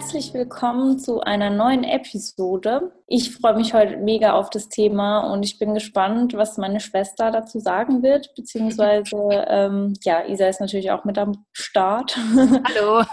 herzlich 0.00 0.32
willkommen 0.32 0.98
zu 0.98 1.20
einer 1.20 1.50
neuen 1.50 1.84
Episode. 1.84 2.90
Ich 3.06 3.36
freue 3.36 3.54
mich 3.54 3.74
heute 3.74 3.98
mega 3.98 4.32
auf 4.32 4.48
das 4.48 4.70
Thema 4.70 5.30
und 5.30 5.42
ich 5.42 5.58
bin 5.58 5.74
gespannt, 5.74 6.32
was 6.32 6.56
meine 6.56 6.80
Schwester 6.80 7.30
dazu 7.30 7.58
sagen 7.58 8.02
wird, 8.02 8.34
beziehungsweise, 8.34 9.14
ähm, 9.48 9.92
ja, 10.02 10.26
Isa 10.26 10.46
ist 10.46 10.62
natürlich 10.62 10.90
auch 10.90 11.04
mit 11.04 11.18
am 11.18 11.44
Start. 11.52 12.16
Hallo. 12.34 13.04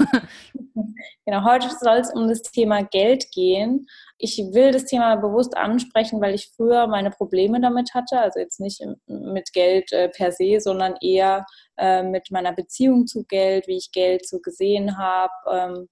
genau, 1.25 1.43
heute 1.43 1.67
soll 1.77 1.97
es 1.97 2.13
um 2.13 2.29
das 2.29 2.41
Thema 2.43 2.83
Geld 2.83 3.31
gehen. 3.31 3.87
Ich 4.17 4.37
will 4.37 4.71
das 4.71 4.85
Thema 4.85 5.17
bewusst 5.17 5.57
ansprechen, 5.57 6.21
weil 6.21 6.35
ich 6.35 6.53
früher 6.55 6.87
meine 6.87 7.11
Probleme 7.11 7.59
damit 7.59 7.93
hatte, 7.95 8.17
also 8.17 8.39
jetzt 8.39 8.61
nicht 8.61 8.81
mit 9.07 9.51
Geld 9.51 9.91
äh, 9.91 10.07
per 10.07 10.31
se, 10.31 10.61
sondern 10.61 10.95
eher 11.01 11.45
äh, 11.77 12.01
mit 12.01 12.31
meiner 12.31 12.53
Beziehung 12.53 13.07
zu 13.07 13.25
Geld, 13.25 13.67
wie 13.67 13.75
ich 13.75 13.91
Geld 13.91 14.25
so 14.25 14.39
gesehen 14.39 14.97
habe, 14.97 15.33
ähm, 15.51 15.89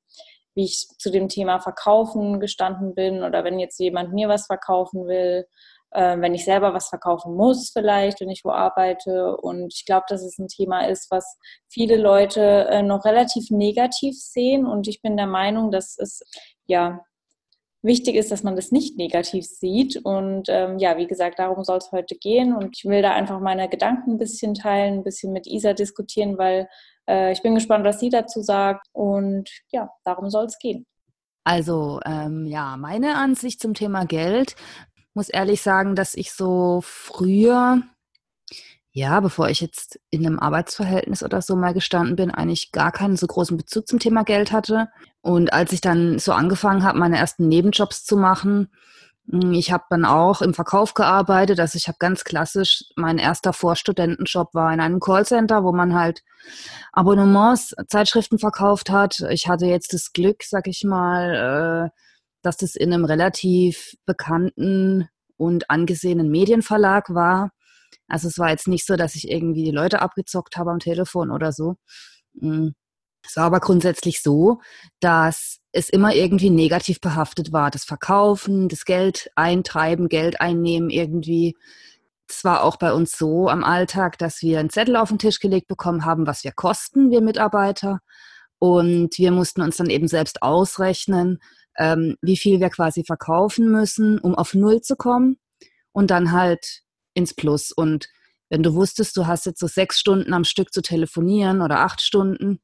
wie 0.56 0.66
ich 0.66 0.88
zu 0.98 1.12
dem 1.12 1.28
Thema 1.28 1.60
Verkaufen 1.60 2.40
gestanden 2.40 2.96
bin 2.96 3.24
oder 3.24 3.44
wenn 3.44 3.60
jetzt 3.60 3.80
jemand 3.80 4.14
mir 4.14 4.30
was 4.30 4.48
verkaufen 4.48 5.06
will, 5.08 5.46
äh, 5.92 6.20
wenn 6.20 6.34
ich 6.34 6.46
selber 6.46 6.74
was 6.74 6.90
verkaufen 6.90 7.36
muss 7.36 7.72
vielleicht, 7.72 8.20
wenn 8.22 8.30
ich 8.30 8.44
wo 8.44 8.52
arbeite. 8.52 9.38
Und 9.38 9.74
ich 9.74 9.86
glaube, 9.86 10.06
dass 10.10 10.24
es 10.24 10.38
ein 10.38 10.48
Thema 10.48 10.88
ist, 10.88 11.10
was 11.12 11.38
viele 11.70 11.98
Leute 11.98 12.68
äh, 12.70 12.84
noch 12.84 13.06
relativ 13.06 13.50
negativ 13.50 14.16
sehen. 14.18 14.66
Und 14.66 14.88
ich 14.88 15.02
bin 15.02 15.18
der 15.18 15.28
Meinung, 15.28 15.72
dass 15.72 15.98
es 15.98 16.22
ja 16.66 17.02
wichtig 17.82 18.16
ist, 18.16 18.32
dass 18.32 18.44
man 18.44 18.56
das 18.56 18.72
nicht 18.72 18.98
negativ 18.98 19.46
sieht. 19.46 19.98
Und 20.04 20.50
ähm, 20.50 20.80
ja, 20.80 20.98
wie 20.98 21.08
gesagt, 21.08 21.40
darum 21.40 21.64
soll 21.64 21.78
es 21.78 21.92
heute 21.92 22.16
gehen. 22.16 22.56
Und 22.56 22.76
ich 22.78 22.86
will 22.86 23.02
da 23.02 23.12
einfach 23.12 23.40
meine 23.40 23.70
Gedanken 23.70 24.12
ein 24.12 24.18
bisschen 24.18 24.54
teilen, 24.54 24.96
ein 24.96 25.04
bisschen 25.04 25.32
mit 25.32 25.48
Isa 25.48 25.74
diskutieren, 25.74 26.38
weil 26.38 26.68
äh, 27.08 27.32
ich 27.32 27.42
bin 27.42 27.56
gespannt, 27.56 27.86
was 27.86 28.00
sie 28.00 28.10
dazu 28.10 28.42
sagt. 28.42 28.88
Und 28.94 29.50
ja, 29.72 29.90
darum 30.04 30.30
soll 30.30 30.46
es 30.46 30.58
gehen. 30.60 30.86
Also 31.44 32.00
ähm, 32.06 32.46
ja, 32.46 32.76
meine 32.78 33.16
Ansicht 33.16 33.62
zum 33.62 33.74
Thema 33.74 34.06
Geld 34.06 34.56
muss 35.14 35.30
ehrlich 35.30 35.62
sagen, 35.62 35.96
dass 35.96 36.16
ich 36.16 36.34
so 36.34 36.82
früher 36.84 37.82
ja, 38.98 39.20
bevor 39.20 39.50
ich 39.50 39.60
jetzt 39.60 40.00
in 40.10 40.26
einem 40.26 40.40
Arbeitsverhältnis 40.40 41.22
oder 41.22 41.42
so 41.42 41.58
mal 41.58 41.74
gestanden 41.74 42.16
bin, 42.16 42.32
eigentlich 42.32 42.72
gar 42.72 42.94
keinen 42.94 43.18
so 43.18 43.28
großen 43.28 43.58
Bezug 43.58 43.90
zum 43.90 44.00
Thema 44.00 44.24
Geld 44.24 44.54
hatte. 44.54 44.88
Und 45.20 45.52
als 45.52 45.74
ich 45.74 45.82
dann 45.82 46.18
so 46.18 46.32
angefangen 46.32 46.86
habe, 46.86 46.98
meine 46.98 47.18
ersten 47.18 47.50
Nebenjobs 47.50 48.06
zu 48.06 48.16
machen, 48.16 48.70
ich 49.28 49.72
habe 49.72 49.86
dann 49.90 50.06
auch 50.06 50.42
im 50.42 50.54
Verkauf 50.54 50.94
gearbeitet. 50.94 51.60
Also 51.60 51.78
ich 51.78 51.88
habe 51.88 51.98
ganz 52.00 52.24
klassisch, 52.24 52.84
mein 52.96 53.18
erster 53.18 53.54
Vorstudentenjob 53.54 54.54
war 54.54 54.72
in 54.72 54.80
einem 54.80 55.00
Callcenter, 55.00 55.64
wo 55.64 55.72
man 55.72 55.96
halt 55.96 56.22
Abonnements, 56.92 57.76
Zeitschriften 57.88 58.38
verkauft 58.38 58.92
hat. 58.92 59.22
Ich 59.32 59.48
hatte 59.48 59.66
jetzt 59.66 59.94
das 59.94 60.14
Glück, 60.14 60.44
sag 60.44 60.68
ich 60.68 60.84
mal, 60.84 61.90
äh, 61.92 62.00
dass 62.44 62.58
das 62.58 62.76
in 62.76 62.94
einem 62.94 63.06
relativ 63.06 63.96
bekannten 64.06 65.10
und 65.38 65.70
angesehenen 65.72 66.30
Medienverlag 66.30 67.10
war. 67.14 67.52
Also 68.08 68.28
es 68.28 68.38
war 68.38 68.52
jetzt 68.52 68.68
nicht 68.68 68.86
so, 68.86 68.96
dass 68.96 69.16
ich 69.16 69.30
irgendwie 69.30 69.64
die 69.64 69.72
Leute 69.72 70.02
abgezockt 70.02 70.58
habe 70.58 70.72
am 70.72 70.80
Telefon 70.80 71.32
oder 71.32 71.52
so. 71.52 71.76
Mm. 72.34 72.70
Es 73.28 73.38
war 73.38 73.46
aber 73.46 73.60
grundsätzlich 73.60 74.22
so, 74.22 74.62
dass 75.00 75.58
es 75.76 75.90
immer 75.90 76.16
irgendwie 76.16 76.50
negativ 76.50 77.02
behaftet 77.02 77.52
war. 77.52 77.70
Das 77.70 77.84
Verkaufen, 77.84 78.70
das 78.70 78.86
Geld 78.86 79.30
eintreiben, 79.36 80.08
Geld 80.08 80.40
einnehmen 80.40 80.90
irgendwie. 80.90 81.58
Es 82.30 82.46
war 82.46 82.64
auch 82.64 82.78
bei 82.78 82.94
uns 82.94 83.18
so 83.18 83.50
am 83.50 83.64
Alltag, 83.64 84.18
dass 84.18 84.42
wir 84.42 84.60
einen 84.60 84.70
Zettel 84.70 84.96
auf 84.96 85.10
den 85.10 85.20
Tisch 85.20 85.40
gelegt 85.42 85.68
bekommen 85.68 86.06
haben, 86.06 86.28
was 86.28 86.46
wir 86.46 86.54
kosten, 86.54 87.12
wir 87.12 87.20
Mitarbeiter. 87.20 88.00
Und 88.58 89.18
wir 89.18 89.32
mussten 89.32 89.62
uns 89.62 89.76
dann 89.76 89.90
eben 89.90 90.08
selbst 90.08 90.42
ausrechnen, 90.42 91.40
ähm, 91.78 92.16
wie 92.22 92.38
viel 92.38 92.62
wir 92.62 92.70
quasi 92.70 93.04
verkaufen 93.04 93.70
müssen, 93.70 94.18
um 94.20 94.34
auf 94.34 94.54
Null 94.54 94.80
zu 94.80 94.96
kommen. 94.96 95.38
Und 95.92 96.10
dann 96.10 96.32
halt 96.32 96.84
ins 97.14 97.34
Plus. 97.34 97.74
Und 97.74 98.08
wenn 98.50 98.64
du 98.64 98.76
wusstest, 98.76 99.18
du 99.18 99.28
hast 99.28 99.46
jetzt 99.46 99.60
so 99.60 99.68
sechs 99.68 100.00
Stunden 100.00 100.34
am 100.34 100.46
Stück 100.46 100.72
zu 100.72 100.82
telefonieren 100.82 101.62
oder 101.62 101.80
acht 101.82 102.02
Stunden 102.02 102.62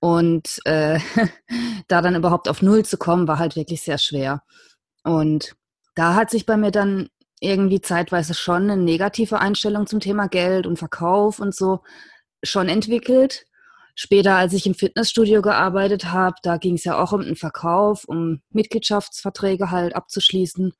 und 0.00 0.60
äh, 0.64 0.98
da 1.88 2.02
dann 2.02 2.16
überhaupt 2.16 2.48
auf 2.48 2.62
Null 2.62 2.84
zu 2.84 2.96
kommen, 2.96 3.28
war 3.28 3.38
halt 3.38 3.56
wirklich 3.56 3.82
sehr 3.82 3.98
schwer. 3.98 4.42
Und 5.04 5.54
da 5.94 6.14
hat 6.14 6.30
sich 6.30 6.46
bei 6.46 6.56
mir 6.56 6.70
dann 6.70 7.08
irgendwie 7.40 7.80
zeitweise 7.80 8.34
schon 8.34 8.70
eine 8.70 8.76
negative 8.76 9.38
Einstellung 9.38 9.86
zum 9.86 10.00
Thema 10.00 10.28
Geld 10.28 10.66
und 10.66 10.78
Verkauf 10.78 11.38
und 11.38 11.54
so 11.54 11.80
schon 12.42 12.68
entwickelt. 12.68 13.46
Später, 13.94 14.36
als 14.36 14.52
ich 14.52 14.66
im 14.66 14.74
Fitnessstudio 14.74 15.42
gearbeitet 15.42 16.06
habe, 16.06 16.36
da 16.42 16.56
ging 16.56 16.74
es 16.74 16.84
ja 16.84 16.98
auch 16.98 17.12
um 17.12 17.22
den 17.22 17.36
Verkauf, 17.36 18.04
um 18.04 18.40
Mitgliedschaftsverträge 18.50 19.70
halt 19.70 19.94
abzuschließen 19.94 20.72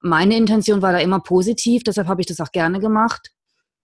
meine 0.00 0.36
Intention 0.36 0.82
war 0.82 0.92
da 0.92 0.98
immer 0.98 1.20
positiv, 1.20 1.82
deshalb 1.84 2.08
habe 2.08 2.20
ich 2.20 2.26
das 2.26 2.40
auch 2.40 2.52
gerne 2.52 2.80
gemacht. 2.80 3.30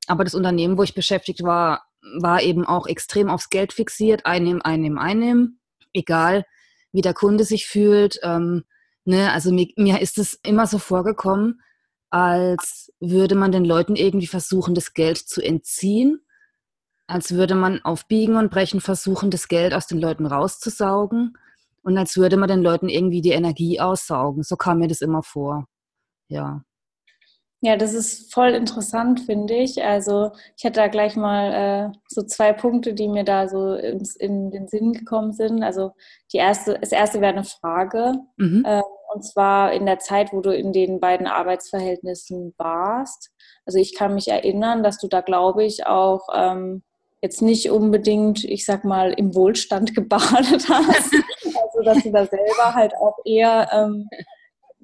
Aber 0.06 0.24
das 0.24 0.34
Unternehmen, 0.34 0.78
wo 0.78 0.82
ich 0.82 0.94
beschäftigt 0.94 1.42
war, 1.42 1.84
war 2.20 2.42
eben 2.42 2.64
auch 2.64 2.86
extrem 2.86 3.28
aufs 3.28 3.50
Geld 3.50 3.72
fixiert. 3.72 4.26
Einnehmen, 4.26 4.62
einnehmen, 4.62 4.98
einnehmen. 4.98 5.60
Egal, 5.92 6.44
wie 6.92 7.02
der 7.02 7.14
Kunde 7.14 7.44
sich 7.44 7.66
fühlt. 7.66 8.18
Ähm, 8.22 8.64
ne? 9.04 9.32
Also 9.32 9.52
mir, 9.52 9.68
mir 9.76 10.00
ist 10.00 10.18
es 10.18 10.34
immer 10.42 10.66
so 10.66 10.78
vorgekommen, 10.78 11.60
als 12.10 12.92
würde 13.00 13.34
man 13.34 13.52
den 13.52 13.64
Leuten 13.64 13.96
irgendwie 13.96 14.26
versuchen, 14.26 14.74
das 14.74 14.94
Geld 14.94 15.18
zu 15.18 15.42
entziehen. 15.42 16.20
Als 17.06 17.32
würde 17.32 17.54
man 17.54 17.82
auf 17.84 18.06
Biegen 18.08 18.36
und 18.36 18.50
Brechen 18.50 18.80
versuchen, 18.80 19.30
das 19.30 19.48
Geld 19.48 19.74
aus 19.74 19.86
den 19.86 20.00
Leuten 20.00 20.26
rauszusaugen. 20.26 21.36
Und 21.82 21.98
als 21.98 22.16
würde 22.16 22.36
man 22.36 22.48
den 22.48 22.62
Leuten 22.62 22.88
irgendwie 22.88 23.20
die 23.20 23.32
Energie 23.32 23.80
aussaugen. 23.80 24.42
So 24.42 24.56
kam 24.56 24.78
mir 24.78 24.88
das 24.88 25.02
immer 25.02 25.22
vor 25.22 25.66
ja. 26.28 26.62
Ja, 27.64 27.78
das 27.78 27.94
ist 27.94 28.30
voll 28.30 28.50
interessant, 28.50 29.20
finde 29.20 29.54
ich. 29.54 29.82
Also 29.82 30.32
ich 30.54 30.64
hätte 30.64 30.80
da 30.80 30.88
gleich 30.88 31.16
mal 31.16 31.92
äh, 31.94 31.98
so 32.08 32.20
zwei 32.20 32.52
Punkte, 32.52 32.92
die 32.92 33.08
mir 33.08 33.24
da 33.24 33.48
so 33.48 33.72
ins, 33.72 34.16
in 34.16 34.50
den 34.50 34.68
Sinn 34.68 34.92
gekommen 34.92 35.32
sind. 35.32 35.62
Also 35.62 35.92
die 36.30 36.36
erste, 36.36 36.78
das 36.78 36.92
erste 36.92 37.22
wäre 37.22 37.32
eine 37.32 37.44
Frage. 37.44 38.16
Mhm. 38.36 38.66
Äh, 38.66 38.82
und 39.14 39.22
zwar 39.22 39.72
in 39.72 39.86
der 39.86 39.98
Zeit, 39.98 40.34
wo 40.34 40.42
du 40.42 40.54
in 40.54 40.74
den 40.74 41.00
beiden 41.00 41.26
Arbeitsverhältnissen 41.26 42.52
warst. 42.58 43.30
Also 43.64 43.78
ich 43.78 43.94
kann 43.94 44.12
mich 44.12 44.28
erinnern, 44.28 44.82
dass 44.82 44.98
du 44.98 45.08
da, 45.08 45.22
glaube 45.22 45.64
ich, 45.64 45.86
auch 45.86 46.28
ähm, 46.34 46.82
jetzt 47.22 47.40
nicht 47.40 47.70
unbedingt, 47.70 48.44
ich 48.44 48.66
sag 48.66 48.84
mal, 48.84 49.14
im 49.14 49.34
Wohlstand 49.34 49.94
gebadet 49.94 50.68
hast. 50.68 51.14
also 51.14 51.82
dass 51.82 52.02
du 52.02 52.12
da 52.12 52.26
selber 52.26 52.74
halt 52.74 52.94
auch 52.96 53.16
eher 53.24 53.70
ähm, 53.72 54.06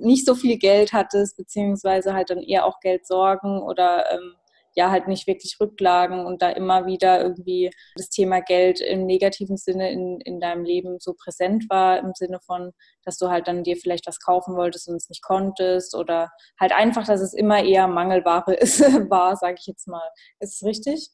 nicht 0.01 0.27
so 0.27 0.35
viel 0.35 0.59
Geld 0.59 0.93
hattest, 0.93 1.37
beziehungsweise 1.37 2.15
halt 2.15 2.31
dann 2.31 2.43
eher 2.43 2.67
auch 2.67 2.81
Geldsorgen 2.81 3.63
oder 3.63 4.11
ähm, 4.13 4.35
ja 4.75 4.91
halt 4.91 5.09
nicht 5.09 5.27
wirklich 5.27 5.59
Rücklagen 5.61 6.25
und 6.25 6.43
da 6.43 6.51
immer 6.51 6.87
wieder 6.87 7.21
irgendwie 7.21 7.71
das 7.97 8.09
Thema 8.09 8.41
Geld 8.41 8.81
im 8.81 9.07
negativen 9.07 9.57
Sinne 9.57 9.91
in, 9.91 10.21
in 10.21 10.41
deinem 10.41 10.65
Leben 10.65 10.99
so 11.01 11.15
präsent 11.15 11.69
war, 11.69 11.99
im 11.99 12.13
Sinne 12.15 12.41
von, 12.41 12.73
dass 13.05 13.19
du 13.19 13.29
halt 13.29 13.49
dann 13.49 13.65
dir 13.65 13.77
vielleicht 13.77 14.07
was 14.07 14.21
kaufen 14.21 14.57
wolltest 14.57 14.89
und 14.89 14.97
es 14.97 15.09
nicht 15.09 15.23
konntest 15.23 15.95
oder 15.95 16.31
halt 16.59 16.73
einfach, 16.73 17.07
dass 17.07 17.21
es 17.21 17.35
immer 17.35 17.63
eher 17.63 17.89
Mangelware 17.89 18.55
ist, 18.55 18.81
war, 19.11 19.37
sage 19.37 19.57
ich 19.59 19.67
jetzt 19.67 19.89
mal. 19.89 20.09
Ist 20.39 20.61
es 20.61 20.67
richtig? 20.67 21.11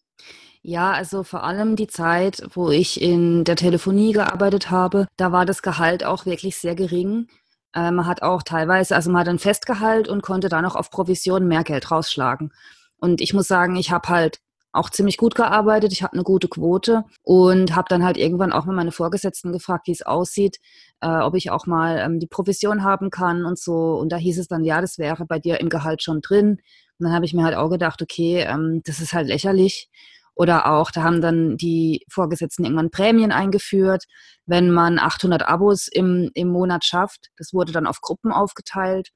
Ja, 0.62 0.93
also 0.93 1.22
vor 1.22 1.44
allem 1.44 1.76
die 1.76 1.87
Zeit, 1.87 2.43
wo 2.55 2.70
ich 2.70 3.00
in 3.00 3.44
der 3.44 3.56
Telefonie 3.56 4.12
gearbeitet 4.12 4.70
habe, 4.70 5.06
da 5.16 5.31
war 5.31 5.46
das 5.46 5.62
Gehalt 5.62 6.05
auch 6.05 6.26
wirklich 6.26 6.56
sehr 6.56 6.75
gering. 6.75 7.28
Äh, 7.76 7.90
man 7.93 8.06
hat 8.06 8.23
auch 8.23 8.43
teilweise, 8.43 8.96
also 8.96 9.11
man 9.11 9.20
hat 9.20 9.28
ein 9.28 9.38
Festgehalt 9.38 10.08
und 10.08 10.23
konnte 10.23 10.49
da 10.49 10.62
noch 10.62 10.75
auf 10.75 10.90
Provision 10.90 11.46
mehr 11.46 11.62
Geld 11.62 11.90
rausschlagen. 11.90 12.52
Und 12.99 13.20
ich 13.20 13.34
muss 13.34 13.46
sagen, 13.46 13.76
ich 13.76 13.90
habe 13.90 14.08
halt 14.08 14.40
auch 14.73 14.90
ziemlich 14.90 15.17
gut 15.17 15.34
gearbeitet, 15.34 15.93
ich 15.93 16.02
habe 16.02 16.14
eine 16.14 16.23
gute 16.23 16.49
Quote 16.49 17.05
und 17.23 17.75
habe 17.76 17.87
dann 17.88 18.05
halt 18.05 18.17
irgendwann 18.17 18.52
auch 18.52 18.64
mal 18.64 18.75
meine 18.75 18.93
Vorgesetzten 18.93 19.52
gefragt, 19.52 19.87
wie 19.87 19.93
es 19.93 20.02
aussieht, 20.02 20.58
äh, 21.00 21.08
ob 21.08 21.34
ich 21.34 21.50
auch 21.50 21.67
mal 21.67 21.99
ähm, 21.99 22.19
die 22.19 22.26
Provision 22.26 22.82
haben 22.82 23.11
kann 23.11 23.44
und 23.44 23.58
so. 23.58 23.94
Und 23.94 24.11
da 24.11 24.17
hieß 24.17 24.38
es 24.38 24.49
dann, 24.49 24.64
ja, 24.64 24.81
das 24.81 24.99
wäre 24.99 25.26
bei 25.26 25.38
dir 25.38 25.61
im 25.61 25.69
Gehalt 25.69 26.02
schon 26.02 26.20
drin. 26.20 26.61
Und 26.99 27.05
dann 27.05 27.12
habe 27.12 27.26
ich 27.26 27.34
mir 27.34 27.44
halt 27.44 27.56
auch 27.56 27.69
gedacht, 27.69 28.02
okay, 28.02 28.40
ähm, 28.40 28.82
das 28.84 29.00
ist 29.00 29.12
halt 29.12 29.29
lächerlich. 29.29 29.90
Oder 30.36 30.70
auch, 30.70 30.90
da 30.90 31.02
haben 31.02 31.22
dann 31.22 31.56
die 31.56 32.04
Vorgesetzten 32.10 32.64
irgendwann 32.64 32.90
Prämien 32.90 33.32
eingeführt, 33.32 34.04
wenn 34.44 34.70
man 34.70 34.98
800 34.98 35.48
Abos 35.48 35.88
im, 35.88 36.30
im 36.34 36.48
Monat 36.48 36.84
schafft. 36.84 37.30
Das 37.38 37.54
wurde 37.54 37.72
dann 37.72 37.86
auf 37.86 38.02
Gruppen 38.02 38.30
aufgeteilt. 38.30 39.08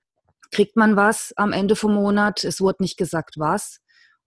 Kriegt 0.51 0.77
man 0.77 0.97
was 0.97 1.35
am 1.37 1.53
Ende 1.53 1.77
vom 1.77 1.95
Monat? 1.95 2.43
Es 2.43 2.63
wurde 2.63 2.83
nicht 2.83 2.97
gesagt, 2.97 3.35
was. 3.37 3.81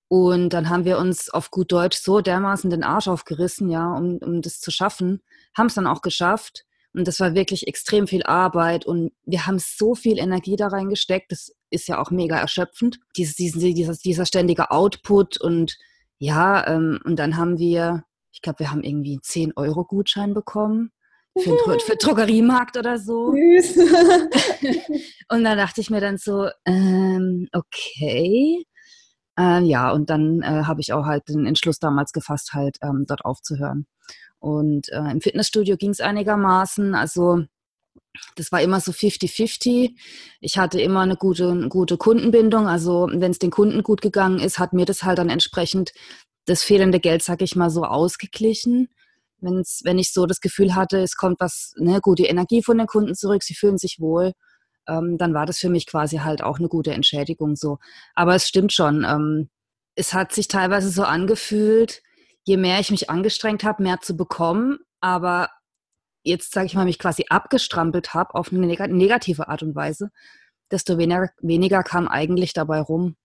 Und 0.07 0.49
dann 0.49 0.69
haben 0.69 0.85
wir 0.85 0.99
uns 0.99 1.31
auf 1.31 1.49
gut 1.49 1.71
Deutsch 1.71 1.97
so 1.97 2.21
dermaßen 2.21 2.69
den 2.69 2.83
Arsch 2.83 3.07
aufgerissen, 3.07 3.71
ja, 3.71 3.91
um, 3.95 4.19
um 4.19 4.43
das 4.43 4.59
zu 4.59 4.69
schaffen. 4.69 5.23
Haben 5.57 5.67
es 5.67 5.73
dann 5.73 5.87
auch 5.87 6.03
geschafft. 6.03 6.63
Und 6.93 7.07
das 7.07 7.19
war 7.19 7.33
wirklich 7.33 7.65
extrem 7.65 8.05
viel 8.05 8.21
Arbeit 8.21 8.85
und 8.85 9.13
wir 9.25 9.47
haben 9.47 9.57
so 9.57 9.95
viel 9.95 10.19
Energie 10.19 10.55
da 10.55 10.67
reingesteckt. 10.67 11.31
Das 11.31 11.51
ist 11.71 11.87
ja 11.87 11.99
auch 11.99 12.11
mega 12.11 12.37
erschöpfend. 12.37 12.99
Dies, 13.17 13.33
dieser, 13.35 13.95
dieser 13.95 14.25
ständige 14.27 14.69
Output 14.69 15.41
und 15.41 15.75
ja, 16.23 16.65
ähm, 16.67 17.01
und 17.03 17.17
dann 17.17 17.35
haben 17.35 17.57
wir, 17.57 18.05
ich 18.31 18.41
glaube, 18.41 18.59
wir 18.59 18.71
haben 18.71 18.81
irgendwie 18.81 19.11
einen 19.11 19.51
10-Euro-Gutschein 19.51 20.33
bekommen. 20.33 20.91
für, 21.37 21.57
für 21.79 21.97
Drogeriemarkt 21.97 22.77
oder 22.77 22.97
so. 22.97 23.33
und 25.29 25.43
da 25.43 25.55
dachte 25.57 25.81
ich 25.81 25.89
mir 25.89 25.99
dann 25.99 26.17
so, 26.17 26.47
ähm, 26.65 27.49
okay. 27.51 28.65
Äh, 29.37 29.63
ja, 29.63 29.91
und 29.91 30.09
dann 30.09 30.41
äh, 30.43 30.63
habe 30.63 30.79
ich 30.79 30.93
auch 30.93 31.05
halt 31.05 31.27
den 31.27 31.45
Entschluss 31.45 31.79
damals 31.79 32.13
gefasst, 32.13 32.53
halt 32.53 32.77
ähm, 32.81 33.03
dort 33.05 33.25
aufzuhören. 33.25 33.85
Und 34.39 34.87
äh, 34.93 35.11
im 35.11 35.19
Fitnessstudio 35.19 35.75
ging 35.75 35.89
es 35.89 35.99
einigermaßen. 35.99 36.95
Also 36.95 37.43
das 38.35 38.51
war 38.51 38.61
immer 38.61 38.79
so 38.79 38.91
50-50. 38.91 39.95
Ich 40.39 40.57
hatte 40.57 40.81
immer 40.81 41.01
eine 41.01 41.15
gute, 41.15 41.49
eine 41.49 41.69
gute 41.69 41.97
Kundenbindung. 41.97 42.67
Also 42.67 43.09
wenn 43.11 43.31
es 43.31 43.39
den 43.39 43.51
Kunden 43.51 43.83
gut 43.83 44.01
gegangen 44.01 44.39
ist, 44.39 44.59
hat 44.59 44.73
mir 44.73 44.85
das 44.85 45.03
halt 45.03 45.17
dann 45.17 45.29
entsprechend 45.29 45.93
das 46.45 46.63
fehlende 46.63 46.99
Geld, 46.99 47.23
sag 47.23 47.41
ich 47.41 47.55
mal, 47.55 47.69
so 47.69 47.83
ausgeglichen 47.83 48.89
wenn's, 49.43 49.81
wenn 49.83 49.99
ich 49.99 50.11
so 50.11 50.25
das 50.25 50.39
Gefühl 50.39 50.75
hatte, 50.75 50.99
es 50.99 51.15
kommt 51.15 51.39
was, 51.39 51.73
ne, 51.77 51.99
gute 52.01 52.23
Energie 52.23 52.63
von 52.63 52.77
den 52.77 52.87
Kunden 52.87 53.15
zurück, 53.15 53.43
sie 53.43 53.53
fühlen 53.53 53.77
sich 53.77 53.99
wohl, 53.99 54.33
ähm, 54.87 55.17
dann 55.17 55.33
war 55.33 55.45
das 55.45 55.59
für 55.59 55.69
mich 55.69 55.85
quasi 55.87 56.17
halt 56.17 56.43
auch 56.43 56.59
eine 56.59 56.67
gute 56.69 56.93
Entschädigung 56.93 57.55
so. 57.55 57.77
Aber 58.15 58.35
es 58.35 58.47
stimmt 58.47 58.73
schon, 58.73 59.05
ähm, 59.07 59.49
es 59.95 60.13
hat 60.13 60.33
sich 60.33 60.47
teilweise 60.47 60.89
so 60.89 61.03
angefühlt, 61.03 62.01
je 62.45 62.57
mehr 62.57 62.79
ich 62.79 62.91
mich 62.91 63.09
angestrengt 63.09 63.63
habe, 63.63 63.83
mehr 63.83 64.01
zu 64.01 64.17
bekommen, 64.17 64.79
aber 64.99 65.49
jetzt, 66.23 66.53
sage 66.53 66.65
ich 66.65 66.75
mal, 66.75 66.85
mich 66.85 66.99
quasi 66.99 67.25
abgestrampelt 67.29 68.13
habe 68.13 68.35
auf 68.35 68.51
eine 68.51 68.65
negative 68.65 69.47
Art 69.47 69.63
und 69.63 69.75
Weise, 69.75 70.11
desto 70.71 70.97
weniger, 70.97 71.29
weniger 71.41 71.83
kam 71.83 72.07
eigentlich 72.07 72.53
dabei 72.53 72.81
rum. 72.81 73.15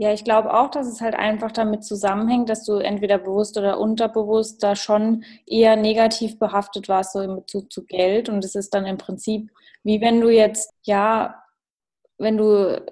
Ja, 0.00 0.12
ich 0.12 0.22
glaube 0.22 0.54
auch, 0.54 0.70
dass 0.70 0.86
es 0.86 1.00
halt 1.00 1.16
einfach 1.16 1.50
damit 1.50 1.84
zusammenhängt, 1.84 2.48
dass 2.48 2.64
du 2.64 2.74
entweder 2.74 3.18
bewusst 3.18 3.58
oder 3.58 3.80
unterbewusst 3.80 4.62
da 4.62 4.76
schon 4.76 5.24
eher 5.44 5.74
negativ 5.74 6.38
behaftet 6.38 6.88
warst, 6.88 7.14
so 7.14 7.20
in 7.20 7.34
Bezug 7.34 7.72
zu 7.72 7.84
Geld. 7.84 8.28
Und 8.28 8.44
es 8.44 8.54
ist 8.54 8.74
dann 8.74 8.86
im 8.86 8.96
Prinzip 8.96 9.50
wie 9.84 10.00
wenn 10.00 10.20
du 10.20 10.28
jetzt, 10.28 10.72
ja, 10.82 11.42
wenn 12.18 12.36
du 12.36 12.84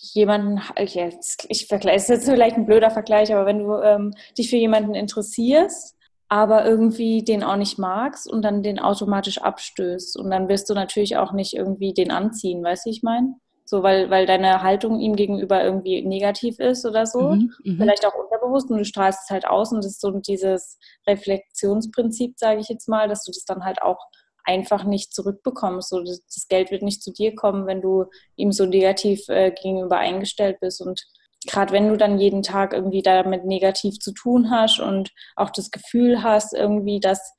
jemanden, 0.00 0.60
okay, 0.70 1.16
ich 1.48 1.66
vergleiche, 1.66 1.96
ist 1.96 2.08
jetzt 2.08 2.28
vielleicht 2.28 2.56
ein 2.56 2.66
blöder 2.66 2.90
Vergleich, 2.90 3.32
aber 3.32 3.46
wenn 3.46 3.58
du 3.58 3.74
ähm, 3.80 4.14
dich 4.36 4.50
für 4.50 4.56
jemanden 4.56 4.94
interessierst, 4.94 5.96
aber 6.28 6.64
irgendwie 6.64 7.24
den 7.24 7.42
auch 7.42 7.56
nicht 7.56 7.78
magst 7.78 8.30
und 8.30 8.42
dann 8.42 8.62
den 8.62 8.78
automatisch 8.78 9.38
abstößt 9.38 10.18
und 10.18 10.30
dann 10.30 10.48
wirst 10.48 10.68
du 10.68 10.74
natürlich 10.74 11.16
auch 11.16 11.32
nicht 11.32 11.54
irgendwie 11.54 11.94
den 11.94 12.10
anziehen, 12.10 12.62
weißt 12.62 12.86
du, 12.86 12.90
ich 12.90 13.02
meine? 13.02 13.34
so 13.68 13.82
weil, 13.82 14.08
weil 14.08 14.24
deine 14.24 14.62
Haltung 14.62 14.98
ihm 14.98 15.14
gegenüber 15.14 15.62
irgendwie 15.62 16.00
negativ 16.00 16.58
ist 16.58 16.86
oder 16.86 17.04
so. 17.04 17.34
Mhm, 17.34 17.52
mhm, 17.64 17.76
Vielleicht 17.76 18.06
auch 18.06 18.14
unterbewusst 18.14 18.70
und 18.70 18.78
du 18.78 18.84
strahlst 18.86 19.20
es 19.24 19.30
halt 19.30 19.46
aus 19.46 19.72
und 19.72 19.84
das 19.84 19.92
ist 19.92 20.00
so 20.00 20.10
dieses 20.10 20.78
Reflexionsprinzip, 21.06 22.38
sage 22.38 22.60
ich 22.60 22.68
jetzt 22.70 22.88
mal, 22.88 23.08
dass 23.08 23.24
du 23.24 23.30
das 23.30 23.44
dann 23.44 23.64
halt 23.64 23.82
auch 23.82 23.98
einfach 24.44 24.84
nicht 24.84 25.12
zurückbekommst. 25.12 25.90
So, 25.90 26.00
das, 26.00 26.24
das, 26.24 26.48
Geld 26.48 26.70
wird 26.70 26.80
nicht 26.80 27.02
zu 27.02 27.12
dir 27.12 27.34
kommen, 27.34 27.66
wenn 27.66 27.82
du 27.82 28.06
ihm 28.36 28.52
so 28.52 28.64
negativ 28.64 29.28
äh, 29.28 29.50
gegenüber 29.50 29.98
eingestellt 29.98 30.60
bist 30.60 30.80
und 30.80 31.02
gerade 31.46 31.72
wenn 31.72 31.88
du 31.88 31.96
dann 31.96 32.18
jeden 32.18 32.42
Tag 32.42 32.72
irgendwie 32.72 33.02
damit 33.02 33.44
negativ 33.44 33.98
zu 34.00 34.12
tun 34.12 34.50
hast 34.50 34.80
und 34.80 35.10
auch 35.36 35.50
das 35.50 35.70
Gefühl 35.70 36.22
hast 36.22 36.54
irgendwie, 36.54 37.00
dass 37.00 37.34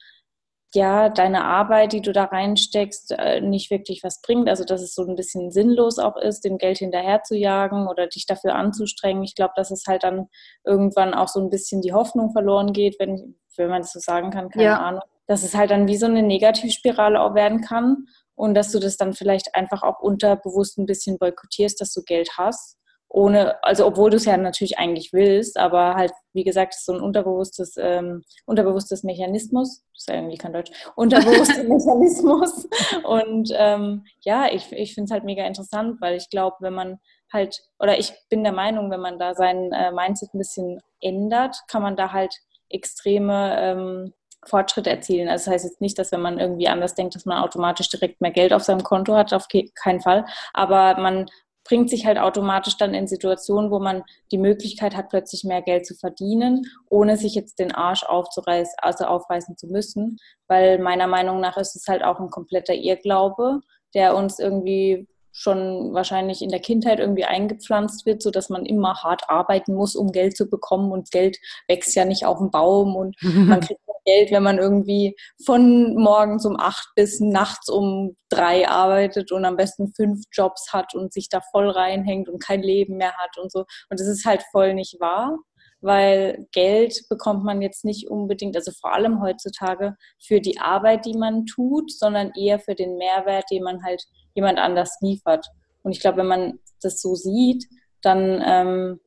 ja, 0.75 1.09
deine 1.09 1.45
Arbeit, 1.45 1.93
die 1.93 2.01
du 2.01 2.11
da 2.11 2.25
reinsteckst, 2.25 3.13
äh, 3.17 3.41
nicht 3.41 3.71
wirklich 3.71 4.01
was 4.03 4.21
bringt. 4.21 4.47
Also, 4.47 4.63
dass 4.63 4.81
es 4.81 4.93
so 4.93 5.03
ein 5.03 5.15
bisschen 5.15 5.51
sinnlos 5.51 5.97
auch 5.97 6.15
ist, 6.15 6.41
dem 6.45 6.59
Geld 6.59 6.77
hinterher 6.77 7.23
zu 7.23 7.35
jagen 7.35 7.87
oder 7.87 8.05
dich 8.05 8.27
dafür 8.27 8.53
anzustrengen. 8.53 9.23
Ich 9.23 9.33
glaube, 9.33 9.53
dass 9.55 9.71
es 9.71 9.85
halt 9.87 10.03
dann 10.03 10.27
irgendwann 10.63 11.15
auch 11.15 11.27
so 11.27 11.39
ein 11.39 11.49
bisschen 11.49 11.81
die 11.81 11.93
Hoffnung 11.93 12.31
verloren 12.31 12.71
geht, 12.71 12.97
wenn, 12.99 13.39
wenn 13.57 13.69
man 13.69 13.81
das 13.81 13.93
so 13.93 13.99
sagen 13.99 14.29
kann, 14.29 14.49
keine 14.49 14.63
ja. 14.63 14.79
Ahnung. 14.79 15.01
Dass 15.25 15.43
es 15.43 15.55
halt 15.55 15.71
dann 15.71 15.87
wie 15.87 15.97
so 15.97 16.05
eine 16.05 16.21
Negativspirale 16.21 17.19
auch 17.19 17.33
werden 17.33 17.61
kann 17.61 18.05
und 18.35 18.53
dass 18.53 18.71
du 18.71 18.79
das 18.79 18.95
dann 18.95 19.13
vielleicht 19.13 19.55
einfach 19.55 19.81
auch 19.81 19.99
unterbewusst 19.99 20.77
ein 20.77 20.85
bisschen 20.85 21.17
boykottierst, 21.17 21.81
dass 21.81 21.91
du 21.93 22.03
Geld 22.03 22.29
hast 22.37 22.78
ohne, 23.09 23.61
also 23.63 23.87
obwohl 23.87 24.11
du 24.11 24.17
es 24.17 24.25
ja 24.25 24.37
natürlich 24.37 24.77
eigentlich 24.77 25.13
willst, 25.13 25.57
aber 25.57 25.95
halt, 25.95 26.11
wie 26.33 26.43
gesagt, 26.43 26.75
so 26.75 26.93
ein 26.93 27.01
unterbewusstes, 27.01 27.75
ähm, 27.77 28.23
unterbewusstes 28.45 29.03
Mechanismus, 29.03 29.81
das 29.93 30.01
ist 30.01 30.09
ja 30.09 30.15
irgendwie 30.15 30.37
kein 30.37 30.53
Deutsch, 30.53 30.71
unterbewusster 30.95 31.63
Mechanismus. 31.67 32.67
Und 33.03 33.51
ähm, 33.55 34.05
ja, 34.21 34.47
ich, 34.51 34.71
ich 34.71 34.93
finde 34.93 35.05
es 35.05 35.11
halt 35.11 35.23
mega 35.23 35.43
interessant, 35.45 35.99
weil 36.01 36.17
ich 36.17 36.29
glaube, 36.29 36.57
wenn 36.59 36.73
man 36.73 36.99
halt, 37.33 37.59
oder 37.79 37.97
ich 37.97 38.13
bin 38.29 38.43
der 38.43 38.53
Meinung, 38.53 38.91
wenn 38.91 39.01
man 39.01 39.17
da 39.17 39.33
sein 39.33 39.71
äh, 39.71 39.91
Mindset 39.91 40.33
ein 40.33 40.39
bisschen 40.39 40.79
ändert, 41.01 41.57
kann 41.67 41.81
man 41.81 41.95
da 41.95 42.13
halt 42.13 42.35
extreme 42.69 43.55
ähm, 43.59 44.13
Fortschritte 44.45 44.91
erzielen. 44.91 45.29
Also 45.29 45.45
das 45.45 45.53
heißt 45.53 45.65
jetzt 45.65 45.81
nicht, 45.81 45.97
dass 45.97 46.11
wenn 46.11 46.21
man 46.21 46.39
irgendwie 46.39 46.67
anders 46.67 46.93
denkt, 46.93 47.15
dass 47.15 47.25
man 47.25 47.43
automatisch 47.43 47.89
direkt 47.89 48.21
mehr 48.21 48.31
Geld 48.31 48.53
auf 48.53 48.63
seinem 48.63 48.83
Konto 48.83 49.15
hat, 49.15 49.33
auf 49.33 49.47
keinen 49.75 49.99
Fall. 49.99 50.25
Aber 50.53 50.99
man 50.99 51.25
bringt 51.69 51.89
sich 51.91 52.07
halt 52.07 52.17
automatisch 52.17 52.77
dann 52.77 52.95
in 52.95 53.07
Situationen, 53.07 53.69
wo 53.69 53.79
man 53.79 54.03
die 54.31 54.39
Möglichkeit 54.39 54.97
hat, 54.97 55.09
plötzlich 55.09 55.43
mehr 55.43 55.61
Geld 55.61 55.85
zu 55.85 55.93
verdienen, 55.93 56.65
ohne 56.89 57.15
sich 57.15 57.35
jetzt 57.35 57.59
den 57.59 57.71
Arsch 57.71 58.03
aufzureißen, 58.03 58.73
also 58.81 59.05
aufreißen 59.05 59.55
zu 59.55 59.67
müssen. 59.67 60.17
Weil 60.47 60.79
meiner 60.79 61.05
Meinung 61.05 61.39
nach 61.39 61.57
ist 61.57 61.75
es 61.75 61.87
halt 61.87 62.03
auch 62.03 62.19
ein 62.19 62.31
kompletter 62.31 62.73
Irrglaube, 62.73 63.61
der 63.93 64.15
uns 64.15 64.39
irgendwie 64.39 65.07
schon 65.31 65.93
wahrscheinlich 65.93 66.41
in 66.41 66.49
der 66.49 66.59
Kindheit 66.59 66.99
irgendwie 66.99 67.25
eingepflanzt 67.25 68.07
wird, 68.07 68.23
so 68.23 68.31
dass 68.31 68.49
man 68.49 68.65
immer 68.65 69.03
hart 69.03 69.29
arbeiten 69.29 69.75
muss, 69.75 69.95
um 69.95 70.11
Geld 70.11 70.35
zu 70.35 70.49
bekommen 70.49 70.91
und 70.91 71.11
Geld 71.11 71.37
wächst 71.67 71.95
ja 71.95 72.03
nicht 72.03 72.25
auf 72.25 72.39
dem 72.39 72.49
Baum 72.49 72.95
und 72.95 73.15
man 73.21 73.59
kriegt 73.59 73.79
Geld, 74.09 74.31
wenn 74.31 74.43
man 74.43 74.57
irgendwie 74.57 75.15
von 75.45 75.93
morgens 75.95 76.45
um 76.45 76.59
acht 76.59 76.89
bis 76.95 77.19
nachts 77.19 77.69
um 77.69 78.15
drei 78.29 78.67
arbeitet 78.67 79.31
und 79.31 79.45
am 79.45 79.55
besten 79.55 79.93
fünf 79.93 80.23
Jobs 80.31 80.73
hat 80.73 80.95
und 80.95 81.13
sich 81.13 81.29
da 81.29 81.41
voll 81.51 81.69
reinhängt 81.69 82.29
und 82.29 82.43
kein 82.43 82.61
Leben 82.61 82.97
mehr 82.97 83.13
hat 83.17 83.37
und 83.37 83.51
so. 83.51 83.65
Und 83.89 83.99
das 83.99 84.07
ist 84.07 84.25
halt 84.25 84.43
voll 84.51 84.73
nicht 84.73 84.99
wahr, 84.99 85.37
weil 85.81 86.47
Geld 86.51 87.03
bekommt 87.09 87.43
man 87.43 87.61
jetzt 87.61 87.85
nicht 87.85 88.09
unbedingt, 88.09 88.55
also 88.55 88.71
vor 88.71 88.93
allem 88.93 89.21
heutzutage 89.21 89.95
für 90.19 90.41
die 90.41 90.59
Arbeit, 90.59 91.05
die 91.05 91.17
man 91.17 91.45
tut, 91.45 91.91
sondern 91.91 92.31
eher 92.35 92.59
für 92.59 92.75
den 92.75 92.97
Mehrwert, 92.97 93.45
den 93.51 93.63
man 93.63 93.83
halt 93.83 94.03
jemand 94.33 94.59
anders 94.59 94.97
liefert. 95.01 95.45
Und 95.83 95.91
ich 95.91 95.99
glaube, 95.99 96.17
wenn 96.17 96.27
man 96.27 96.59
das 96.81 97.01
so 97.01 97.15
sieht, 97.15 97.65
dann 98.01 98.43
ähm, 98.45 98.99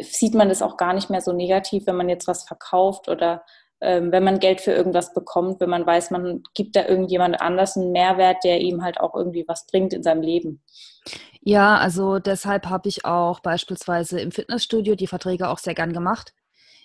sieht 0.00 0.34
man 0.34 0.48
das 0.48 0.62
auch 0.62 0.76
gar 0.76 0.92
nicht 0.92 1.10
mehr 1.10 1.20
so 1.20 1.32
negativ, 1.32 1.86
wenn 1.86 1.96
man 1.96 2.08
jetzt 2.08 2.26
was 2.26 2.44
verkauft 2.44 3.08
oder 3.08 3.44
wenn 3.82 4.22
man 4.22 4.38
Geld 4.38 4.60
für 4.60 4.70
irgendwas 4.72 5.12
bekommt, 5.12 5.60
wenn 5.60 5.70
man 5.70 5.84
weiß, 5.84 6.12
man 6.12 6.42
gibt 6.54 6.76
da 6.76 6.86
irgendjemand 6.86 7.40
anders 7.40 7.76
einen 7.76 7.90
Mehrwert, 7.90 8.44
der 8.44 8.60
ihm 8.60 8.82
halt 8.84 9.00
auch 9.00 9.14
irgendwie 9.14 9.44
was 9.48 9.66
bringt 9.66 9.92
in 9.92 10.04
seinem 10.04 10.22
Leben. 10.22 10.62
Ja, 11.40 11.76
also 11.78 12.20
deshalb 12.20 12.66
habe 12.66 12.88
ich 12.88 13.04
auch 13.04 13.40
beispielsweise 13.40 14.20
im 14.20 14.30
Fitnessstudio 14.30 14.94
die 14.94 15.08
Verträge 15.08 15.48
auch 15.48 15.58
sehr 15.58 15.74
gern 15.74 15.92
gemacht. 15.92 16.32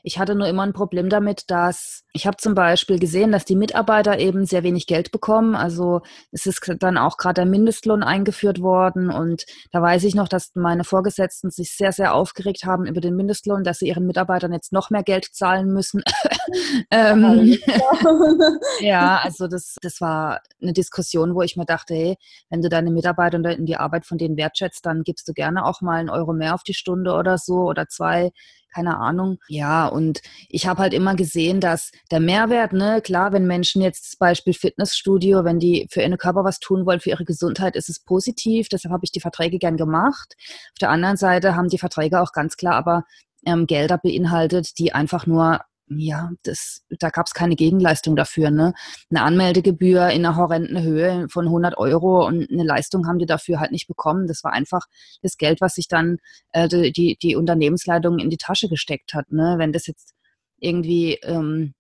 Ich 0.08 0.18
hatte 0.18 0.36
nur 0.36 0.48
immer 0.48 0.64
ein 0.64 0.72
Problem 0.72 1.10
damit, 1.10 1.52
dass 1.52 2.06
ich 2.14 2.26
habe 2.26 2.38
zum 2.38 2.56
Beispiel 2.56 2.98
gesehen, 2.98 3.34
dass 3.34 3.44
die 3.44 3.58
Mitarbeiter 3.58 4.20
eben 4.20 4.46
sehr 4.46 4.64
wenig 4.64 4.88
Geld 4.88 5.12
bekommen. 5.12 5.54
Also 5.54 6.00
es 6.32 6.46
ist 6.46 6.62
dann 6.80 6.98
auch 6.98 7.18
gerade 7.18 7.42
der 7.42 7.46
Mindestlohn 7.46 8.04
eingeführt 8.04 8.62
worden 8.62 9.10
und 9.10 9.46
da 9.74 9.82
weiß 9.82 10.06
ich 10.06 10.16
noch, 10.16 10.30
dass 10.30 10.52
meine 10.56 10.86
Vorgesetzten 10.86 11.52
sich 11.52 11.76
sehr, 11.76 11.92
sehr 11.92 12.14
aufgeregt 12.14 12.64
haben 12.64 12.86
über 12.86 13.02
den 13.02 13.18
Mindestlohn, 13.18 13.66
dass 13.66 13.80
sie 13.80 13.90
ihren 13.90 14.08
Mitarbeitern 14.08 14.54
jetzt 14.54 14.72
noch 14.72 14.92
mehr 14.92 15.04
Geld 15.04 15.26
zahlen 15.34 15.74
müssen. 15.74 16.02
ähm, 16.90 17.58
ja, 18.80 19.20
also 19.22 19.50
das, 19.50 19.76
das 19.82 20.00
war 20.00 20.40
eine 20.62 20.72
Diskussion, 20.72 21.36
wo 21.36 21.42
ich 21.42 21.58
mir 21.58 21.66
dachte, 21.66 21.94
hey, 21.94 22.16
wenn 22.50 22.62
du 22.62 22.70
deine 22.70 22.92
Mitarbeiter 22.92 23.38
in 23.52 23.66
die 23.66 23.76
Arbeit 23.76 24.06
von 24.06 24.18
denen 24.18 24.38
wertschätzt, 24.38 24.86
dann 24.86 25.04
gibst 25.04 25.28
du 25.28 25.34
gerne 25.34 25.66
auch 25.66 25.82
mal 25.82 26.00
einen 26.00 26.10
Euro 26.10 26.32
mehr 26.32 26.56
auf 26.56 26.64
die 26.64 26.76
Stunde 26.76 27.12
oder 27.12 27.38
so 27.38 27.64
oder 27.64 27.90
zwei 27.90 28.32
keine 28.74 28.98
Ahnung. 28.98 29.38
Ja, 29.48 29.88
und 29.88 30.22
ich 30.50 30.68
habe 30.68 30.82
halt 30.82 30.94
immer 30.94 31.16
gesehen, 31.16 31.60
dass 31.60 31.92
der 32.12 32.20
Mehrwert, 32.20 32.74
ne, 32.74 33.02
klar, 33.02 33.34
wenn 33.34 33.48
Menschen 33.48 33.82
jetzt 33.82 34.08
das 34.08 34.16
Beispiel 34.16 34.54
Fitnessstudio, 34.54 35.44
wenn 35.44 35.60
die 35.60 35.88
für 35.90 36.02
ihren 36.02 36.18
Körper 36.18 36.44
was 36.44 36.60
tun 36.60 36.86
wollen, 36.86 37.00
für 37.00 37.10
ihre 37.10 37.26
Gesundheit, 37.26 37.76
ist 37.76 37.90
es 37.90 38.00
positiv. 38.00 38.70
Deshalb 38.70 38.94
habe 38.94 39.06
ich 39.06 39.12
die 39.12 39.22
Verträge 39.22 39.58
gern 39.60 39.78
gemacht. 39.78 40.36
Auf 40.74 40.80
der 40.80 40.90
anderen 40.90 41.18
Seite 41.18 41.56
haben 41.56 41.70
die 41.70 41.78
Verträge 41.78 42.22
auch 42.22 42.32
ganz 42.32 42.58
klar 42.58 42.76
aber 42.76 43.04
ähm, 43.46 43.68
Gelder 43.68 43.98
beinhaltet, 43.98 44.78
die 44.78 44.94
einfach 44.94 45.26
nur 45.26 45.62
ja, 45.90 46.32
das, 46.44 46.84
da 47.00 47.10
gab 47.10 47.28
es 47.28 47.34
keine 47.34 47.56
Gegenleistung 47.56 48.16
dafür. 48.16 48.52
Ne? 48.52 48.74
Eine 49.10 49.24
Anmeldegebühr 49.24 50.10
in 50.10 50.26
einer 50.26 50.36
horrenden 50.36 50.82
Höhe 50.82 51.28
von 51.30 51.46
100 51.46 51.78
Euro 51.78 52.26
und 52.28 52.50
eine 52.52 52.64
Leistung 52.64 53.08
haben 53.08 53.20
die 53.20 53.26
dafür 53.26 53.60
halt 53.60 53.72
nicht 53.72 53.88
bekommen. 53.88 54.28
Das 54.28 54.44
war 54.44 54.52
einfach 54.52 54.86
das 55.22 55.38
Geld, 55.38 55.62
was 55.62 55.76
sich 55.76 55.88
dann 55.88 56.18
äh, 56.52 56.68
die, 56.68 57.18
die 57.22 57.36
Unternehmensleitung 57.36 58.20
in 58.20 58.30
die 58.30 58.38
Tasche 58.38 58.68
gesteckt 58.68 59.14
hat. 59.14 59.32
Ne? 59.32 59.56
Wenn 59.58 59.72
das 59.72 59.88
jetzt 59.88 60.14
irgendwie 60.60 61.14
ähm, 61.24 61.74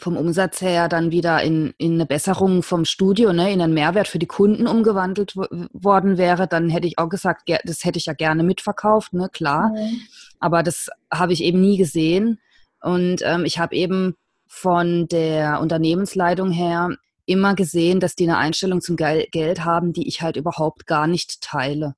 vom 0.00 0.16
Umsatz 0.16 0.60
her 0.60 0.88
dann 0.88 1.10
wieder 1.10 1.42
in, 1.42 1.72
in 1.78 1.94
eine 1.94 2.06
Besserung 2.06 2.62
vom 2.62 2.84
Studio, 2.84 3.32
ne, 3.32 3.52
in 3.52 3.60
einen 3.60 3.74
Mehrwert 3.74 4.08
für 4.08 4.18
die 4.18 4.26
Kunden 4.26 4.66
umgewandelt 4.66 5.36
worden 5.36 6.18
wäre, 6.18 6.46
dann 6.46 6.68
hätte 6.68 6.86
ich 6.86 6.98
auch 6.98 7.08
gesagt, 7.08 7.48
das 7.64 7.84
hätte 7.84 7.98
ich 7.98 8.06
ja 8.06 8.12
gerne 8.12 8.42
mitverkauft, 8.42 9.12
ne, 9.12 9.28
klar. 9.32 9.70
Mhm. 9.70 10.00
Aber 10.38 10.62
das 10.62 10.88
habe 11.10 11.32
ich 11.32 11.42
eben 11.42 11.60
nie 11.60 11.78
gesehen. 11.78 12.40
Und 12.86 13.20
ähm, 13.24 13.44
ich 13.44 13.58
habe 13.58 13.74
eben 13.74 14.14
von 14.46 15.08
der 15.08 15.60
Unternehmensleitung 15.60 16.52
her 16.52 16.90
immer 17.24 17.56
gesehen, 17.56 17.98
dass 17.98 18.14
die 18.14 18.28
eine 18.28 18.38
Einstellung 18.38 18.80
zum 18.80 18.94
Geld 18.94 19.64
haben, 19.64 19.92
die 19.92 20.06
ich 20.06 20.22
halt 20.22 20.36
überhaupt 20.36 20.86
gar 20.86 21.08
nicht 21.08 21.40
teile. 21.40 21.96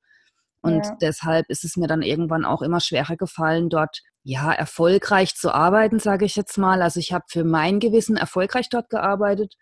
Und 0.62 0.86
ja. 0.86 0.96
deshalb 1.02 1.50
ist 1.50 1.62
es 1.62 1.76
mir 1.76 1.88
dann 1.88 2.00
irgendwann 2.00 2.46
auch 2.46 2.62
immer 2.62 2.80
schwerer 2.80 3.18
gefallen, 3.18 3.68
dort 3.68 4.00
ja 4.22 4.50
erfolgreich 4.50 5.36
zu 5.36 5.52
arbeiten, 5.52 5.98
sage 5.98 6.24
ich 6.24 6.36
jetzt 6.36 6.56
mal. 6.56 6.80
Also 6.80 7.00
ich 7.00 7.12
habe 7.12 7.26
für 7.28 7.44
mein 7.44 7.80
Gewissen 7.80 8.16
erfolgreich 8.16 8.70
dort 8.70 8.88
gearbeitet, 8.88 9.56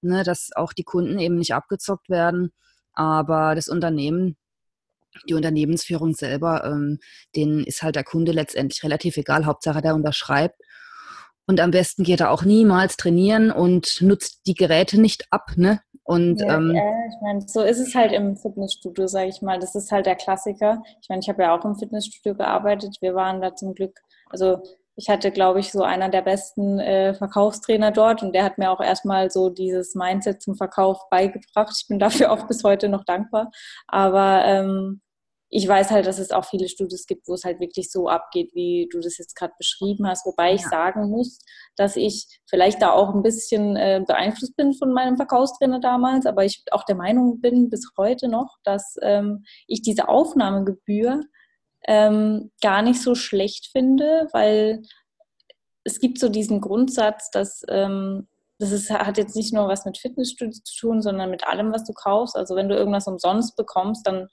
ne, 0.00 0.24
dass 0.24 0.50
auch 0.56 0.72
die 0.72 0.82
Kunden 0.82 1.20
eben 1.20 1.36
nicht 1.36 1.54
abgezockt 1.54 2.08
werden. 2.08 2.50
Aber 2.92 3.54
das 3.54 3.68
Unternehmen, 3.68 4.36
die 5.28 5.34
Unternehmensführung 5.34 6.14
selber, 6.14 6.64
ähm, 6.64 6.98
denen 7.36 7.62
ist 7.62 7.84
halt 7.84 7.94
der 7.94 8.02
Kunde 8.02 8.32
letztendlich 8.32 8.82
relativ 8.82 9.16
egal. 9.16 9.46
Hauptsache, 9.46 9.80
der 9.80 9.94
unterschreibt. 9.94 10.60
Und 11.46 11.60
am 11.60 11.70
besten 11.70 12.04
geht 12.04 12.20
er 12.20 12.30
auch 12.30 12.44
niemals 12.44 12.96
trainieren 12.96 13.50
und 13.50 14.00
nutzt 14.00 14.46
die 14.46 14.54
Geräte 14.54 15.00
nicht 15.00 15.26
ab. 15.30 15.52
Ne? 15.56 15.80
Und, 16.04 16.40
ja, 16.40 16.56
ähm, 16.56 16.74
ja, 16.74 16.82
ich 17.08 17.20
meine, 17.22 17.40
so 17.46 17.62
ist 17.62 17.78
es 17.78 17.94
halt 17.94 18.12
im 18.12 18.36
Fitnessstudio, 18.36 19.06
sage 19.06 19.28
ich 19.28 19.42
mal. 19.42 19.58
Das 19.58 19.74
ist 19.74 19.92
halt 19.92 20.06
der 20.06 20.16
Klassiker. 20.16 20.82
Ich 21.00 21.08
meine, 21.08 21.20
ich 21.20 21.28
habe 21.28 21.42
ja 21.42 21.56
auch 21.56 21.64
im 21.64 21.76
Fitnessstudio 21.76 22.34
gearbeitet. 22.34 22.96
Wir 23.00 23.14
waren 23.14 23.40
da 23.40 23.54
zum 23.54 23.74
Glück, 23.74 24.00
also 24.30 24.58
ich 24.94 25.08
hatte, 25.08 25.30
glaube 25.30 25.60
ich, 25.60 25.72
so 25.72 25.82
einer 25.82 26.10
der 26.10 26.22
besten 26.22 26.78
äh, 26.78 27.14
Verkaufstrainer 27.14 27.92
dort 27.92 28.22
und 28.22 28.34
der 28.34 28.44
hat 28.44 28.58
mir 28.58 28.70
auch 28.70 28.80
erstmal 28.80 29.30
so 29.30 29.48
dieses 29.48 29.94
Mindset 29.94 30.42
zum 30.42 30.54
Verkauf 30.54 31.08
beigebracht. 31.10 31.74
Ich 31.80 31.88
bin 31.88 31.98
dafür 31.98 32.30
auch 32.30 32.46
bis 32.46 32.62
heute 32.62 32.88
noch 32.88 33.04
dankbar. 33.04 33.50
Aber 33.88 34.44
ähm, 34.44 35.00
ich 35.54 35.68
weiß 35.68 35.90
halt, 35.90 36.06
dass 36.06 36.18
es 36.18 36.30
auch 36.30 36.46
viele 36.46 36.66
Studios 36.66 37.06
gibt, 37.06 37.28
wo 37.28 37.34
es 37.34 37.44
halt 37.44 37.60
wirklich 37.60 37.92
so 37.92 38.08
abgeht, 38.08 38.54
wie 38.54 38.88
du 38.90 39.00
das 39.00 39.18
jetzt 39.18 39.36
gerade 39.36 39.52
beschrieben 39.58 40.08
hast. 40.08 40.24
Wobei 40.24 40.54
ich 40.54 40.66
sagen 40.66 41.10
muss, 41.10 41.40
dass 41.76 41.96
ich 41.96 42.40
vielleicht 42.48 42.80
da 42.80 42.92
auch 42.92 43.14
ein 43.14 43.22
bisschen 43.22 43.76
äh, 43.76 44.02
beeinflusst 44.04 44.56
bin 44.56 44.72
von 44.72 44.94
meinem 44.94 45.18
Verkaufstrainer 45.18 45.78
damals, 45.78 46.24
aber 46.24 46.46
ich 46.46 46.64
auch 46.70 46.84
der 46.84 46.96
Meinung 46.96 47.42
bin 47.42 47.68
bis 47.68 47.90
heute 47.98 48.28
noch, 48.28 48.56
dass 48.64 48.96
ähm, 49.02 49.44
ich 49.66 49.82
diese 49.82 50.08
Aufnahmegebühr 50.08 51.20
ähm, 51.86 52.50
gar 52.62 52.80
nicht 52.80 53.02
so 53.02 53.14
schlecht 53.14 53.68
finde, 53.72 54.28
weil 54.32 54.80
es 55.84 56.00
gibt 56.00 56.18
so 56.18 56.30
diesen 56.30 56.62
Grundsatz, 56.62 57.30
dass 57.30 57.62
ähm, 57.68 58.26
das 58.58 58.72
ist, 58.72 58.90
hat 58.90 59.18
jetzt 59.18 59.36
nicht 59.36 59.52
nur 59.52 59.68
was 59.68 59.84
mit 59.84 59.98
Fitnessstudio 59.98 60.58
zu 60.64 60.78
tun, 60.78 61.02
sondern 61.02 61.30
mit 61.30 61.46
allem, 61.46 61.74
was 61.74 61.84
du 61.84 61.92
kaufst. 61.92 62.36
Also 62.36 62.56
wenn 62.56 62.70
du 62.70 62.74
irgendwas 62.74 63.06
umsonst 63.06 63.54
bekommst, 63.54 64.06
dann 64.06 64.28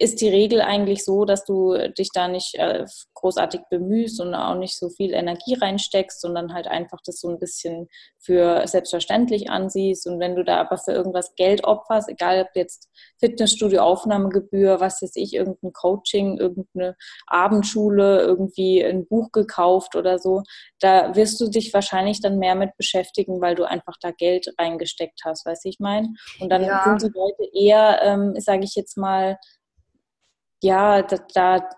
ist 0.00 0.20
die 0.20 0.28
Regel 0.28 0.60
eigentlich 0.60 1.04
so, 1.04 1.24
dass 1.24 1.44
du 1.44 1.76
dich 1.96 2.10
da 2.12 2.28
nicht 2.28 2.54
äh, 2.54 2.84
großartig 3.14 3.62
bemühst 3.68 4.20
und 4.20 4.34
auch 4.34 4.54
nicht 4.54 4.78
so 4.78 4.90
viel 4.90 5.12
Energie 5.12 5.54
reinsteckst, 5.54 6.20
sondern 6.20 6.54
halt 6.54 6.68
einfach 6.68 6.98
das 7.04 7.20
so 7.20 7.28
ein 7.28 7.38
bisschen 7.38 7.88
für 8.18 8.66
selbstverständlich 8.66 9.50
ansiehst. 9.50 10.06
Und 10.06 10.20
wenn 10.20 10.36
du 10.36 10.44
da 10.44 10.58
aber 10.58 10.78
für 10.78 10.92
irgendwas 10.92 11.34
Geld 11.34 11.64
opferst, 11.64 12.08
egal 12.08 12.42
ob 12.42 12.54
jetzt 12.54 12.88
Fitnessstudio, 13.18 13.80
Aufnahmegebühr, 13.82 14.80
was 14.80 15.02
weiß 15.02 15.16
ich, 15.16 15.34
irgendein 15.34 15.72
Coaching, 15.72 16.38
irgendeine 16.38 16.96
Abendschule, 17.26 18.20
irgendwie 18.20 18.84
ein 18.84 19.06
Buch 19.06 19.32
gekauft 19.32 19.96
oder 19.96 20.18
so, 20.18 20.42
da 20.80 21.16
wirst 21.16 21.40
du 21.40 21.48
dich 21.48 21.74
wahrscheinlich 21.74 22.20
dann 22.20 22.38
mehr 22.38 22.54
mit 22.54 22.76
beschäftigen, 22.76 23.40
weil 23.40 23.56
du 23.56 23.64
einfach 23.64 23.96
da 24.00 24.12
Geld 24.12 24.52
reingesteckt 24.58 25.20
hast, 25.24 25.44
weißt 25.44 25.64
du, 25.64 25.68
ich 25.68 25.80
meine? 25.80 26.08
Und 26.40 26.50
dann 26.50 26.62
ja. 26.62 26.84
sind 26.84 27.02
die 27.02 27.18
Leute 27.18 27.50
eher, 27.52 28.00
ähm, 28.02 28.34
sage 28.38 28.64
ich 28.64 28.74
jetzt 28.76 28.96
mal, 28.96 29.38
ja, 30.62 31.02
da, 31.02 31.18
da 31.34 31.68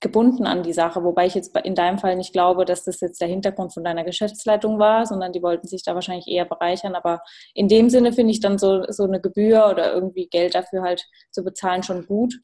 gebunden 0.00 0.46
an 0.46 0.62
die 0.62 0.72
Sache, 0.72 1.02
wobei 1.02 1.26
ich 1.26 1.34
jetzt 1.34 1.56
in 1.64 1.74
deinem 1.74 1.98
Fall 1.98 2.16
nicht 2.16 2.32
glaube, 2.32 2.64
dass 2.64 2.84
das 2.84 3.00
jetzt 3.00 3.20
der 3.20 3.28
Hintergrund 3.28 3.72
von 3.72 3.82
deiner 3.82 4.04
Geschäftsleitung 4.04 4.78
war, 4.78 5.06
sondern 5.06 5.32
die 5.32 5.42
wollten 5.42 5.66
sich 5.66 5.82
da 5.82 5.94
wahrscheinlich 5.94 6.28
eher 6.28 6.44
bereichern. 6.44 6.94
Aber 6.94 7.22
in 7.54 7.68
dem 7.68 7.88
Sinne 7.88 8.12
finde 8.12 8.32
ich 8.32 8.40
dann 8.40 8.58
so, 8.58 8.84
so 8.88 9.04
eine 9.04 9.20
Gebühr 9.20 9.68
oder 9.70 9.92
irgendwie 9.92 10.28
Geld 10.28 10.54
dafür 10.54 10.82
halt 10.82 11.06
zu 11.30 11.42
bezahlen 11.42 11.82
schon 11.82 12.06
gut. 12.06 12.34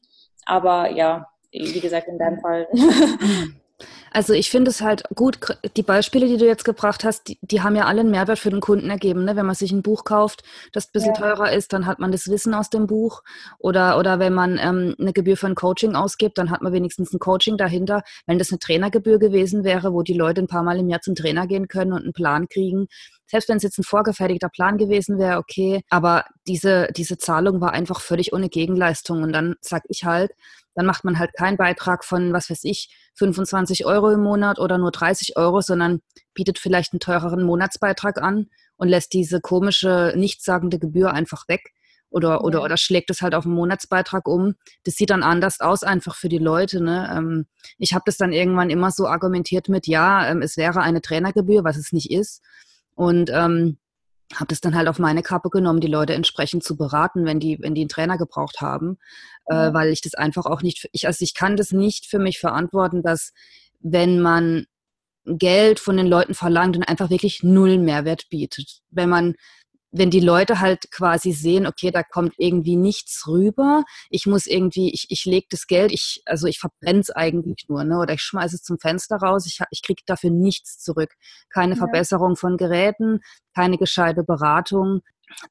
Aber 0.45 0.91
ja, 0.91 1.27
wie 1.51 1.79
gesagt, 1.79 2.07
in 2.07 2.17
deinem 2.17 2.39
Fall 2.39 2.67
Also 4.11 4.33
ich 4.33 4.51
finde 4.51 4.69
es 4.69 4.81
halt 4.81 5.03
gut, 5.15 5.39
die 5.75 5.81
Beispiele, 5.81 6.27
die 6.27 6.37
du 6.37 6.45
jetzt 6.45 6.65
gebracht 6.65 7.03
hast, 7.03 7.27
die, 7.27 7.39
die, 7.41 7.61
haben 7.61 7.75
ja 7.75 7.85
alle 7.85 8.01
einen 8.01 8.11
Mehrwert 8.11 8.37
für 8.37 8.51
den 8.51 8.59
Kunden 8.59 8.91
ergeben. 8.91 9.25
Ne? 9.25 9.35
Wenn 9.35 9.47
man 9.47 9.55
sich 9.55 9.71
ein 9.71 9.81
Buch 9.81 10.03
kauft, 10.03 10.43
das 10.71 10.85
ein 10.85 10.91
bisschen 10.93 11.15
ja. 11.15 11.19
teurer 11.19 11.51
ist, 11.51 11.73
dann 11.73 11.87
hat 11.87 11.97
man 11.99 12.11
das 12.11 12.27
Wissen 12.27 12.53
aus 12.53 12.69
dem 12.69 12.85
Buch. 12.85 13.23
Oder, 13.57 13.97
oder 13.97 14.19
wenn 14.19 14.33
man 14.33 14.59
ähm, 14.61 14.95
eine 14.99 15.13
Gebühr 15.13 15.35
für 15.35 15.47
ein 15.47 15.55
Coaching 15.55 15.95
ausgibt, 15.95 16.37
dann 16.37 16.51
hat 16.51 16.61
man 16.61 16.73
wenigstens 16.73 17.11
ein 17.11 17.19
Coaching 17.19 17.57
dahinter. 17.57 18.03
Wenn 18.27 18.37
das 18.37 18.51
eine 18.51 18.59
Trainergebühr 18.59 19.17
gewesen 19.17 19.63
wäre, 19.63 19.93
wo 19.93 20.03
die 20.03 20.13
Leute 20.13 20.41
ein 20.41 20.47
paar 20.47 20.63
Mal 20.63 20.77
im 20.77 20.89
Jahr 20.89 21.01
zum 21.01 21.15
Trainer 21.15 21.47
gehen 21.47 21.67
können 21.67 21.91
und 21.91 22.03
einen 22.03 22.13
Plan 22.13 22.47
kriegen, 22.47 22.87
selbst 23.25 23.49
wenn 23.49 23.57
es 23.57 23.63
jetzt 23.63 23.79
ein 23.79 23.83
vorgefertigter 23.83 24.49
Plan 24.49 24.77
gewesen 24.77 25.17
wäre, 25.17 25.39
okay, 25.39 25.81
aber 25.89 26.25
diese, 26.45 26.89
diese 26.95 27.17
Zahlung 27.17 27.61
war 27.61 27.71
einfach 27.71 27.99
völlig 27.99 28.31
ohne 28.31 28.47
Gegenleistung. 28.47 29.23
Und 29.23 29.33
dann 29.33 29.55
sag 29.59 29.85
ich 29.89 30.03
halt, 30.03 30.33
dann 30.75 30.85
macht 30.85 31.03
man 31.03 31.17
halt 31.17 31.33
keinen 31.33 31.57
Beitrag 31.57 32.03
von, 32.03 32.31
was 32.31 32.51
weiß 32.51 32.63
ich, 32.63 32.89
25 33.15 33.85
Euro 33.85 34.11
im 34.11 34.21
Monat 34.21 34.59
oder 34.59 34.77
nur 34.77 34.91
30 34.91 35.37
Euro, 35.37 35.61
sondern 35.61 36.01
bietet 36.33 36.59
vielleicht 36.59 36.93
einen 36.93 36.99
teureren 36.99 37.43
Monatsbeitrag 37.43 38.21
an 38.21 38.47
und 38.77 38.87
lässt 38.87 39.13
diese 39.13 39.39
komische, 39.41 40.13
nichtssagende 40.15 40.79
Gebühr 40.79 41.13
einfach 41.13 41.47
weg 41.47 41.73
oder, 42.13 42.43
oder, 42.43 42.63
oder 42.63 42.77
schlägt 42.77 43.09
es 43.09 43.21
halt 43.21 43.33
auf 43.33 43.45
einen 43.45 43.55
Monatsbeitrag 43.55 44.27
um. 44.27 44.53
Das 44.83 44.95
sieht 44.95 45.09
dann 45.09 45.23
anders 45.23 45.59
aus 45.59 45.83
einfach 45.83 46.15
für 46.15 46.29
die 46.29 46.37
Leute. 46.37 46.81
Ne? 46.81 47.11
Ähm, 47.11 47.47
ich 47.79 47.93
habe 47.93 48.03
das 48.05 48.17
dann 48.17 48.31
irgendwann 48.31 48.69
immer 48.69 48.91
so 48.91 49.07
argumentiert 49.07 49.67
mit, 49.67 49.87
ja, 49.87 50.29
ähm, 50.29 50.41
es 50.41 50.55
wäre 50.55 50.81
eine 50.81 51.01
Trainergebühr, 51.01 51.63
was 51.63 51.75
es 51.75 51.91
nicht 51.91 52.11
ist. 52.11 52.41
Und 52.95 53.31
ähm, 53.33 53.77
habe 54.33 54.47
das 54.47 54.61
dann 54.61 54.75
halt 54.75 54.87
auf 54.87 54.99
meine 54.99 55.21
Kappe 55.21 55.49
genommen, 55.49 55.79
die 55.79 55.87
Leute 55.87 56.13
entsprechend 56.13 56.63
zu 56.63 56.75
beraten, 56.75 57.25
wenn 57.25 57.39
die, 57.39 57.57
wenn 57.61 57.75
die 57.75 57.81
einen 57.81 57.89
Trainer 57.89 58.17
gebraucht 58.17 58.61
haben, 58.61 58.97
äh, 59.45 59.73
weil 59.73 59.89
ich 59.89 60.01
das 60.01 60.15
einfach 60.15 60.45
auch 60.45 60.61
nicht, 60.61 60.89
ich, 60.91 61.07
also 61.07 61.23
ich 61.23 61.33
kann 61.33 61.55
das 61.55 61.71
nicht 61.71 62.05
für 62.07 62.19
mich 62.19 62.39
verantworten, 62.39 63.03
dass 63.03 63.33
wenn 63.79 64.19
man 64.19 64.65
Geld 65.25 65.79
von 65.79 65.97
den 65.97 66.07
Leuten 66.07 66.33
verlangt 66.33 66.75
und 66.75 66.83
einfach 66.83 67.09
wirklich 67.09 67.43
null 67.43 67.77
Mehrwert 67.77 68.29
bietet. 68.29 68.81
Wenn 68.89 69.09
man 69.09 69.35
wenn 69.95 70.09
die 70.09 70.19
Leute 70.19 70.59
halt 70.59 70.89
quasi 70.91 71.31
sehen, 71.31 71.67
okay, 71.67 71.91
da 71.91 72.01
kommt 72.01 72.33
irgendwie 72.37 72.75
nichts 72.75 73.27
rüber, 73.27 73.83
ich 74.09 74.25
muss 74.25 74.47
irgendwie, 74.47 74.91
ich, 74.91 75.05
ich 75.09 75.23
lege 75.25 75.45
das 75.51 75.67
Geld, 75.67 75.91
ich, 75.91 76.23
also 76.25 76.47
ich 76.47 76.59
verbrenne 76.59 76.99
es 76.99 77.11
eigentlich 77.11 77.65
nur, 77.69 77.83
ne? 77.83 77.99
Oder 77.99 78.15
ich 78.15 78.21
schmeiße 78.21 78.55
es 78.55 78.63
zum 78.63 78.79
Fenster 78.79 79.17
raus, 79.17 79.45
ich, 79.45 79.59
ich 79.69 79.83
kriege 79.83 80.01
dafür 80.07 80.31
nichts 80.31 80.79
zurück. 80.79 81.11
Keine 81.49 81.75
ja. 81.75 81.77
Verbesserung 81.77 82.35
von 82.35 82.57
Geräten, 82.57 83.19
keine 83.55 83.77
gescheite 83.77 84.23
Beratung. 84.23 85.01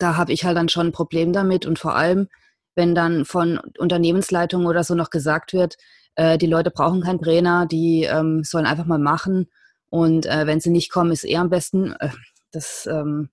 Da 0.01 0.17
habe 0.17 0.33
ich 0.33 0.45
halt 0.45 0.57
dann 0.57 0.69
schon 0.69 0.89
ein 0.89 0.93
Problem 0.93 1.33
damit 1.33 1.65
und 1.65 1.79
vor 1.79 1.95
allem, 1.95 2.29
wenn 2.75 2.97
dann 2.97 3.25
von 3.25 3.61
Unternehmensleitungen 3.79 4.67
oder 4.67 4.83
so 4.83 4.97
noch 4.97 5.11
gesagt 5.11 5.53
wird, 5.53 5.77
äh, 6.17 6.37
die 6.37 6.47
Leute 6.47 6.73
brauchen 6.73 7.03
keinen 7.03 7.23
Trainer, 7.23 7.67
die 7.67 8.05
ähm, 8.05 8.43
sollen 8.43 8.67
einfach 8.67 8.87
mal 8.87 8.99
machen 8.99 9.47
und 9.89 10.27
äh, 10.27 10.47
wenn 10.49 10.59
sie 10.59 10.71
nicht 10.71 10.91
kommen, 10.91 11.13
ist 11.13 11.25
eher 11.25 11.43
am 11.43 11.51
besten. 11.51 11.93
Äh, 12.01 12.09
das 12.51 12.89
ähm, 12.91 13.31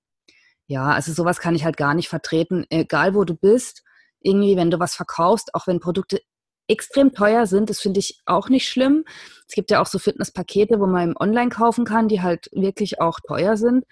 ja, 0.69 0.85
also 0.85 1.11
sowas 1.13 1.39
kann 1.39 1.55
ich 1.55 1.65
halt 1.65 1.77
gar 1.77 1.95
nicht 1.95 2.09
vertreten, 2.09 2.63
egal 2.69 3.15
wo 3.15 3.23
du 3.23 3.33
bist. 3.35 3.81
Irgendwie, 4.21 4.55
wenn 4.55 4.69
du 4.69 4.79
was 4.79 4.93
verkaufst, 4.93 5.55
auch 5.55 5.65
wenn 5.65 5.79
Produkte 5.79 6.21
extrem 6.67 7.11
teuer 7.11 7.47
sind, 7.47 7.71
das 7.71 7.79
finde 7.79 7.99
ich 7.99 8.21
auch 8.27 8.49
nicht 8.49 8.69
schlimm. 8.69 9.03
Es 9.47 9.55
gibt 9.55 9.71
ja 9.71 9.81
auch 9.81 9.87
so 9.87 9.97
Fitnesspakete, 9.97 10.79
wo 10.79 10.85
man 10.85 11.09
im 11.09 11.17
Online 11.19 11.49
kaufen 11.49 11.85
kann, 11.85 12.07
die 12.07 12.21
halt 12.21 12.49
wirklich 12.53 13.01
auch 13.01 13.19
teuer 13.19 13.57
sind. 13.57 13.85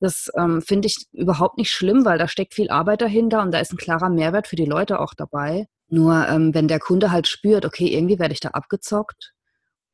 Das 0.00 0.28
ähm, 0.36 0.62
finde 0.62 0.88
ich 0.88 1.06
überhaupt 1.12 1.58
nicht 1.58 1.70
schlimm, 1.70 2.04
weil 2.04 2.18
da 2.18 2.26
steckt 2.26 2.54
viel 2.54 2.70
Arbeit 2.70 3.02
dahinter 3.02 3.40
und 3.42 3.52
da 3.52 3.60
ist 3.60 3.72
ein 3.72 3.78
klarer 3.78 4.08
Mehrwert 4.08 4.48
für 4.48 4.56
die 4.56 4.64
Leute 4.64 4.98
auch 4.98 5.14
dabei. 5.14 5.68
Nur 5.88 6.26
ähm, 6.28 6.52
wenn 6.54 6.66
der 6.66 6.80
Kunde 6.80 7.12
halt 7.12 7.28
spürt, 7.28 7.64
okay, 7.64 7.86
irgendwie 7.86 8.18
werde 8.18 8.34
ich 8.34 8.40
da 8.40 8.48
abgezockt, 8.48 9.32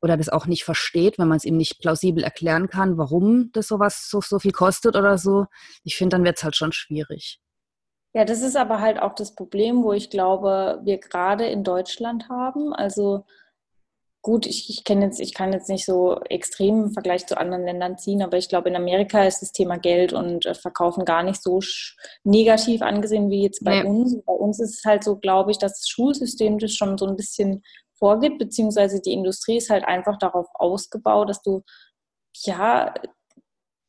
oder 0.03 0.17
das 0.17 0.29
auch 0.29 0.45
nicht 0.45 0.65
versteht, 0.65 1.17
wenn 1.17 1.29
man 1.29 1.37
es 1.37 1.45
ihm 1.45 1.55
nicht 1.55 1.79
plausibel 1.79 2.23
erklären 2.23 2.69
kann, 2.69 2.97
warum 2.97 3.51
das 3.53 3.69
sowas 3.69 4.09
so, 4.09 4.19
so 4.19 4.37
viel 4.37 4.51
kostet 4.51 4.97
oder 4.97 5.17
so, 5.17 5.45
ich 5.85 5.95
finde, 5.95 6.17
dann 6.17 6.25
wird 6.25 6.37
es 6.37 6.43
halt 6.43 6.57
schon 6.57 6.73
schwierig. 6.73 7.39
Ja, 8.13 8.25
das 8.25 8.41
ist 8.41 8.57
aber 8.57 8.79
halt 8.79 9.01
auch 9.01 9.15
das 9.15 9.33
Problem, 9.33 9.83
wo 9.83 9.93
ich 9.93 10.09
glaube, 10.09 10.81
wir 10.83 10.99
gerade 10.99 11.47
in 11.47 11.63
Deutschland 11.63 12.29
haben. 12.29 12.73
Also 12.73 13.25
gut, 14.21 14.45
ich, 14.45 14.69
ich 14.69 14.83
kenne 14.83 15.05
jetzt, 15.05 15.19
ich 15.19 15.33
kann 15.33 15.51
jetzt 15.51 15.69
nicht 15.69 15.85
so 15.85 16.19
extrem 16.29 16.83
im 16.83 16.91
Vergleich 16.91 17.25
zu 17.25 17.37
anderen 17.37 17.65
Ländern 17.65 17.97
ziehen, 17.97 18.21
aber 18.21 18.37
ich 18.37 18.49
glaube, 18.49 18.69
in 18.69 18.75
Amerika 18.75 19.23
ist 19.23 19.41
das 19.41 19.51
Thema 19.51 19.77
Geld 19.77 20.13
und 20.13 20.45
äh, 20.45 20.53
Verkaufen 20.53 21.05
gar 21.05 21.23
nicht 21.23 21.41
so 21.41 21.59
negativ 22.23 22.81
angesehen 22.81 23.29
wie 23.29 23.43
jetzt 23.43 23.63
bei 23.63 23.81
nee. 23.81 23.89
uns. 23.89 24.21
Bei 24.25 24.33
uns 24.33 24.59
ist 24.59 24.79
es 24.79 24.85
halt 24.85 25.03
so, 25.03 25.17
glaube 25.17 25.51
ich, 25.51 25.57
dass 25.57 25.79
das 25.79 25.87
Schulsystem 25.87 26.59
das 26.59 26.73
schon 26.73 26.97
so 26.97 27.07
ein 27.07 27.15
bisschen 27.15 27.63
vorgibt, 27.97 28.39
beziehungsweise 28.39 29.01
die 29.01 29.13
Industrie 29.13 29.57
ist 29.57 29.69
halt 29.69 29.85
einfach 29.85 30.17
darauf 30.17 30.47
ausgebaut, 30.53 31.29
dass 31.29 31.41
du, 31.41 31.61
ja, 32.45 32.93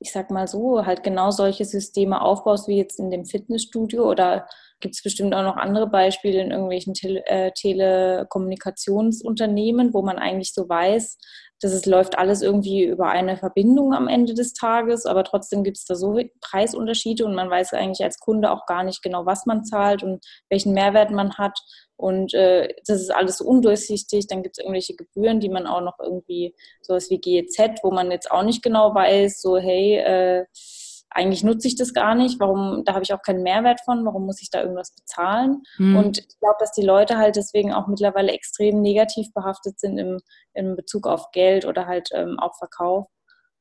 ich 0.00 0.12
sag 0.12 0.30
mal 0.30 0.46
so, 0.46 0.84
halt 0.84 1.02
genau 1.02 1.30
solche 1.30 1.64
Systeme 1.64 2.20
aufbaust 2.20 2.68
wie 2.68 2.76
jetzt 2.76 2.98
in 2.98 3.10
dem 3.10 3.24
Fitnessstudio 3.24 4.10
oder 4.10 4.46
gibt 4.80 4.96
es 4.96 5.02
bestimmt 5.02 5.34
auch 5.34 5.42
noch 5.42 5.56
andere 5.56 5.88
Beispiele 5.88 6.42
in 6.42 6.50
irgendwelchen 6.50 6.92
Tele 6.92 7.24
äh, 7.26 7.52
Telekommunikationsunternehmen, 7.52 9.94
wo 9.94 10.02
man 10.02 10.18
eigentlich 10.18 10.52
so 10.52 10.68
weiß, 10.68 11.16
das 11.60 11.72
ist, 11.72 11.86
läuft 11.86 12.18
alles 12.18 12.42
irgendwie 12.42 12.84
über 12.84 13.08
eine 13.08 13.38
Verbindung 13.38 13.94
am 13.94 14.06
Ende 14.06 14.34
des 14.34 14.52
Tages, 14.52 15.06
aber 15.06 15.24
trotzdem 15.24 15.64
gibt 15.64 15.78
es 15.78 15.86
da 15.86 15.94
so 15.94 16.20
Preisunterschiede 16.42 17.24
und 17.24 17.34
man 17.34 17.48
weiß 17.48 17.72
eigentlich 17.72 18.04
als 18.04 18.18
Kunde 18.18 18.50
auch 18.50 18.66
gar 18.66 18.84
nicht 18.84 19.02
genau, 19.02 19.24
was 19.24 19.46
man 19.46 19.64
zahlt 19.64 20.02
und 20.02 20.22
welchen 20.50 20.74
Mehrwert 20.74 21.10
man 21.10 21.38
hat. 21.38 21.58
Und 22.04 22.34
äh, 22.34 22.68
das 22.86 23.00
ist 23.00 23.08
alles 23.08 23.38
so 23.38 23.46
undurchsichtig. 23.46 24.26
Dann 24.26 24.42
gibt 24.42 24.58
es 24.58 24.62
irgendwelche 24.62 24.94
Gebühren, 24.94 25.40
die 25.40 25.48
man 25.48 25.66
auch 25.66 25.80
noch 25.80 25.98
irgendwie, 25.98 26.54
sowas 26.82 27.08
wie 27.08 27.16
GEZ, 27.16 27.82
wo 27.82 27.92
man 27.92 28.10
jetzt 28.10 28.30
auch 28.30 28.42
nicht 28.42 28.62
genau 28.62 28.94
weiß, 28.94 29.40
so 29.40 29.56
hey, 29.56 29.96
äh, 29.96 30.44
eigentlich 31.08 31.42
nutze 31.44 31.66
ich 31.66 31.76
das 31.76 31.94
gar 31.94 32.14
nicht, 32.14 32.38
warum, 32.40 32.82
da 32.84 32.92
habe 32.92 33.04
ich 33.04 33.14
auch 33.14 33.22
keinen 33.22 33.42
Mehrwert 33.42 33.80
von, 33.86 34.04
warum 34.04 34.26
muss 34.26 34.42
ich 34.42 34.50
da 34.50 34.60
irgendwas 34.60 34.94
bezahlen? 34.94 35.62
Mhm. 35.78 35.96
Und 35.96 36.18
ich 36.18 36.38
glaube, 36.40 36.56
dass 36.58 36.72
die 36.72 36.84
Leute 36.84 37.16
halt 37.16 37.36
deswegen 37.36 37.72
auch 37.72 37.86
mittlerweile 37.86 38.32
extrem 38.32 38.82
negativ 38.82 39.32
behaftet 39.32 39.80
sind 39.80 39.96
im, 39.96 40.20
im 40.52 40.76
Bezug 40.76 41.06
auf 41.06 41.30
Geld 41.30 41.64
oder 41.64 41.86
halt 41.86 42.10
ähm, 42.12 42.38
auch 42.38 42.54
Verkauf. 42.58 43.06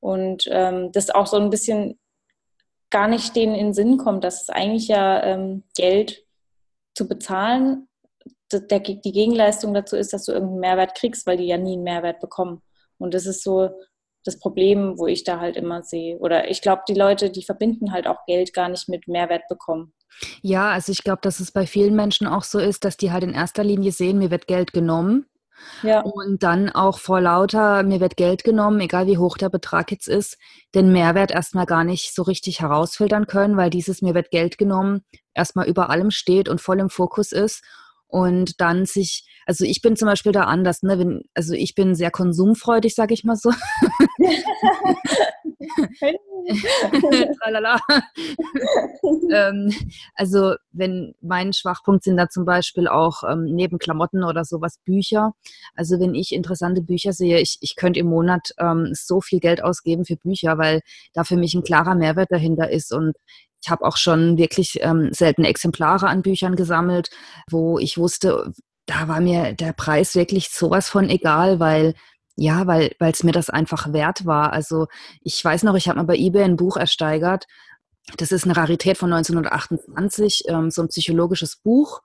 Und 0.01 0.49
ähm, 0.51 0.91
das 0.91 1.11
auch 1.11 1.27
so 1.27 1.37
ein 1.37 1.49
bisschen 1.49 1.97
gar 2.89 3.07
nicht 3.07 3.37
denen 3.37 3.55
in 3.55 3.67
den 3.67 3.73
Sinn 3.73 3.97
kommt, 3.97 4.25
dass 4.25 4.41
es 4.41 4.49
eigentlich 4.49 4.89
ja 4.89 5.23
ähm, 5.23 5.63
Geld 5.77 6.25
zu 6.93 7.07
bezahlen, 7.07 7.87
der, 8.59 8.79
die 8.79 9.11
Gegenleistung 9.11 9.73
dazu 9.73 9.95
ist, 9.95 10.13
dass 10.13 10.25
du 10.25 10.31
irgendeinen 10.31 10.59
Mehrwert 10.59 10.95
kriegst, 10.95 11.25
weil 11.27 11.37
die 11.37 11.47
ja 11.47 11.57
nie 11.57 11.73
einen 11.73 11.83
Mehrwert 11.83 12.19
bekommen. 12.19 12.61
Und 12.97 13.13
das 13.13 13.25
ist 13.25 13.43
so, 13.43 13.69
das 14.23 14.39
Problem, 14.39 14.97
wo 14.97 15.07
ich 15.07 15.23
da 15.23 15.39
halt 15.39 15.57
immer 15.57 15.83
sehe. 15.83 16.17
Oder 16.17 16.49
ich 16.49 16.61
glaube, 16.61 16.83
die 16.87 16.93
Leute, 16.93 17.29
die 17.29 17.43
verbinden 17.43 17.91
halt 17.91 18.07
auch 18.07 18.25
Geld 18.25 18.53
gar 18.53 18.69
nicht 18.69 18.89
mit 18.89 19.07
Mehrwert 19.07 19.47
bekommen. 19.49 19.93
Ja, 20.41 20.71
also 20.71 20.91
ich 20.91 21.03
glaube, 21.03 21.19
dass 21.21 21.39
es 21.39 21.51
bei 21.51 21.65
vielen 21.65 21.95
Menschen 21.95 22.27
auch 22.27 22.43
so 22.43 22.59
ist, 22.59 22.85
dass 22.85 22.97
die 22.97 23.11
halt 23.11 23.23
in 23.23 23.33
erster 23.33 23.63
Linie 23.63 23.91
sehen, 23.91 24.19
mir 24.19 24.31
wird 24.31 24.47
Geld 24.47 24.73
genommen. 24.73 25.25
Ja. 25.81 26.01
Und 26.01 26.43
dann 26.43 26.69
auch 26.69 26.99
vor 26.99 27.21
lauter, 27.21 27.83
mir 27.83 27.99
wird 27.99 28.17
Geld 28.17 28.43
genommen, 28.43 28.79
egal 28.81 29.07
wie 29.07 29.17
hoch 29.17 29.37
der 29.37 29.49
Betrag 29.49 29.91
jetzt 29.91 30.07
ist, 30.07 30.37
den 30.75 30.91
Mehrwert 30.91 31.31
erstmal 31.31 31.65
gar 31.65 31.83
nicht 31.83 32.13
so 32.13 32.23
richtig 32.23 32.59
herausfiltern 32.59 33.27
können, 33.27 33.55
weil 33.55 33.69
dieses 33.69 34.01
mir 34.01 34.13
wird 34.13 34.29
Geld 34.29 34.57
genommen 34.57 35.03
erstmal 35.33 35.67
über 35.67 35.89
allem 35.89 36.11
steht 36.11 36.49
und 36.49 36.59
voll 36.59 36.79
im 36.79 36.89
Fokus 36.89 37.31
ist 37.31 37.63
und 38.13 38.61
dann 38.61 38.85
sich, 38.85 39.25
also 39.47 39.65
ich 39.65 39.81
bin 39.81 39.95
zum 39.95 40.05
Beispiel 40.05 40.31
da 40.31 40.43
anders, 40.43 40.83
ne? 40.83 40.99
Wenn, 40.99 41.23
also 41.33 41.55
ich 41.55 41.73
bin 41.73 41.95
sehr 41.95 42.11
konsumfreudig, 42.11 42.93
sage 42.93 43.15
ich 43.15 43.23
mal 43.23 43.35
so. 43.35 43.49
ähm, 49.31 49.73
also 50.13 50.53
wenn 50.71 51.15
mein 51.21 51.53
Schwachpunkt 51.53 52.03
sind 52.03 52.17
da 52.17 52.29
zum 52.29 52.45
Beispiel 52.45 52.87
auch 52.87 53.23
ähm, 53.23 53.45
neben 53.45 53.79
Klamotten 53.79 54.23
oder 54.23 54.45
sowas 54.45 54.77
Bücher. 54.85 55.33
Also 55.73 55.99
wenn 55.99 56.13
ich 56.13 56.33
interessante 56.33 56.83
Bücher 56.83 57.13
sehe, 57.13 57.39
ich, 57.39 57.57
ich 57.61 57.75
könnte 57.75 57.99
im 57.99 58.07
Monat 58.07 58.51
ähm, 58.59 58.89
so 58.93 59.21
viel 59.21 59.39
Geld 59.39 59.63
ausgeben 59.63 60.05
für 60.05 60.17
Bücher, 60.17 60.59
weil 60.59 60.81
da 61.13 61.23
für 61.23 61.37
mich 61.37 61.55
ein 61.55 61.63
klarer 61.63 61.95
Mehrwert 61.95 62.31
dahinter 62.31 62.69
ist 62.69 62.93
und 62.93 63.15
ich 63.63 63.69
habe 63.69 63.85
auch 63.85 63.97
schon 63.97 64.37
wirklich 64.37 64.79
ähm, 64.81 65.09
seltene 65.11 65.47
Exemplare 65.47 66.07
an 66.07 66.21
Büchern 66.21 66.55
gesammelt, 66.55 67.09
wo 67.49 67.79
ich 67.79 67.97
wusste, 67.97 68.51
da 68.85 69.07
war 69.07 69.21
mir 69.21 69.53
der 69.53 69.73
Preis 69.73 70.15
wirklich 70.15 70.49
sowas 70.49 70.89
von 70.89 71.09
egal, 71.09 71.59
weil 71.59 71.93
ja, 72.35 72.65
weil 72.65 72.95
es 72.99 73.23
mir 73.23 73.31
das 73.31 73.49
einfach 73.49 73.93
wert 73.93 74.25
war. 74.25 74.53
Also 74.53 74.87
ich 75.21 75.43
weiß 75.43 75.63
noch, 75.63 75.75
ich 75.75 75.87
habe 75.87 75.99
mal 75.99 76.05
bei 76.05 76.15
eBay 76.15 76.43
ein 76.43 76.57
Buch 76.57 76.77
ersteigert. 76.77 77.45
Das 78.17 78.31
ist 78.31 78.43
eine 78.45 78.57
Rarität 78.57 78.97
von 78.97 79.13
1928, 79.13 80.45
ähm, 80.47 80.71
so 80.71 80.81
ein 80.81 80.87
psychologisches 80.89 81.57
Buch. 81.57 82.01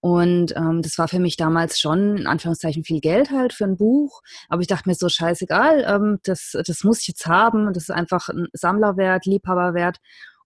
Und 0.00 0.56
ähm, 0.56 0.80
das 0.80 0.96
war 0.96 1.08
für 1.08 1.18
mich 1.18 1.36
damals 1.36 1.78
schon 1.78 2.16
in 2.16 2.26
Anführungszeichen 2.26 2.84
viel 2.84 3.00
Geld 3.00 3.30
halt 3.30 3.52
für 3.52 3.64
ein 3.64 3.76
Buch. 3.76 4.22
Aber 4.48 4.62
ich 4.62 4.68
dachte 4.68 4.88
mir 4.88 4.94
so, 4.94 5.10
scheißegal, 5.10 5.84
ähm, 5.86 6.20
das, 6.22 6.56
das 6.66 6.84
muss 6.84 7.00
ich 7.00 7.08
jetzt 7.08 7.26
haben. 7.26 7.72
Das 7.74 7.84
ist 7.84 7.90
einfach 7.90 8.30
ein 8.30 8.46
Sammlerwert, 8.54 9.26
Liebhaberwert. 9.26 9.98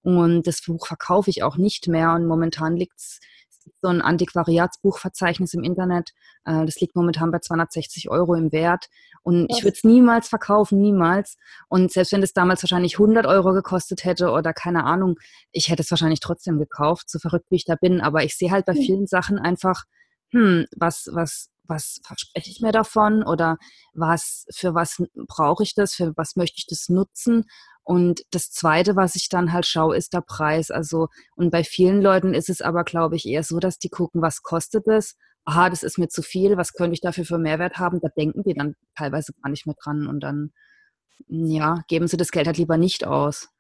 Und 0.05 0.47
das 0.47 0.63
Buch 0.63 0.87
verkaufe 0.87 1.31
ich 1.31 1.43
auch 1.43 1.57
nicht 1.57 1.89
mehr. 1.89 2.13
Und 2.13 2.27
momentan 2.27 2.77
liegt 2.77 2.99
es 2.99 3.21
so 3.81 3.89
ein 3.89 4.03
Antiquariatsbuchverzeichnis 4.03 5.55
im 5.55 5.65
Internet. 5.65 6.11
Äh, 6.45 6.67
das 6.67 6.81
liegt 6.81 6.95
momentan 6.95 7.31
bei 7.31 7.39
260 7.39 8.11
Euro 8.11 8.35
im 8.35 8.53
Wert. 8.53 8.89
Und 9.23 9.51
ich 9.51 9.65
würde 9.65 9.75
es 9.77 9.85
niemals 9.85 10.29
verkaufen, 10.29 10.81
niemals. 10.81 11.37
Und 11.69 11.91
selbst 11.91 12.13
wenn 12.13 12.23
es 12.23 12.35
damals 12.35 12.63
wahrscheinlich 12.63 12.99
100 12.99 13.27
Euro 13.27 13.55
gekostet 13.55 14.05
hätte 14.05 14.31
oder 14.31 14.53
keine 14.53 14.85
Ahnung, 14.85 15.17
ich 15.51 15.71
hätte 15.71 15.83
es 15.83 15.91
wahrscheinlich 15.91 16.21
trotzdem 16.21 16.59
gekauft, 16.59 17.09
so 17.09 17.19
verrückt 17.19 17.47
wie 17.51 17.57
ich 17.57 17.65
da 17.65 17.75
bin. 17.75 18.03
Aber 18.03 18.23
ich 18.23 18.37
sehe 18.37 18.51
halt 18.51 18.67
bei 18.67 18.75
hm. 18.75 18.83
vielen 18.83 19.07
Sachen 19.07 19.39
einfach, 19.39 19.85
hm, 20.31 20.67
was, 20.77 21.09
was, 21.13 21.49
was 21.65 22.01
verspreche 22.05 22.51
ich 22.51 22.61
mir 22.61 22.73
davon 22.73 23.23
oder 23.23 23.59
was, 23.93 24.47
für 24.55 24.75
was 24.75 25.03
brauche 25.27 25.63
ich 25.63 25.75
das, 25.75 25.95
für 25.95 26.13
was 26.17 26.37
möchte 26.37 26.59
ich 26.59 26.67
das 26.67 26.89
nutzen 26.89 27.45
und 27.85 28.25
das 28.31 28.51
Zweite, 28.51 28.97
was 28.97 29.15
ich 29.15 29.29
dann 29.29 29.53
halt 29.53 29.67
schaue, 29.67 29.97
ist 29.97 30.15
der 30.15 30.23
Preis. 30.23 30.71
Also, 30.71 31.09
und 31.37 31.51
bei 31.51 31.63
vielen 31.63 32.01
Leuten 32.01 32.33
ist 32.33 32.49
es 32.49 32.63
aber, 32.63 32.83
glaube 32.83 33.17
ich, 33.17 33.27
eher 33.27 33.43
so, 33.43 33.61
dass 33.61 33.79
die 33.79 33.91
gucken, 33.91 34.23
was 34.23 34.43
kostet 34.43 34.89
es? 34.89 35.17
Aha, 35.45 35.69
das 35.69 35.83
ist 35.83 35.99
mir 35.99 36.09
zu 36.09 36.23
viel, 36.23 36.57
was 36.57 36.73
könnte 36.73 36.95
ich 36.95 37.03
dafür 37.03 37.27
für 37.27 37.39
Mehrwert 37.39 37.79
haben? 37.79 38.01
Da 38.01 38.09
denken 38.09 38.43
die 38.43 38.55
dann 38.55 38.75
teilweise 38.97 39.35
gar 39.43 39.51
nicht 39.51 39.67
mehr 39.67 39.77
dran 39.79 40.07
und 40.07 40.21
dann, 40.21 40.53
ja, 41.29 41.83
geben 41.87 42.09
sie 42.09 42.17
das 42.17 42.31
Geld 42.31 42.47
halt 42.47 42.57
lieber 42.57 42.79
nicht 42.79 43.07
aus. 43.07 43.51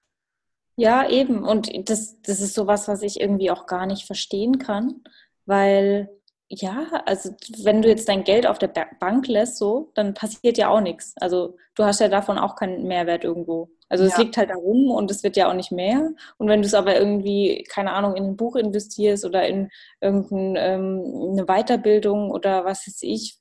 Ja, 0.77 1.09
eben. 1.09 1.45
Und 1.45 1.71
das, 1.91 2.21
das 2.23 2.41
ist 2.41 2.55
sowas, 2.55 2.89
was 2.89 3.03
ich 3.03 3.21
irgendwie 3.21 3.51
auch 3.51 3.67
gar 3.67 3.85
nicht 3.85 4.07
verstehen 4.07 4.59
kann, 4.59 5.03
weil 5.45 6.09
ja, 6.49 7.03
also 7.07 7.31
wenn 7.63 7.83
du 7.83 7.89
jetzt 7.89 8.09
dein 8.09 8.25
Geld 8.25 8.47
auf 8.47 8.59
der 8.59 8.69
Bank 9.01 9.27
lässt, 9.27 9.57
so, 9.57 9.91
dann 9.95 10.15
passiert 10.15 10.59
ja 10.59 10.69
auch 10.69 10.81
nichts. 10.81 11.15
Also 11.21 11.57
du 11.75 11.85
hast 11.85 12.01
ja 12.01 12.09
davon 12.09 12.39
auch 12.39 12.57
keinen 12.57 12.87
Mehrwert 12.87 13.25
irgendwo. 13.25 13.69
Also 13.91 14.05
es 14.05 14.17
liegt 14.17 14.37
halt 14.37 14.51
da 14.51 14.55
rum 14.55 14.91
und 14.91 15.11
es 15.11 15.23
wird 15.23 15.37
ja 15.37 15.49
auch 15.49 15.55
nicht 15.55 15.71
mehr. 15.71 16.11
Und 16.39 16.49
wenn 16.49 16.63
du 16.63 16.67
es 16.67 16.75
aber 16.75 16.99
irgendwie, 16.99 17.65
keine 17.71 17.93
Ahnung, 17.93 18.17
in 18.17 18.25
ein 18.25 18.37
Buch 18.37 18.57
investierst 18.57 19.25
oder 19.25 19.47
in 19.47 19.69
irgendeine 20.01 20.59
ähm, 20.59 21.47
Weiterbildung 21.47 22.31
oder 22.31 22.65
was 22.65 22.87
weiß 22.87 23.03
ich, 23.03 23.39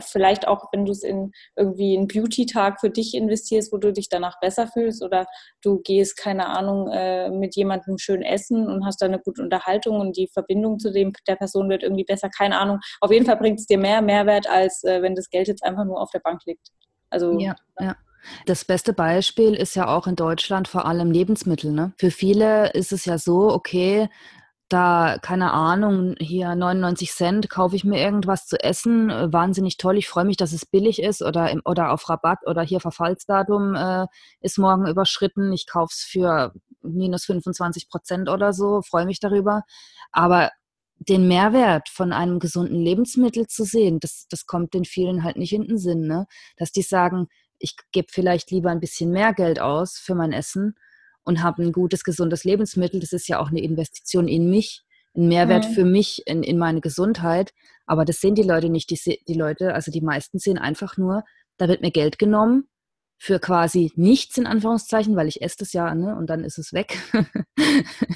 vielleicht 0.00 0.46
auch, 0.46 0.66
wenn 0.72 0.84
du 0.84 0.92
es 0.92 1.02
in 1.02 1.32
irgendwie 1.56 1.96
einen 1.96 2.06
Beauty-Tag 2.06 2.80
für 2.80 2.90
dich 2.90 3.14
investierst, 3.14 3.72
wo 3.72 3.78
du 3.78 3.92
dich 3.92 4.08
danach 4.08 4.38
besser 4.40 4.68
fühlst 4.68 5.02
oder 5.02 5.26
du 5.62 5.80
gehst, 5.80 6.16
keine 6.16 6.46
Ahnung, 6.46 6.88
äh, 6.92 7.30
mit 7.30 7.56
jemandem 7.56 7.98
schön 7.98 8.22
essen 8.22 8.68
und 8.68 8.84
hast 8.84 9.00
da 9.02 9.06
eine 9.06 9.18
gute 9.18 9.42
Unterhaltung 9.42 9.98
und 10.00 10.16
die 10.16 10.28
Verbindung 10.32 10.78
zu 10.78 10.92
dem 10.92 11.12
der 11.26 11.36
Person 11.36 11.68
wird 11.70 11.82
irgendwie 11.82 12.04
besser, 12.04 12.28
keine 12.28 12.58
Ahnung. 12.58 12.78
Auf 13.00 13.10
jeden 13.10 13.26
Fall 13.26 13.36
bringt 13.36 13.58
es 13.58 13.66
dir 13.66 13.78
mehr 13.78 14.02
Mehrwert, 14.02 14.48
als 14.48 14.84
äh, 14.84 15.02
wenn 15.02 15.14
das 15.14 15.30
Geld 15.30 15.48
jetzt 15.48 15.64
einfach 15.64 15.84
nur 15.84 16.00
auf 16.00 16.10
der 16.10 16.20
Bank 16.20 16.42
liegt. 16.44 16.68
Also 17.10 17.38
ja, 17.38 17.56
ja. 17.78 17.96
Das 18.46 18.64
beste 18.64 18.92
Beispiel 18.92 19.54
ist 19.54 19.74
ja 19.76 19.86
auch 19.88 20.06
in 20.06 20.16
Deutschland 20.16 20.68
vor 20.68 20.86
allem 20.86 21.10
Lebensmittel. 21.10 21.72
Ne? 21.72 21.92
Für 21.96 22.10
viele 22.10 22.70
ist 22.72 22.92
es 22.92 23.04
ja 23.04 23.18
so, 23.18 23.48
okay, 23.52 24.08
da, 24.68 25.16
keine 25.22 25.52
Ahnung, 25.52 26.14
hier 26.18 26.54
99 26.54 27.10
Cent 27.10 27.48
kaufe 27.48 27.74
ich 27.74 27.84
mir 27.84 28.00
irgendwas 28.00 28.46
zu 28.46 28.62
essen, 28.62 29.08
wahnsinnig 29.08 29.78
toll, 29.78 29.96
ich 29.96 30.08
freue 30.08 30.26
mich, 30.26 30.36
dass 30.36 30.52
es 30.52 30.66
billig 30.66 31.00
ist 31.00 31.22
oder, 31.22 31.50
im, 31.50 31.62
oder 31.64 31.90
auf 31.90 32.06
Rabatt 32.08 32.40
oder 32.46 32.62
hier 32.62 32.80
Verfallsdatum 32.80 33.74
äh, 33.74 34.06
ist 34.40 34.58
morgen 34.58 34.86
überschritten, 34.86 35.52
ich 35.52 35.66
kaufe 35.66 35.92
es 35.92 36.02
für 36.02 36.52
minus 36.82 37.24
25 37.24 37.88
Prozent 37.88 38.28
oder 38.28 38.52
so, 38.52 38.82
freue 38.82 39.06
mich 39.06 39.20
darüber. 39.20 39.62
Aber 40.12 40.50
den 40.98 41.28
Mehrwert 41.28 41.88
von 41.88 42.12
einem 42.12 42.38
gesunden 42.38 42.80
Lebensmittel 42.80 43.46
zu 43.46 43.64
sehen, 43.64 44.00
das, 44.00 44.26
das 44.28 44.46
kommt 44.46 44.74
den 44.74 44.84
vielen 44.84 45.22
halt 45.22 45.36
nicht 45.36 45.52
in 45.52 45.66
den 45.66 45.78
Sinn, 45.78 46.06
ne? 46.06 46.26
Dass 46.56 46.72
die 46.72 46.82
sagen, 46.82 47.28
ich 47.58 47.76
gebe 47.92 48.08
vielleicht 48.10 48.50
lieber 48.50 48.70
ein 48.70 48.80
bisschen 48.80 49.10
mehr 49.10 49.32
Geld 49.32 49.60
aus 49.60 49.98
für 49.98 50.14
mein 50.14 50.32
Essen 50.32 50.74
und 51.24 51.42
habe 51.42 51.62
ein 51.62 51.72
gutes, 51.72 52.04
gesundes 52.04 52.44
Lebensmittel. 52.44 53.00
Das 53.00 53.12
ist 53.12 53.28
ja 53.28 53.38
auch 53.38 53.48
eine 53.50 53.62
Investition 53.62 54.28
in 54.28 54.50
mich, 54.50 54.82
ein 55.16 55.28
Mehrwert 55.28 55.68
mhm. 55.68 55.74
für 55.74 55.84
mich, 55.84 56.22
in, 56.26 56.42
in 56.42 56.58
meine 56.58 56.80
Gesundheit. 56.80 57.52
Aber 57.86 58.04
das 58.04 58.20
sehen 58.20 58.34
die 58.34 58.42
Leute 58.42 58.68
nicht. 58.68 58.90
Die, 58.90 59.20
die 59.26 59.34
Leute, 59.34 59.74
also 59.74 59.90
die 59.90 60.00
meisten 60.00 60.38
sehen 60.38 60.58
einfach 60.58 60.96
nur, 60.96 61.24
da 61.56 61.68
wird 61.68 61.82
mir 61.82 61.90
Geld 61.90 62.18
genommen 62.18 62.68
für 63.20 63.40
quasi 63.40 63.92
nichts 63.96 64.38
in 64.38 64.46
Anführungszeichen, 64.46 65.16
weil 65.16 65.26
ich 65.26 65.42
esse 65.42 65.56
das 65.58 65.72
ja, 65.72 65.92
ne, 65.92 66.14
und 66.16 66.30
dann 66.30 66.44
ist 66.44 66.56
es 66.56 66.72
weg. 66.72 66.98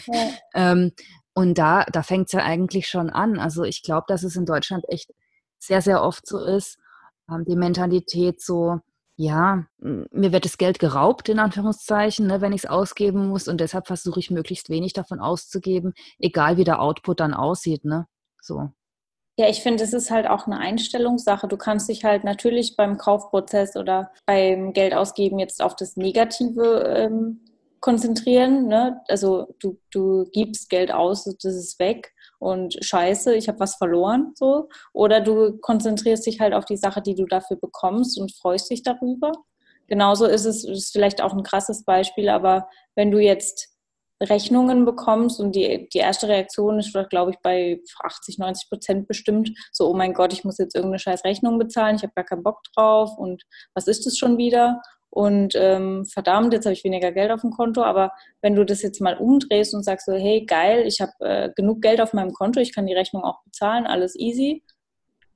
ja. 0.07 0.31
ähm, 0.55 0.93
und 1.35 1.57
da, 1.57 1.85
da 1.85 2.03
fängt 2.03 2.27
es 2.27 2.33
ja 2.33 2.41
eigentlich 2.41 2.89
schon 2.89 3.11
an. 3.11 3.39
Also 3.39 3.65
ich 3.65 3.83
glaube, 3.83 4.05
dass 4.09 4.23
es 4.23 4.37
in 4.37 4.47
Deutschland 4.47 4.85
echt 4.89 5.11
sehr, 5.59 5.81
sehr 5.81 6.03
oft 6.03 6.27
so 6.27 6.39
ist, 6.39 6.79
ähm, 7.31 7.45
die 7.45 7.57
Mentalität 7.57 8.41
so, 8.43 8.81
ja, 9.17 9.65
mir 9.79 10.33
wird 10.33 10.45
das 10.45 10.59
Geld 10.59 10.79
geraubt, 10.79 11.29
in 11.29 11.39
Anführungszeichen, 11.39 12.27
ne, 12.27 12.41
wenn 12.41 12.53
ich 12.53 12.65
es 12.65 12.71
ausgeben 12.71 13.29
muss. 13.29 13.49
Und 13.49 13.61
deshalb 13.61 13.87
versuche 13.87 14.21
ich 14.21 14.31
möglichst 14.31 14.69
wenig 14.69 14.93
davon 14.93 15.21
auszugeben, 15.21 15.95
egal 16.19 16.57
wie 16.57 16.65
der 16.65 16.81
Output 16.81 17.21
dann 17.21 17.35
aussieht. 17.35 17.85
Ne? 17.85 18.07
So. 18.41 18.71
Ja, 19.39 19.49
ich 19.49 19.63
finde, 19.63 19.85
es 19.85 19.95
ist 19.95 20.11
halt 20.11 20.27
auch 20.27 20.47
eine 20.47 20.59
Einstellungssache. 20.59 21.49
Du 21.49 21.57
kannst 21.57 21.89
dich 21.89 22.05
halt 22.05 22.25
natürlich 22.25 22.77
beim 22.77 22.99
Kaufprozess 22.99 23.77
oder 23.77 24.11
beim 24.27 24.73
Geldausgeben 24.75 25.39
jetzt 25.39 25.63
auf 25.63 25.75
das 25.75 25.97
Negative 25.97 26.85
ähm, 26.97 27.41
konzentrieren. 27.83 28.69
Ne? 28.69 29.03
Also 29.09 29.55
du, 29.61 29.79
du 29.91 30.25
gibst 30.33 30.71
Geld 30.71 30.91
aus, 30.91 31.25
das 31.25 31.55
ist 31.55 31.79
weg 31.79 32.15
und 32.39 32.83
scheiße, 32.83 33.35
ich 33.35 33.49
habe 33.49 33.61
was 33.61 33.75
verloren, 33.75 34.33
so. 34.35 34.69
Oder 34.95 35.21
du 35.21 35.59
konzentrierst 35.59 36.27
dich 36.27 36.41
halt 36.41 36.55
auf 36.55 36.65
die 36.65 36.79
Sache, 36.79 37.03
die 37.03 37.15
du 37.15 37.27
dafür 37.27 37.59
bekommst 37.59 38.19
und 38.19 38.35
freust 38.35 38.71
dich 38.71 38.83
darüber. 38.83 39.33
Genauso 39.89 40.25
ist 40.27 40.47
es, 40.47 40.65
ist 40.65 40.93
vielleicht 40.93 41.21
auch 41.21 41.35
ein 41.35 41.43
krasses 41.43 41.85
Beispiel, 41.85 42.31
aber 42.31 42.69
wenn 42.95 43.11
du 43.11 43.19
jetzt 43.19 43.69
Rechnungen 44.23 44.85
bekommst 44.85 45.41
und 45.41 45.57
die, 45.57 45.89
die 45.93 45.99
erste 45.99 46.29
Reaktion 46.29 46.79
ist, 46.79 46.97
glaube 47.11 47.33
ich, 47.33 47.39
bei 47.43 47.81
80, 48.05 48.39
90 48.39 48.69
Prozent 48.69 49.09
bestimmt, 49.09 49.51
so, 49.73 49.91
oh 49.91 49.95
mein 49.95 50.15
Gott, 50.15 50.33
ich 50.33 50.45
muss 50.45 50.59
jetzt 50.59 50.77
irgendeine 50.77 51.01
scheiß 51.01 51.25
Rechnung 51.25 51.59
bezahlen, 51.59 51.97
ich 51.97 52.03
habe 52.03 52.13
gar 52.15 52.25
keinen 52.25 52.45
Bock 52.45 52.61
drauf 52.75 53.19
und 53.19 53.43
was 53.75 53.89
ist 53.89 54.07
das 54.07 54.17
schon 54.17 54.39
wieder? 54.39 54.81
Und 55.15 55.53
ähm, 55.57 56.07
verdammt, 56.07 56.55
jetzt 56.55 56.65
habe 56.65 56.73
ich 56.73 56.85
weniger 56.85 57.13
Geld 57.13 57.31
auf 57.31 57.43
dem 57.43 57.51
Konto, 57.51 57.83
aber 57.83 58.13
wenn 58.41 58.55
du 58.55 58.65
das 58.65 58.81
jetzt 58.81 58.99
mal 59.03 59.19
umdrehst 59.19 59.75
und 59.75 59.83
sagst 59.83 60.07
so, 60.07 60.15
hey, 60.15 60.47
geil, 60.47 60.87
ich 60.87 61.03
habe 61.03 61.13
äh, 61.21 61.51
genug 61.55 61.83
Geld 61.83 62.01
auf 62.01 62.15
meinem 62.15 62.33
Konto, 62.33 62.61
ich 62.61 62.75
kann 62.75 62.87
die 62.87 62.95
Rechnung 62.95 63.23
auch 63.23 63.43
bezahlen, 63.45 63.87
alles 63.87 64.19
easy, 64.19 64.65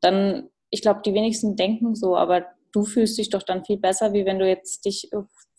dann, 0.01 0.49
ich 0.71 0.81
glaube, 0.81 1.03
die 1.05 1.13
wenigsten 1.13 1.57
denken 1.57 1.95
so, 1.95 2.17
aber 2.17 2.47
du 2.73 2.85
fühlst 2.87 3.19
dich 3.19 3.29
doch 3.29 3.43
dann 3.43 3.67
viel 3.67 3.77
besser, 3.77 4.15
wie 4.15 4.25
wenn 4.25 4.39
du 4.39 4.49
jetzt 4.49 4.87
dich, 4.87 5.11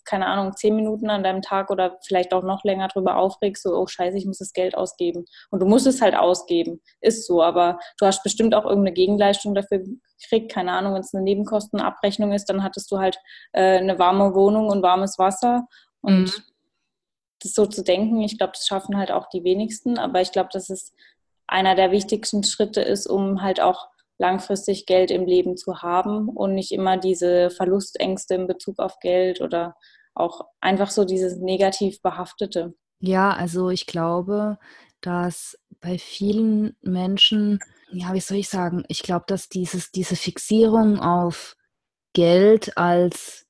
keine 0.07 0.25
Ahnung, 0.27 0.55
zehn 0.55 0.75
Minuten 0.75 1.09
an 1.09 1.21
deinem 1.21 1.41
Tag 1.41 1.69
oder 1.69 1.99
vielleicht 2.01 2.33
auch 2.33 2.43
noch 2.43 2.63
länger 2.63 2.87
drüber 2.87 3.17
aufregst, 3.17 3.63
so, 3.63 3.75
oh 3.75 3.87
scheiße, 3.87 4.17
ich 4.17 4.25
muss 4.25 4.37
das 4.37 4.53
Geld 4.53 4.75
ausgeben. 4.75 5.25
Und 5.51 5.59
du 5.59 5.65
musst 5.65 5.85
es 5.85 6.01
halt 6.01 6.15
ausgeben. 6.15 6.81
Ist 7.01 7.27
so, 7.27 7.43
aber 7.43 7.77
du 7.99 8.05
hast 8.05 8.23
bestimmt 8.23 8.55
auch 8.55 8.63
irgendeine 8.63 8.93
Gegenleistung 8.93 9.53
dafür 9.53 9.79
gekriegt. 9.79 10.51
Keine 10.51 10.71
Ahnung, 10.71 10.93
wenn 10.93 11.01
es 11.01 11.13
eine 11.13 11.23
Nebenkostenabrechnung 11.23 12.31
ist, 12.31 12.45
dann 12.45 12.63
hattest 12.63 12.89
du 12.89 12.99
halt 12.99 13.19
äh, 13.51 13.77
eine 13.77 13.99
warme 13.99 14.33
Wohnung 14.33 14.69
und 14.69 14.81
warmes 14.81 15.19
Wasser. 15.19 15.67
Und 15.99 16.21
mhm. 16.21 16.43
das 17.41 17.53
so 17.53 17.65
zu 17.65 17.83
denken, 17.83 18.21
ich 18.21 18.37
glaube, 18.37 18.53
das 18.53 18.65
schaffen 18.65 18.97
halt 18.97 19.11
auch 19.11 19.27
die 19.29 19.43
wenigsten. 19.43 19.99
Aber 19.99 20.21
ich 20.21 20.31
glaube, 20.31 20.49
dass 20.53 20.69
es 20.69 20.93
einer 21.47 21.75
der 21.75 21.91
wichtigsten 21.91 22.43
Schritte 22.43 22.81
ist, 22.81 23.07
um 23.07 23.41
halt 23.41 23.59
auch 23.59 23.89
langfristig 24.19 24.85
Geld 24.85 25.11
im 25.11 25.25
Leben 25.25 25.57
zu 25.57 25.81
haben 25.81 26.29
und 26.29 26.53
nicht 26.53 26.71
immer 26.71 26.97
diese 26.97 27.49
Verlustängste 27.49 28.35
in 28.35 28.47
Bezug 28.47 28.79
auf 28.79 28.99
Geld 28.99 29.41
oder 29.41 29.75
auch 30.15 30.41
einfach 30.61 30.89
so 30.89 31.05
dieses 31.05 31.37
negativ 31.37 32.01
behaftete. 32.01 32.73
Ja, 32.99 33.31
also 33.31 33.69
ich 33.69 33.85
glaube, 33.85 34.57
dass 35.01 35.57
bei 35.79 35.97
vielen 35.99 36.75
Menschen, 36.81 37.59
ja, 37.91 38.13
wie 38.13 38.19
soll 38.19 38.37
ich 38.37 38.49
sagen, 38.49 38.83
ich 38.87 39.03
glaube, 39.03 39.25
dass 39.27 39.49
dieses, 39.49 39.91
diese 39.91 40.15
Fixierung 40.15 40.99
auf 40.99 41.55
Geld 42.13 42.77
als 42.77 43.45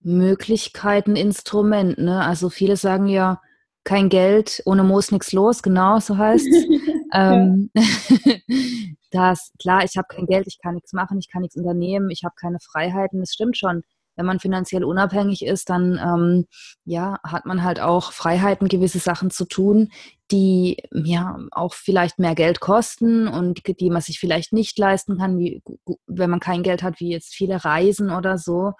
Möglichkeiteninstrument, 0.00 1.98
ne? 1.98 2.24
Also 2.24 2.50
viele 2.50 2.76
sagen 2.76 3.06
ja, 3.06 3.40
kein 3.84 4.08
Geld, 4.08 4.62
ohne 4.64 4.82
Moos 4.82 5.12
nichts 5.12 5.32
los, 5.32 5.62
genau, 5.62 6.00
so 6.00 6.18
heißt 6.18 6.46
es. 6.46 6.64
ähm, 7.14 7.70
dass, 9.12 9.52
klar, 9.60 9.84
ich 9.84 9.96
habe 9.96 10.08
kein 10.08 10.26
Geld, 10.26 10.46
ich 10.46 10.58
kann 10.60 10.74
nichts 10.74 10.92
machen, 10.92 11.18
ich 11.18 11.30
kann 11.30 11.42
nichts 11.42 11.56
unternehmen, 11.56 12.10
ich 12.10 12.24
habe 12.24 12.34
keine 12.40 12.58
Freiheiten, 12.60 13.20
das 13.20 13.32
stimmt 13.32 13.56
schon. 13.56 13.82
Wenn 14.14 14.26
man 14.26 14.40
finanziell 14.40 14.84
unabhängig 14.84 15.44
ist, 15.44 15.70
dann 15.70 15.98
ähm, 15.98 16.46
ja, 16.84 17.18
hat 17.24 17.46
man 17.46 17.62
halt 17.62 17.80
auch 17.80 18.12
Freiheiten, 18.12 18.68
gewisse 18.68 18.98
Sachen 18.98 19.30
zu 19.30 19.46
tun, 19.46 19.90
die 20.30 20.82
ja 20.92 21.38
auch 21.50 21.72
vielleicht 21.72 22.18
mehr 22.18 22.34
Geld 22.34 22.60
kosten 22.60 23.26
und 23.26 23.62
die 23.80 23.90
man 23.90 24.02
sich 24.02 24.18
vielleicht 24.18 24.52
nicht 24.52 24.78
leisten 24.78 25.16
kann, 25.16 25.38
wie, 25.38 25.62
wenn 26.06 26.30
man 26.30 26.40
kein 26.40 26.62
Geld 26.62 26.82
hat, 26.82 27.00
wie 27.00 27.10
jetzt 27.10 27.34
viele 27.34 27.64
Reisen 27.64 28.10
oder 28.10 28.36
so. 28.36 28.72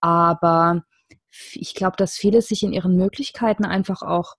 Aber 0.00 0.82
ich 1.52 1.74
glaube, 1.74 1.96
dass 1.96 2.16
viele 2.16 2.42
sich 2.42 2.62
in 2.62 2.72
ihren 2.72 2.96
Möglichkeiten 2.96 3.64
einfach 3.64 4.02
auch 4.02 4.34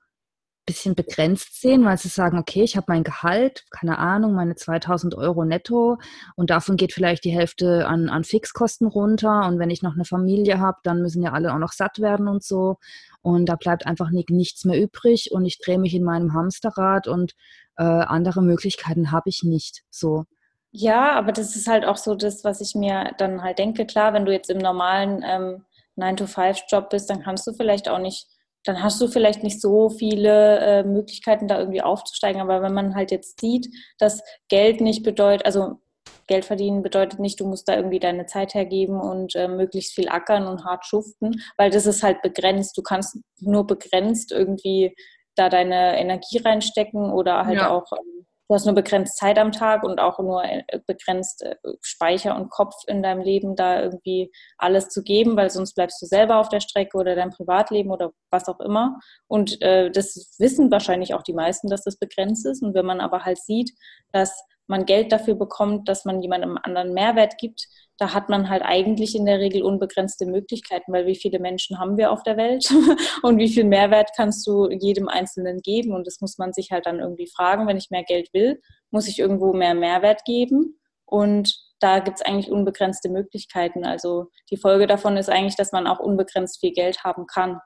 bisschen 0.66 0.96
begrenzt 0.96 1.62
sehen, 1.62 1.84
weil 1.86 1.98
sie 1.98 2.08
sagen, 2.08 2.38
okay, 2.38 2.64
ich 2.64 2.78
habe 2.78 2.86
mein 2.88 3.04
Gehalt, 3.04 3.66
keine 3.70 3.98
Ahnung, 3.98 4.34
meine 4.34 4.56
2000 4.56 5.16
Euro 5.16 5.44
netto 5.46 5.98
und 6.36 6.50
davon 6.50 6.78
geht 6.78 6.94
vielleicht 6.94 7.26
die 7.26 7.32
Hälfte 7.32 7.88
an, 7.88 8.10
an 8.10 8.24
Fixkosten 8.24 8.88
runter 8.88 9.46
und 9.48 9.60
wenn 9.60 9.70
ich 9.70 9.82
noch 9.82 9.94
eine 9.94 10.06
Familie 10.06 10.60
habe, 10.60 10.78
dann 10.84 11.02
müssen 11.02 11.22
ja 11.22 11.34
alle 11.34 11.54
auch 11.54 11.60
noch 11.60 11.74
satt 11.74 12.00
werden 12.00 12.28
und 12.28 12.44
so 12.44 12.78
und 13.22 13.48
da 13.48 13.56
bleibt 13.56 13.86
einfach 13.86 14.10
nicht, 14.10 14.30
nichts 14.30 14.66
mehr 14.66 14.80
übrig 14.82 15.32
und 15.32 15.46
ich 15.46 15.60
drehe 15.60 15.80
mich 15.80 15.94
in 15.94 16.04
meinem 16.04 16.34
Hamsterrad 16.34 17.08
und 17.08 17.34
äh, 17.78 17.84
andere 17.84 18.42
Möglichkeiten 18.42 19.12
habe 19.12 19.30
ich 19.30 19.44
nicht 19.44 19.84
so. 19.90 20.26
Ja, 20.72 21.12
aber 21.14 21.32
das 21.32 21.56
ist 21.56 21.68
halt 21.68 21.86
auch 21.86 21.98
so 21.98 22.16
das, 22.16 22.44
was 22.44 22.60
ich 22.60 22.74
mir 22.74 23.12
dann 23.18 23.44
halt 23.44 23.60
denke. 23.60 23.86
Klar, 23.86 24.14
wenn 24.14 24.26
du 24.26 24.32
jetzt 24.32 24.50
im 24.50 24.58
normalen 24.58 25.24
ähm, 25.24 25.66
9-to-5-Job 25.98 26.90
bist, 26.90 27.10
dann 27.10 27.22
kannst 27.22 27.46
du 27.46 27.54
vielleicht 27.54 27.90
auch 27.90 28.00
nicht 28.00 28.28
dann 28.64 28.82
hast 28.82 29.00
du 29.02 29.08
vielleicht 29.08 29.44
nicht 29.44 29.62
so 29.62 29.90
viele 29.90 30.60
äh, 30.60 30.84
Möglichkeiten, 30.84 31.48
da 31.48 31.60
irgendwie 31.60 31.82
aufzusteigen. 31.82 32.42
Aber 32.42 32.62
wenn 32.62 32.74
man 32.74 32.96
halt 32.96 33.12
jetzt 33.12 33.40
sieht, 33.40 33.68
dass 33.98 34.22
Geld 34.50 34.82
nicht 34.82 35.04
bedeutet, 35.04 35.46
also 35.46 35.82
Geld 36.28 36.46
verdienen 36.46 36.82
bedeutet 36.82 37.20
nicht, 37.20 37.40
du 37.40 37.46
musst 37.46 37.68
da 37.68 37.76
irgendwie 37.76 38.00
deine 38.00 38.26
Zeit 38.26 38.54
hergeben 38.54 39.00
und 39.00 39.36
äh, 39.36 39.48
möglichst 39.48 39.94
viel 39.94 40.10
ackern 40.10 40.48
und 40.48 40.64
hart 40.64 40.86
schuften, 40.86 41.42
weil 41.58 41.70
das 41.70 41.86
ist 41.86 42.04
halt 42.04 42.22
begrenzt. 42.22 42.78
Du 42.78 42.82
kannst 42.82 43.18
nur 43.40 43.68
begrenzt 43.68 44.32
irgendwie 44.32 44.96
da 45.36 45.50
deine 45.50 45.98
Energie 46.00 46.38
reinstecken 46.38 47.12
oder 47.12 47.46
halt 47.46 47.58
ja. 47.58 47.70
auch 47.70 47.92
ähm, 47.92 48.26
du 48.54 48.56
hast 48.56 48.66
nur 48.66 48.76
begrenzt 48.76 49.18
Zeit 49.18 49.40
am 49.40 49.52
Tag 49.52 49.84
und 49.84 50.00
auch 50.00 50.20
nur 50.20 50.44
äh, 50.44 50.62
begrenzt 50.86 51.42
äh, 51.42 51.56
Speicher 51.82 52.36
und 52.36 52.52
Kopf 52.52 52.76
in 52.86 53.02
deinem 53.02 53.22
Leben, 53.22 53.56
da 53.56 53.82
irgendwie 53.82 54.32
alles 54.60 54.90
zu 54.90 55.02
geben, 55.02 55.36
weil 55.36 55.50
sonst 55.50 55.74
bleibst 55.74 56.00
du 56.00 56.06
selber 56.06 56.38
auf 56.38 56.50
der 56.50 56.60
Strecke 56.60 56.96
oder 56.96 57.16
dein 57.16 57.32
Privatleben 57.32 57.90
oder 57.90 58.12
was 58.30 58.48
auch 58.48 58.60
immer. 58.60 59.00
Und 59.26 59.60
äh, 59.64 59.90
das 59.90 60.36
wissen 60.38 60.70
wahrscheinlich 60.70 61.16
auch 61.16 61.24
die 61.24 61.34
meisten, 61.34 61.68
dass 61.68 61.84
das 61.84 61.98
begrenzt 61.98 62.46
ist. 62.46 62.62
Und 62.62 62.76
wenn 62.76 62.86
man 62.86 63.02
aber 63.02 63.26
halt 63.26 63.40
sieht, 63.40 63.72
dass 64.12 64.44
man 64.68 64.86
Geld 64.86 65.12
dafür 65.12 65.34
bekommt, 65.34 65.90
dass 65.90 66.06
man 66.06 66.22
jemandem 66.22 66.60
anderen 66.62 66.94
Mehrwert 66.94 67.40
gibt, 67.40 67.68
da 67.98 68.14
hat 68.14 68.30
man 68.30 68.50
halt 68.50 68.64
eigentlich 68.64 69.16
in 69.16 69.26
der 69.26 69.40
Regel 69.40 69.62
unbegrenzte 69.62 70.26
Möglichkeiten, 70.26 70.92
weil 70.92 71.06
wie 71.06 71.16
viele 71.16 71.40
Menschen 71.40 71.80
haben 71.80 71.98
wir 71.98 72.12
auf 72.12 72.24
der 72.24 72.38
Welt 72.38 72.68
und 73.24 73.38
wie 73.38 73.50
viel 73.50 73.64
Mehrwert 73.64 74.10
kannst 74.16 74.46
du 74.48 74.70
jedem 74.70 75.08
Einzelnen 75.08 75.62
geben? 75.62 75.94
Und 75.94 76.08
das 76.08 76.20
muss 76.20 76.38
man 76.38 76.54
sich 76.54 76.72
halt 76.72 76.86
dann 76.86 77.00
irgendwie 77.00 77.28
fragen, 77.28 77.68
wenn 77.68 77.78
ich 77.78 77.92
mehr 77.92 78.04
Geld 78.04 78.34
will, 78.34 78.60
muss 78.90 79.08
ich 79.08 79.20
irgendwo 79.20 79.54
mehr 79.54 79.76
Mehrwert 79.76 80.26
geben? 80.26 80.80
Und 81.06 81.56
da 81.80 82.00
gibt 82.00 82.20
es 82.20 82.26
eigentlich 82.26 82.50
unbegrenzte 82.50 83.10
Möglichkeiten. 83.10 83.86
Also 83.86 84.32
die 84.50 84.58
Folge 84.58 84.88
davon 84.88 85.18
ist 85.18 85.30
eigentlich, 85.30 85.56
dass 85.56 85.72
man 85.72 85.86
auch 85.86 86.00
unbegrenzt 86.00 86.60
viel 86.60 86.72
Geld 86.72 87.04
haben 87.04 87.28
kann. 87.28 87.60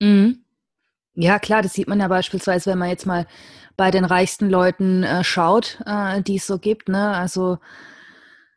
Mhm. 0.00 0.44
Ja, 1.16 1.38
klar, 1.38 1.62
das 1.62 1.74
sieht 1.74 1.86
man 1.86 2.00
ja 2.00 2.08
beispielsweise, 2.08 2.70
wenn 2.70 2.78
man 2.78 2.88
jetzt 2.88 3.06
mal 3.06 3.26
bei 3.76 3.90
den 3.90 4.04
reichsten 4.04 4.48
Leuten 4.48 5.02
äh, 5.02 5.22
schaut, 5.22 5.78
äh, 5.86 6.22
die 6.22 6.36
es 6.36 6.46
so 6.46 6.58
gibt. 6.58 6.88
Ne? 6.88 7.10
Also 7.10 7.58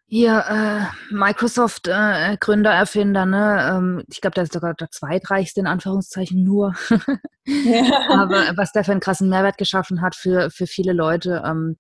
hier, 0.10 0.46
äh, 0.48 1.14
Microsoft-Gründer, 1.14 2.72
äh, 2.72 2.78
Erfinder, 2.78 3.26
ne? 3.26 3.70
Ähm, 3.70 4.04
ich 4.10 4.22
glaube, 4.22 4.36
der 4.36 4.46
ist 4.46 4.54
sogar 4.54 4.74
der 4.74 4.90
zweitreichste 4.90 5.60
in 5.60 5.68
Anführungszeichen 5.68 6.46
nur. 6.46 6.74
ja. 7.46 8.10
Aber 8.10 8.54
was 8.56 8.72
der 8.72 8.86
für 8.86 8.94
einen 8.94 9.02
krassen 9.02 9.28
Mehrwert 9.28 9.58
geschaffen 9.58 10.02
hat 10.02 10.16
für, 10.16 10.50
für 10.50 10.66
viele 10.66 10.94
Leute, 10.94 11.44
ähm, 11.46 11.76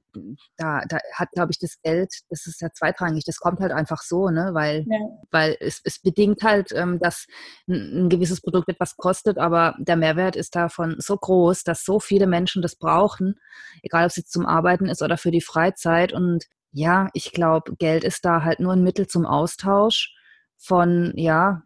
da, 0.57 0.81
da 0.89 0.97
hat, 1.13 1.31
glaube 1.31 1.53
ich, 1.53 1.59
das 1.59 1.79
Geld, 1.81 2.11
das 2.29 2.47
ist 2.47 2.59
ja 2.61 2.67
zweitrangig, 2.73 3.23
das 3.23 3.37
kommt 3.37 3.61
halt 3.61 3.71
einfach 3.71 4.01
so, 4.01 4.29
ne? 4.29 4.49
Weil, 4.51 4.85
ja. 4.89 4.99
weil 5.31 5.55
es, 5.61 5.79
es 5.85 5.99
bedingt 5.99 6.43
halt, 6.43 6.73
ähm, 6.73 6.99
dass 6.99 7.27
ein, 7.69 8.07
ein 8.07 8.09
gewisses 8.09 8.41
Produkt 8.41 8.67
etwas 8.67 8.97
kostet, 8.97 9.37
aber 9.37 9.75
der 9.79 9.95
Mehrwert 9.95 10.35
ist 10.35 10.53
davon 10.53 10.97
so 10.97 11.15
groß, 11.15 11.63
dass 11.63 11.85
so 11.85 12.01
viele 12.01 12.27
Menschen 12.27 12.61
das 12.61 12.75
brauchen, 12.75 13.39
egal 13.83 14.03
ob 14.03 14.09
es 14.09 14.17
jetzt 14.17 14.33
zum 14.33 14.45
Arbeiten 14.45 14.87
ist 14.89 15.01
oder 15.01 15.17
für 15.17 15.31
die 15.31 15.39
Freizeit. 15.39 16.11
Und 16.11 16.43
ja, 16.71 17.09
ich 17.13 17.31
glaube, 17.31 17.75
Geld 17.77 18.03
ist 18.03 18.25
da 18.25 18.43
halt 18.43 18.59
nur 18.59 18.73
ein 18.73 18.83
Mittel 18.83 19.07
zum 19.07 19.25
Austausch 19.25 20.15
von, 20.57 21.13
ja, 21.15 21.63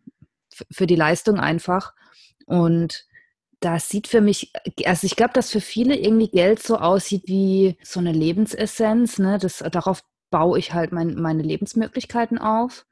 für 0.71 0.87
die 0.87 0.95
Leistung 0.95 1.39
einfach. 1.39 1.93
Und 2.45 3.05
das 3.59 3.89
sieht 3.89 4.07
für 4.07 4.21
mich, 4.21 4.51
also 4.85 5.05
ich 5.05 5.15
glaube, 5.15 5.33
dass 5.33 5.51
für 5.51 5.61
viele 5.61 5.95
irgendwie 5.95 6.29
Geld 6.29 6.61
so 6.61 6.77
aussieht 6.77 7.23
wie 7.27 7.77
so 7.83 7.99
eine 7.99 8.11
Lebensessenz. 8.11 9.19
Ne? 9.19 9.37
Das, 9.37 9.59
darauf 9.71 10.03
baue 10.31 10.57
ich 10.57 10.73
halt 10.73 10.91
mein, 10.91 11.15
meine 11.15 11.43
Lebensmöglichkeiten 11.43 12.39
auf. 12.39 12.85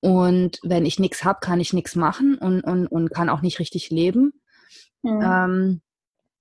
Und 0.00 0.58
wenn 0.62 0.86
ich 0.86 0.98
nichts 0.98 1.24
habe, 1.24 1.40
kann 1.40 1.60
ich 1.60 1.74
nichts 1.74 1.94
machen 1.94 2.38
und, 2.38 2.62
und, 2.62 2.86
und 2.86 3.10
kann 3.10 3.28
auch 3.28 3.42
nicht 3.42 3.58
richtig 3.58 3.90
leben. 3.90 4.32
Mhm. 5.02 5.20
Ähm, 5.22 5.80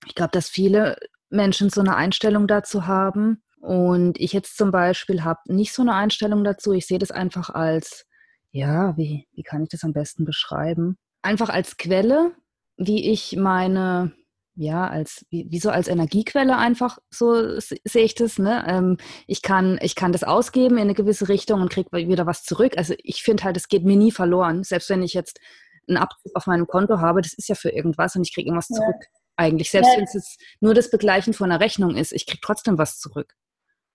ich 0.07 0.15
glaube, 0.15 0.31
dass 0.31 0.47
viele 0.47 0.97
Menschen 1.29 1.69
so 1.69 1.81
eine 1.81 1.95
Einstellung 1.95 2.47
dazu 2.47 2.87
haben. 2.87 3.43
Und 3.61 4.19
ich 4.19 4.33
jetzt 4.33 4.57
zum 4.57 4.71
Beispiel 4.71 5.23
habe 5.23 5.39
nicht 5.47 5.73
so 5.73 5.81
eine 5.81 5.93
Einstellung 5.93 6.43
dazu. 6.43 6.71
Ich 6.73 6.87
sehe 6.87 6.99
das 6.99 7.11
einfach 7.11 7.49
als, 7.49 8.05
ja, 8.51 8.95
wie, 8.97 9.27
wie 9.33 9.43
kann 9.43 9.63
ich 9.63 9.69
das 9.69 9.83
am 9.83 9.93
besten 9.93 10.25
beschreiben? 10.25 10.97
Einfach 11.21 11.49
als 11.49 11.77
Quelle, 11.77 12.31
wie 12.77 13.11
ich 13.11 13.35
meine, 13.35 14.13
ja, 14.55 14.87
als, 14.87 15.25
wie, 15.29 15.47
wie 15.49 15.59
so 15.59 15.69
als 15.69 15.87
Energiequelle 15.87 16.57
einfach, 16.57 16.99
so 17.09 17.59
sehe 17.59 18.03
ich 18.03 18.15
das. 18.15 18.39
Ne? 18.39 18.63
Ähm, 18.67 18.97
ich, 19.27 19.41
kann, 19.41 19.77
ich 19.81 19.95
kann 19.95 20.13
das 20.13 20.23
ausgeben 20.23 20.77
in 20.77 20.83
eine 20.83 20.93
gewisse 20.93 21.27
Richtung 21.27 21.61
und 21.61 21.71
kriege 21.71 21.89
wieder 21.91 22.25
was 22.25 22.43
zurück. 22.43 22.77
Also 22.77 22.93
ich 23.03 23.23
finde 23.23 23.43
halt, 23.43 23.57
es 23.57 23.67
geht 23.67 23.83
mir 23.83 23.97
nie 23.97 24.11
verloren. 24.11 24.63
Selbst 24.63 24.89
wenn 24.89 25.03
ich 25.03 25.13
jetzt 25.13 25.39
einen 25.87 25.97
Abzug 25.97 26.33
auf 26.35 26.47
meinem 26.47 26.67
Konto 26.67 26.99
habe, 26.99 27.21
das 27.21 27.33
ist 27.33 27.49
ja 27.49 27.55
für 27.55 27.69
irgendwas 27.69 28.15
und 28.15 28.25
ich 28.25 28.33
kriege 28.33 28.47
irgendwas 28.47 28.67
zurück. 28.67 29.05
eigentlich. 29.35 29.71
Selbst 29.71 29.91
ja. 29.93 29.97
wenn 29.97 30.03
es 30.03 30.37
nur 30.59 30.73
das 30.73 30.89
Begleichen 30.89 31.33
von 31.33 31.51
einer 31.51 31.61
Rechnung 31.61 31.95
ist, 31.95 32.13
ich 32.13 32.25
kriege 32.25 32.41
trotzdem 32.41 32.77
was 32.77 32.99
zurück. 32.99 33.33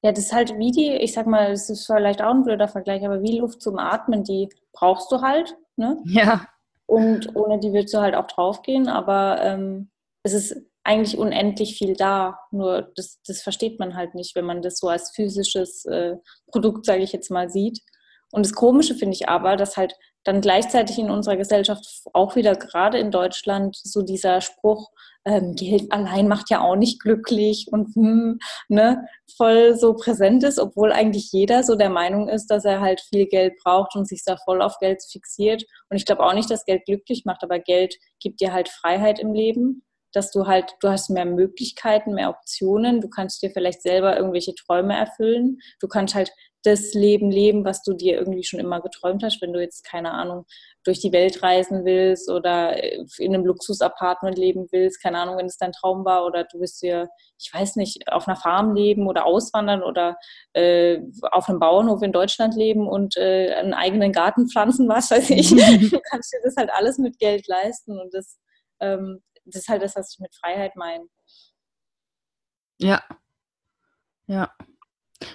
Ja, 0.04 0.12
das 0.12 0.26
ist 0.26 0.34
halt 0.34 0.58
wie 0.58 0.70
die, 0.70 0.90
ich 0.90 1.14
sag 1.14 1.26
mal, 1.26 1.50
das 1.50 1.70
ist 1.70 1.86
vielleicht 1.86 2.20
auch 2.20 2.34
ein 2.34 2.44
blöder 2.44 2.68
Vergleich, 2.68 3.06
aber 3.06 3.22
wie 3.22 3.38
Luft 3.38 3.62
zum 3.62 3.78
Atmen, 3.78 4.22
die 4.22 4.50
brauchst 4.74 5.10
du 5.10 5.22
halt. 5.22 5.56
Ne? 5.76 5.98
Ja. 6.04 6.46
Und 6.84 7.34
ohne 7.34 7.58
die 7.58 7.72
willst 7.72 7.94
du 7.94 8.00
halt 8.00 8.14
auch 8.14 8.26
draufgehen, 8.26 8.88
aber 8.88 9.40
ähm, 9.40 9.90
es 10.22 10.34
ist 10.34 10.56
eigentlich 10.82 11.16
unendlich 11.16 11.78
viel 11.78 11.94
da. 11.94 12.38
Nur 12.50 12.92
das, 12.96 13.22
das 13.26 13.40
versteht 13.40 13.80
man 13.80 13.96
halt 13.96 14.14
nicht, 14.14 14.36
wenn 14.36 14.44
man 14.44 14.60
das 14.60 14.76
so 14.76 14.88
als 14.88 15.10
physisches 15.10 15.86
äh, 15.86 16.16
Produkt, 16.48 16.84
sage 16.84 17.02
ich 17.02 17.12
jetzt 17.12 17.30
mal, 17.30 17.48
sieht. 17.48 17.80
Und 18.30 18.44
das 18.44 18.52
Komische 18.52 18.94
finde 18.94 19.14
ich 19.14 19.30
aber, 19.30 19.56
dass 19.56 19.78
halt 19.78 19.94
dann 20.24 20.40
gleichzeitig 20.40 20.98
in 20.98 21.10
unserer 21.10 21.36
Gesellschaft 21.36 21.86
auch 22.12 22.34
wieder 22.34 22.54
gerade 22.54 22.98
in 22.98 23.10
Deutschland 23.10 23.76
so 23.76 24.02
dieser 24.02 24.40
Spruch, 24.40 24.90
ähm, 25.26 25.54
Geld 25.54 25.90
allein 25.90 26.28
macht 26.28 26.50
ja 26.50 26.60
auch 26.60 26.76
nicht 26.76 27.00
glücklich 27.00 27.68
und 27.70 27.94
hm, 27.94 28.38
ne, 28.68 29.06
voll 29.36 29.74
so 29.76 29.94
präsent 29.94 30.44
ist, 30.44 30.58
obwohl 30.58 30.92
eigentlich 30.92 31.32
jeder 31.32 31.62
so 31.62 31.76
der 31.76 31.90
Meinung 31.90 32.28
ist, 32.28 32.48
dass 32.48 32.64
er 32.64 32.80
halt 32.80 33.00
viel 33.00 33.26
Geld 33.26 33.54
braucht 33.62 33.96
und 33.96 34.06
sich 34.06 34.22
da 34.24 34.36
voll 34.36 34.60
auf 34.60 34.78
Geld 34.78 35.02
fixiert. 35.10 35.64
Und 35.88 35.96
ich 35.96 36.04
glaube 36.04 36.24
auch 36.24 36.34
nicht, 36.34 36.50
dass 36.50 36.64
Geld 36.64 36.84
glücklich 36.84 37.24
macht, 37.24 37.42
aber 37.42 37.58
Geld 37.58 37.96
gibt 38.20 38.40
dir 38.40 38.52
halt 38.52 38.68
Freiheit 38.68 39.18
im 39.18 39.32
Leben 39.32 39.82
dass 40.14 40.30
du 40.30 40.46
halt, 40.46 40.76
du 40.80 40.88
hast 40.88 41.10
mehr 41.10 41.24
Möglichkeiten, 41.24 42.14
mehr 42.14 42.30
Optionen, 42.30 43.00
du 43.00 43.08
kannst 43.08 43.42
dir 43.42 43.50
vielleicht 43.50 43.82
selber 43.82 44.16
irgendwelche 44.16 44.54
Träume 44.54 44.96
erfüllen, 44.96 45.58
du 45.80 45.88
kannst 45.88 46.14
halt 46.14 46.32
das 46.64 46.94
Leben 46.94 47.30
leben, 47.30 47.64
was 47.64 47.82
du 47.82 47.92
dir 47.92 48.18
irgendwie 48.18 48.44
schon 48.44 48.60
immer 48.60 48.80
geträumt 48.80 49.22
hast, 49.22 49.40
wenn 49.42 49.52
du 49.52 49.60
jetzt, 49.60 49.84
keine 49.84 50.12
Ahnung, 50.12 50.46
durch 50.82 51.00
die 51.00 51.12
Welt 51.12 51.42
reisen 51.42 51.84
willst 51.84 52.30
oder 52.30 52.82
in 52.82 53.34
einem 53.34 53.44
Luxusapartment 53.44 54.36
leben 54.36 54.66
willst, 54.70 55.02
keine 55.02 55.18
Ahnung, 55.18 55.38
wenn 55.38 55.46
es 55.46 55.56
dein 55.56 55.72
Traum 55.72 56.04
war 56.04 56.26
oder 56.26 56.44
du 56.44 56.60
willst 56.60 56.82
dir, 56.82 57.08
ich 57.38 57.52
weiß 57.52 57.76
nicht, 57.76 58.10
auf 58.10 58.26
einer 58.26 58.36
Farm 58.36 58.74
leben 58.74 59.06
oder 59.06 59.26
auswandern 59.26 59.82
oder 59.82 60.16
äh, 60.54 61.00
auf 61.30 61.48
einem 61.48 61.60
Bauernhof 61.60 62.02
in 62.02 62.12
Deutschland 62.12 62.54
leben 62.56 62.88
und 62.88 63.16
äh, 63.16 63.54
einen 63.54 63.74
eigenen 63.74 64.12
Garten 64.12 64.48
pflanzen, 64.48 64.88
was 64.88 65.10
weiß 65.10 65.30
ich. 65.30 65.50
du 65.90 66.00
kannst 66.10 66.32
dir 66.32 66.40
das 66.42 66.56
halt 66.56 66.70
alles 66.74 66.98
mit 66.98 67.18
Geld 67.18 67.46
leisten 67.46 67.98
und 67.98 68.12
das 68.12 68.38
ähm, 68.80 69.22
das 69.46 69.62
ist 69.62 69.68
halt 69.68 69.82
das, 69.82 69.94
was 69.96 70.14
ich 70.14 70.20
mit 70.20 70.34
Freiheit 70.34 70.74
meine. 70.76 71.06
Ja. 72.78 73.02
Ja. 74.26 74.54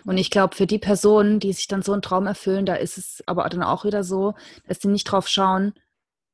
Und 0.06 0.18
ich 0.18 0.30
glaube, 0.30 0.56
für 0.56 0.68
die 0.68 0.80
Personen, 0.80 1.40
die 1.40 1.54
sich 1.54 1.68
dann 1.68 1.82
so 1.82 1.94
einen 1.94 2.02
Traum 2.02 2.28
erfüllen, 2.28 2.66
da 2.66 2.76
ist 2.76 2.98
es 2.98 3.24
aber 3.26 3.48
dann 3.50 3.64
auch 3.64 3.86
wieder 3.86 4.04
so, 4.04 4.36
dass 4.68 4.80
die 4.80 4.88
nicht 4.88 5.06
drauf 5.06 5.28
schauen, 5.28 5.74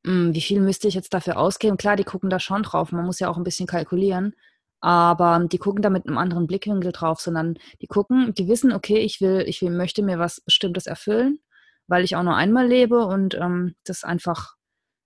hm, 0.05 0.33
wie 0.33 0.41
viel 0.41 0.61
müsste 0.61 0.87
ich 0.87 0.93
jetzt 0.93 1.13
dafür 1.13 1.37
ausgeben. 1.37 1.77
Klar, 1.77 1.95
die 1.95 2.03
gucken 2.03 2.29
da 2.29 2.39
schon 2.39 2.63
drauf, 2.63 2.91
man 2.91 3.05
muss 3.05 3.19
ja 3.19 3.29
auch 3.29 3.37
ein 3.37 3.43
bisschen 3.43 3.67
kalkulieren, 3.67 4.35
aber 4.81 5.45
die 5.51 5.57
gucken 5.57 5.81
da 5.81 5.89
mit 5.89 6.07
einem 6.07 6.17
anderen 6.17 6.47
Blickwinkel 6.47 6.91
drauf, 6.91 7.19
sondern 7.19 7.55
die 7.81 7.87
gucken, 7.87 8.33
die 8.35 8.47
wissen, 8.47 8.71
okay, 8.73 8.99
ich 8.99 9.21
will, 9.21 9.43
ich 9.47 9.61
will, 9.61 9.71
möchte 9.71 10.03
mir 10.03 10.19
was 10.19 10.41
Bestimmtes 10.41 10.85
erfüllen, 10.85 11.39
weil 11.87 12.03
ich 12.03 12.15
auch 12.15 12.23
nur 12.23 12.35
einmal 12.35 12.67
lebe 12.67 13.05
und 13.05 13.35
ähm, 13.35 13.75
das 13.83 14.03
einfach 14.03 14.55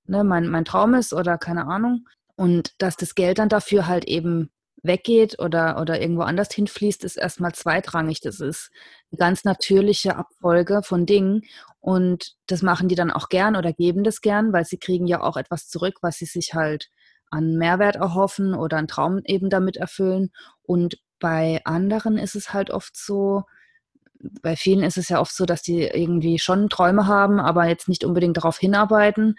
ne, 0.10 0.24
mein, 0.24 0.48
mein 0.50 0.66
Traum 0.66 0.94
ist 0.96 1.14
oder 1.14 1.38
keine 1.38 1.68
Ahnung. 1.68 2.08
Und 2.36 2.74
dass 2.82 2.96
das 2.98 3.16
Geld 3.16 3.40
dann 3.40 3.50
dafür 3.50 3.88
halt 3.88 4.06
eben 4.06 4.50
weggeht 4.84 5.40
oder, 5.40 5.80
oder 5.82 6.02
irgendwo 6.02 6.22
anders 6.22 6.54
hinfließt, 6.54 7.04
ist 7.04 7.18
erstmal 7.18 7.54
zweitrangig. 7.54 8.22
Das 8.22 8.40
ist 8.40 8.72
eine 9.12 9.18
ganz 9.18 9.44
natürliche 9.44 10.16
Abfolge 10.16 10.82
von 10.84 11.06
Dingen. 11.06 11.44
Und 11.80 12.36
das 12.48 12.62
machen 12.62 12.88
die 12.88 12.96
dann 12.96 13.12
auch 13.12 13.30
gern 13.30 13.56
oder 13.56 13.74
geben 13.74 14.04
das 14.04 14.22
gern, 14.22 14.54
weil 14.54 14.66
sie 14.66 14.78
kriegen 14.78 15.08
ja 15.08 15.22
auch 15.22 15.38
etwas 15.38 15.68
zurück, 15.68 15.98
was 16.02 16.18
sie 16.18 16.26
sich 16.26 16.54
halt 16.54 16.90
an 17.30 17.56
Mehrwert 17.58 17.96
erhoffen 17.96 18.54
oder 18.54 18.78
einen 18.78 18.88
Traum 18.88 19.22
eben 19.26 19.50
damit 19.50 19.78
erfüllen. 19.78 20.32
Und 20.64 20.98
bei 21.20 21.62
anderen 21.66 22.18
ist 22.18 22.36
es 22.36 22.54
halt 22.54 22.72
oft 22.72 22.96
so, 22.96 23.44
bei 24.42 24.56
vielen 24.56 24.84
ist 24.84 24.98
es 24.98 25.10
ja 25.10 25.20
oft 25.22 25.34
so, 25.34 25.46
dass 25.46 25.62
die 25.62 25.82
irgendwie 25.84 26.40
schon 26.40 26.70
Träume 26.70 27.08
haben, 27.08 27.40
aber 27.40 27.68
jetzt 27.68 27.88
nicht 27.88 28.04
unbedingt 28.04 28.38
darauf 28.38 28.58
hinarbeiten 28.58 29.36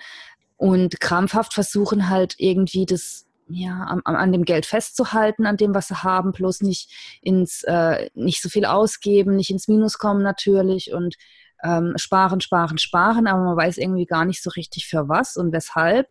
und 0.56 1.00
krampfhaft 1.00 1.54
versuchen 1.54 2.08
halt 2.08 2.34
irgendwie 2.38 2.86
das 2.86 3.26
ja, 3.52 3.82
an, 3.82 4.00
an, 4.04 4.32
dem 4.32 4.44
Geld 4.44 4.66
festzuhalten, 4.66 5.46
an 5.46 5.56
dem, 5.56 5.74
was 5.74 5.88
sie 5.88 6.02
haben, 6.02 6.32
bloß 6.32 6.62
nicht 6.62 6.90
ins, 7.22 7.62
äh, 7.64 8.08
nicht 8.14 8.42
so 8.42 8.48
viel 8.48 8.64
ausgeben, 8.64 9.36
nicht 9.36 9.50
ins 9.50 9.68
Minus 9.68 9.98
kommen 9.98 10.22
natürlich 10.22 10.92
und 10.92 11.16
ähm, 11.62 11.94
sparen, 11.96 12.40
sparen, 12.40 12.78
sparen, 12.78 13.26
aber 13.26 13.42
man 13.42 13.56
weiß 13.56 13.78
irgendwie 13.78 14.06
gar 14.06 14.24
nicht 14.24 14.42
so 14.42 14.50
richtig 14.50 14.86
für 14.86 15.08
was 15.08 15.36
und 15.36 15.52
weshalb. 15.52 16.08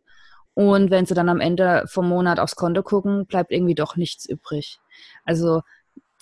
Und 0.54 0.92
wenn 0.92 1.06
sie 1.06 1.14
dann 1.14 1.30
am 1.30 1.40
Ende 1.40 1.86
vom 1.88 2.08
Monat 2.10 2.40
aufs 2.40 2.56
Konto 2.56 2.84
gucken, 2.84 3.26
bleibt 3.26 3.52
irgendwie 3.52 3.76
doch 3.76 3.96
nichts 3.96 4.28
übrig. 4.28 4.80
Also 5.24 5.62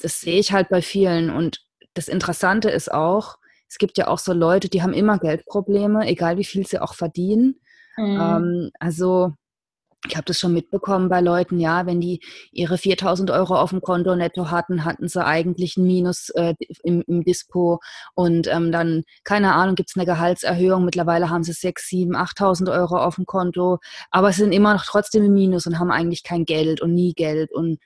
das 0.02 0.22
sehe 0.22 0.40
ich 0.40 0.52
halt 0.52 0.70
bei 0.70 0.82
vielen. 0.82 1.30
Und 1.30 1.66
das 1.94 2.08
Interessante 2.08 2.70
ist 2.70 2.92
auch, 2.92 3.38
es 3.68 3.78
gibt 3.80 3.98
ja 3.98 4.08
auch 4.08 4.20
so 4.20 4.34
Leute, 4.34 4.70
die 4.70 4.84
haben 4.84 4.94
immer 4.94 5.18
Geldprobleme, 5.18 6.08
egal 6.08 6.38
wie 6.38 6.46
viel 6.46 6.66
sie 6.68 6.80
auch 6.80 6.94
verdienen. 6.94 7.60
Mhm. 7.98 8.20
Ähm, 8.22 8.72
also 8.80 9.34
ich 10.06 10.16
habe 10.16 10.26
das 10.26 10.40
schon 10.40 10.54
mitbekommen 10.54 11.10
bei 11.10 11.22
Leuten, 11.22 11.60
ja, 11.60 11.86
wenn 11.86 12.00
die 12.00 12.22
ihre 12.52 12.78
4000 12.78 13.32
Euro 13.32 13.56
auf 13.56 13.72
dem 13.72 13.82
Konto 13.82 14.16
netto 14.16 14.52
hatten, 14.52 14.86
hatten 14.86 15.08
sie 15.08 15.26
eigentlich 15.26 15.78
ein 15.78 15.86
Minus 15.86 16.30
äh, 16.30 16.54
im, 16.84 17.04
im, 17.08 17.24
Dispo 17.24 17.80
und 18.14 18.48
ähm, 18.48 18.72
dann, 18.72 19.04
keine 19.24 19.54
Ahnung, 19.54 19.76
gibt 19.76 19.90
es 19.90 19.96
eine 19.96 20.06
Gehaltserhöhung. 20.06 20.86
Mittlerweile 20.86 21.30
haben 21.30 21.44
sie 21.44 21.54
6, 21.54 21.90
7, 21.90 22.16
8000 22.16 22.70
Euro 22.70 22.98
auf 22.98 23.16
dem 23.16 23.26
Konto, 23.26 23.80
aber 24.12 24.32
sie 24.32 24.42
sind 24.42 24.52
immer 24.52 24.74
noch 24.74 24.86
trotzdem 24.86 25.24
im 25.24 25.34
Minus 25.34 25.66
und 25.66 25.80
haben 25.80 25.92
eigentlich 25.92 26.24
kein 26.24 26.46
Geld 26.46 26.82
und 26.82 26.94
nie 26.94 27.14
Geld. 27.14 27.52
Und, 27.52 27.80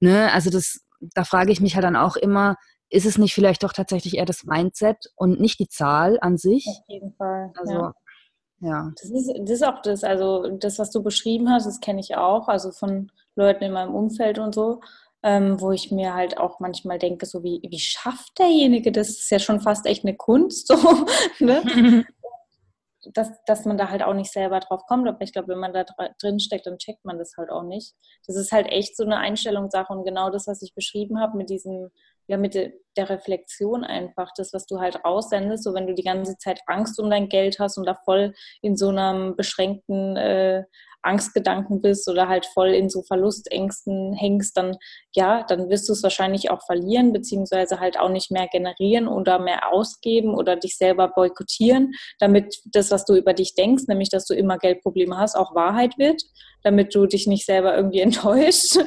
ne, 0.00 0.32
also 0.32 0.50
das, 0.50 0.80
da 1.00 1.24
frage 1.24 1.50
ich 1.50 1.60
mich 1.60 1.74
halt 1.74 1.84
dann 1.84 1.96
auch 1.96 2.16
immer, 2.16 2.56
ist 2.90 3.06
es 3.06 3.18
nicht 3.18 3.34
vielleicht 3.34 3.64
doch 3.64 3.72
tatsächlich 3.72 4.16
eher 4.16 4.26
das 4.26 4.44
Mindset 4.44 5.10
und 5.16 5.40
nicht 5.40 5.58
die 5.58 5.68
Zahl 5.68 6.18
an 6.20 6.36
sich? 6.36 6.66
Auf 6.68 6.88
jeden 6.88 7.12
Fall. 7.14 7.52
Also, 7.56 7.72
ja. 7.72 7.94
Ja. 8.64 8.92
Das 8.98 9.10
ist, 9.10 9.30
das 9.40 9.50
ist 9.50 9.62
auch 9.62 9.82
das, 9.82 10.04
also 10.04 10.48
das, 10.56 10.78
was 10.78 10.90
du 10.90 11.02
beschrieben 11.02 11.50
hast, 11.50 11.66
das 11.66 11.80
kenne 11.80 12.00
ich 12.00 12.16
auch, 12.16 12.48
also 12.48 12.72
von 12.72 13.12
Leuten 13.36 13.64
in 13.64 13.72
meinem 13.72 13.94
Umfeld 13.94 14.38
und 14.38 14.54
so, 14.54 14.80
ähm, 15.22 15.60
wo 15.60 15.70
ich 15.70 15.92
mir 15.92 16.14
halt 16.14 16.38
auch 16.38 16.60
manchmal 16.60 16.98
denke, 16.98 17.26
so 17.26 17.42
wie, 17.42 17.60
wie 17.68 17.78
schafft 17.78 18.38
derjenige 18.38 18.90
das? 18.90 19.10
ist 19.10 19.30
ja 19.30 19.38
schon 19.38 19.60
fast 19.60 19.84
echt 19.84 20.04
eine 20.04 20.16
Kunst, 20.16 20.68
so, 20.68 20.76
ne? 21.40 22.06
dass, 23.12 23.28
dass 23.44 23.66
man 23.66 23.76
da 23.76 23.90
halt 23.90 24.02
auch 24.02 24.14
nicht 24.14 24.32
selber 24.32 24.60
drauf 24.60 24.86
kommt. 24.86 25.06
Aber 25.06 25.20
ich 25.20 25.34
glaube, 25.34 25.48
wenn 25.48 25.58
man 25.58 25.74
da 25.74 25.84
drin 26.18 26.40
steckt, 26.40 26.66
dann 26.66 26.78
checkt 26.78 27.04
man 27.04 27.18
das 27.18 27.34
halt 27.36 27.50
auch 27.50 27.64
nicht. 27.64 27.94
Das 28.26 28.34
ist 28.34 28.50
halt 28.50 28.66
echt 28.68 28.96
so 28.96 29.04
eine 29.04 29.18
Einstellungssache 29.18 29.92
und 29.92 30.04
genau 30.04 30.30
das, 30.30 30.46
was 30.46 30.62
ich 30.62 30.74
beschrieben 30.74 31.20
habe 31.20 31.36
mit 31.36 31.50
diesem 31.50 31.90
ja, 32.26 32.36
mit 32.36 32.54
der 32.54 33.10
Reflexion 33.10 33.84
einfach, 33.84 34.30
das, 34.36 34.52
was 34.52 34.66
du 34.66 34.80
halt 34.80 35.04
raussendest, 35.04 35.64
so 35.64 35.74
wenn 35.74 35.86
du 35.86 35.94
die 35.94 36.02
ganze 36.02 36.36
Zeit 36.38 36.60
Angst 36.66 36.98
um 37.00 37.10
dein 37.10 37.28
Geld 37.28 37.58
hast 37.58 37.76
und 37.76 37.86
da 37.86 37.96
voll 38.04 38.34
in 38.62 38.76
so 38.76 38.88
einem 38.88 39.36
beschränkten 39.36 40.16
äh, 40.16 40.64
Angstgedanken 41.04 41.82
bist 41.82 42.08
oder 42.08 42.28
halt 42.28 42.46
voll 42.46 42.68
in 42.68 42.88
so 42.88 43.02
Verlustängsten 43.02 44.14
hängst, 44.14 44.56
dann 44.56 44.76
ja, 45.14 45.44
dann 45.44 45.68
wirst 45.68 45.88
du 45.88 45.92
es 45.92 46.02
wahrscheinlich 46.02 46.50
auch 46.50 46.62
verlieren, 46.64 47.12
beziehungsweise 47.12 47.78
halt 47.78 47.98
auch 47.98 48.08
nicht 48.08 48.30
mehr 48.30 48.48
generieren 48.50 49.06
oder 49.06 49.38
mehr 49.38 49.72
ausgeben 49.72 50.34
oder 50.34 50.56
dich 50.56 50.76
selber 50.76 51.08
boykottieren, 51.08 51.92
damit 52.18 52.56
das, 52.72 52.90
was 52.90 53.04
du 53.04 53.14
über 53.14 53.34
dich 53.34 53.54
denkst, 53.54 53.84
nämlich 53.86 54.08
dass 54.08 54.24
du 54.26 54.34
immer 54.34 54.58
Geldprobleme 54.58 55.18
hast, 55.18 55.36
auch 55.36 55.54
Wahrheit 55.54 55.98
wird, 55.98 56.22
damit 56.62 56.94
du 56.94 57.06
dich 57.06 57.26
nicht 57.26 57.44
selber 57.44 57.76
irgendwie 57.76 58.00
enttäuscht 58.04 58.78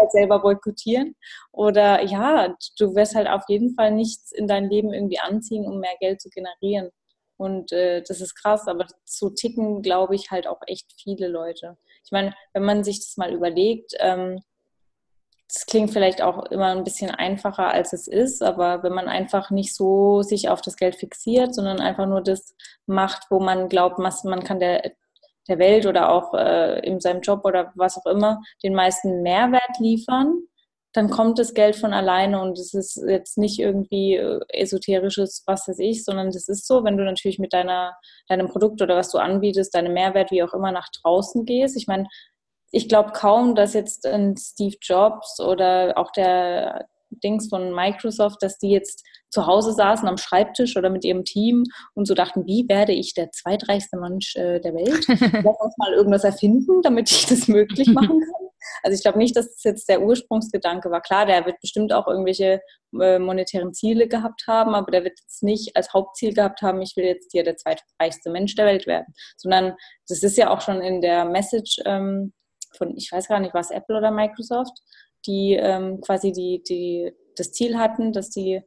halt 0.00 0.12
selber 0.12 0.40
boykottieren. 0.40 1.14
Oder 1.52 2.02
ja, 2.04 2.54
du 2.78 2.94
wirst 2.94 3.14
halt 3.14 3.28
auf 3.28 3.42
jeden 3.48 3.74
Fall 3.74 3.92
nichts 3.92 4.32
in 4.32 4.46
dein 4.46 4.68
Leben 4.68 4.92
irgendwie 4.92 5.20
anziehen, 5.20 5.66
um 5.66 5.78
mehr 5.78 5.96
Geld 6.00 6.20
zu 6.20 6.30
generieren. 6.30 6.90
Und 7.36 7.72
äh, 7.72 8.02
das 8.02 8.20
ist 8.20 8.34
krass, 8.34 8.68
aber 8.68 8.86
so 9.04 9.30
ticken, 9.30 9.80
glaube 9.80 10.14
ich, 10.14 10.30
halt 10.30 10.46
auch 10.46 10.60
echt 10.66 10.92
viele 11.02 11.28
Leute. 11.28 11.78
Ich 12.04 12.12
meine, 12.12 12.34
wenn 12.52 12.64
man 12.64 12.84
sich 12.84 12.98
das 12.98 13.16
mal 13.16 13.32
überlegt, 13.32 13.94
ähm, 13.98 14.40
das 15.52 15.66
klingt 15.66 15.90
vielleicht 15.90 16.22
auch 16.22 16.44
immer 16.46 16.66
ein 16.66 16.84
bisschen 16.84 17.10
einfacher, 17.10 17.72
als 17.72 17.92
es 17.92 18.06
ist, 18.06 18.42
aber 18.42 18.82
wenn 18.82 18.92
man 18.92 19.08
einfach 19.08 19.50
nicht 19.50 19.74
so 19.74 20.22
sich 20.22 20.48
auf 20.48 20.60
das 20.60 20.76
Geld 20.76 20.94
fixiert, 20.94 21.54
sondern 21.54 21.80
einfach 21.80 22.06
nur 22.06 22.20
das 22.20 22.54
macht, 22.86 23.30
wo 23.30 23.40
man 23.40 23.68
glaubt, 23.68 23.98
man 23.98 24.44
kann 24.44 24.60
der, 24.60 24.92
der 25.50 25.58
Welt 25.58 25.84
oder 25.84 26.10
auch 26.10 26.32
äh, 26.32 26.80
in 26.86 27.00
seinem 27.00 27.20
Job 27.20 27.44
oder 27.44 27.72
was 27.74 27.98
auch 27.98 28.06
immer 28.06 28.40
den 28.62 28.74
meisten 28.74 29.22
Mehrwert 29.22 29.78
liefern, 29.78 30.38
dann 30.92 31.10
kommt 31.10 31.38
das 31.38 31.54
Geld 31.54 31.76
von 31.76 31.92
alleine 31.92 32.40
und 32.40 32.58
es 32.58 32.74
ist 32.74 33.00
jetzt 33.06 33.38
nicht 33.38 33.60
irgendwie 33.60 34.16
äh, 34.16 34.40
esoterisches, 34.48 35.44
was 35.46 35.68
weiß 35.68 35.78
ich, 35.78 36.04
sondern 36.04 36.30
das 36.30 36.48
ist 36.48 36.66
so, 36.66 36.84
wenn 36.84 36.96
du 36.96 37.04
natürlich 37.04 37.38
mit 37.38 37.52
deiner, 37.52 37.96
deinem 38.28 38.48
Produkt 38.48 38.82
oder 38.82 38.96
was 38.96 39.10
du 39.10 39.18
anbietest, 39.18 39.74
deinem 39.74 39.92
Mehrwert, 39.92 40.30
wie 40.30 40.42
auch 40.42 40.54
immer, 40.54 40.72
nach 40.72 40.88
draußen 41.02 41.44
gehst. 41.44 41.76
Ich 41.76 41.86
meine, 41.86 42.08
ich 42.72 42.88
glaube 42.88 43.12
kaum, 43.12 43.54
dass 43.54 43.74
jetzt 43.74 44.06
ein 44.06 44.36
Steve 44.36 44.76
Jobs 44.80 45.40
oder 45.40 45.94
auch 45.96 46.10
der 46.12 46.86
Dings 47.10 47.48
von 47.48 47.72
Microsoft, 47.72 48.42
dass 48.42 48.58
die 48.58 48.70
jetzt 48.70 49.04
zu 49.30 49.46
Hause 49.46 49.72
saßen 49.72 50.08
am 50.08 50.18
Schreibtisch 50.18 50.76
oder 50.76 50.90
mit 50.90 51.04
ihrem 51.04 51.24
Team 51.24 51.64
und 51.94 52.06
so 52.06 52.14
dachten, 52.14 52.46
wie 52.46 52.68
werde 52.68 52.92
ich 52.92 53.14
der 53.14 53.30
zweitreichste 53.30 53.98
Mensch 53.98 54.36
äh, 54.36 54.60
der 54.60 54.74
Welt? 54.74 55.06
Lass 55.08 55.60
uns 55.60 55.78
mal 55.78 55.92
irgendwas 55.92 56.24
erfinden, 56.24 56.82
damit 56.82 57.10
ich 57.10 57.26
das 57.26 57.48
möglich 57.48 57.88
machen 57.92 58.20
kann. 58.20 58.50
Also 58.82 58.94
ich 58.94 59.02
glaube 59.02 59.18
nicht, 59.18 59.36
dass 59.36 59.54
das 59.54 59.64
jetzt 59.64 59.88
der 59.88 60.02
Ursprungsgedanke 60.02 60.90
war. 60.90 61.00
Klar, 61.00 61.26
der 61.26 61.46
wird 61.46 61.60
bestimmt 61.60 61.92
auch 61.92 62.06
irgendwelche 62.06 62.60
äh, 63.00 63.18
monetären 63.18 63.72
Ziele 63.72 64.08
gehabt 64.08 64.44
haben, 64.46 64.74
aber 64.74 64.90
der 64.90 65.04
wird 65.04 65.18
jetzt 65.18 65.42
nicht 65.42 65.76
als 65.76 65.92
Hauptziel 65.92 66.34
gehabt 66.34 66.62
haben, 66.62 66.82
ich 66.82 66.96
will 66.96 67.04
jetzt 67.04 67.32
hier 67.32 67.44
der 67.44 67.56
zweitreichste 67.56 68.30
Mensch 68.30 68.54
der 68.54 68.66
Welt 68.66 68.86
werden, 68.86 69.14
sondern 69.36 69.74
das 70.08 70.22
ist 70.22 70.36
ja 70.36 70.50
auch 70.50 70.60
schon 70.60 70.80
in 70.82 71.00
der 71.00 71.24
Message 71.24 71.80
ähm, 71.84 72.32
von, 72.76 72.96
ich 72.96 73.10
weiß 73.10 73.28
gar 73.28 73.40
nicht, 73.40 73.54
war 73.54 73.60
es 73.60 73.70
Apple 73.70 73.96
oder 73.96 74.10
Microsoft, 74.10 74.78
die 75.26 75.54
ähm, 75.54 76.00
quasi 76.00 76.32
die, 76.32 76.62
die, 76.62 77.12
das 77.36 77.52
Ziel 77.52 77.78
hatten, 77.78 78.12
dass 78.12 78.30
die 78.30 78.62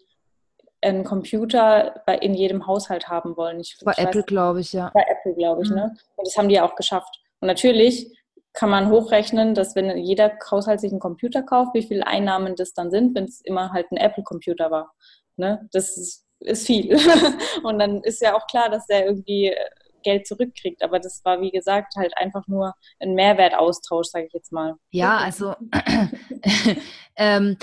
einen 0.84 1.04
Computer 1.04 2.02
bei, 2.06 2.17
in 2.17 2.34
jedem 2.34 2.67
Haushalt 2.67 3.08
haben 3.08 3.38
wollen. 3.38 3.60
Ich, 3.60 3.78
bei 3.84 3.91
ich 3.93 4.00
Apple, 4.00 4.24
glaube 4.24 4.62
ich, 4.62 4.74
ja. 4.74 4.91
Bei 4.93 5.06
Apple, 5.08 5.34
glaube 5.36 5.63
ich, 5.63 5.69
mhm. 5.69 5.76
ne? 5.76 5.96
Und 6.15 6.28
das 6.28 6.38
haben 6.38 6.50
die 6.50 6.56
ja 6.56 6.65
auch 6.65 6.76
geschafft. 6.76 7.19
Und 7.39 7.48
natürlich 7.48 8.12
kann 8.54 8.69
man 8.69 8.89
hochrechnen, 8.89 9.56
dass 9.56 9.76
wenn 9.76 9.98
jeder 9.98 10.38
Haushalt 10.50 10.80
sich 10.80 10.91
einen 10.91 11.00
Computer 11.00 11.41
kauft, 11.41 11.74
wie 11.74 11.82
viele 11.84 12.06
Einnahmen 12.06 12.56
das 12.56 12.74
dann 12.74 12.91
sind, 12.91 13.15
wenn 13.15 13.26
es 13.26 13.41
immer 13.41 13.72
halt 13.72 13.91
ein 13.91 13.98
Apple-Computer 13.98 14.69
war. 14.69 14.93
Ne? 15.38 15.67
Das 15.72 15.98
ist, 15.98 16.26
ist 16.39 16.67
viel. 16.67 16.96
Und 17.63 17.80
dann 17.80 18.02
ist 18.04 18.22
ja 18.22 18.36
auch 18.36 18.46
klar, 18.48 18.69
dass 18.69 18.86
der 18.86 19.06
irgendwie 19.08 19.48
äh, 19.48 19.69
Geld 20.04 20.28
zurückkriegt. 20.28 20.84
Aber 20.84 21.00
das 21.00 21.22
war, 21.26 21.41
wie 21.41 21.50
gesagt, 21.50 21.96
halt 21.96 22.15
einfach 22.17 22.48
nur 22.48 22.76
ein 23.00 23.15
Mehrwertaustausch, 23.15 24.08
sage 24.08 24.28
ich 24.28 24.34
jetzt 24.34 24.52
mal. 24.52 24.76
Ja, 24.91 25.17
also 25.17 25.56
ähm, 27.15 27.58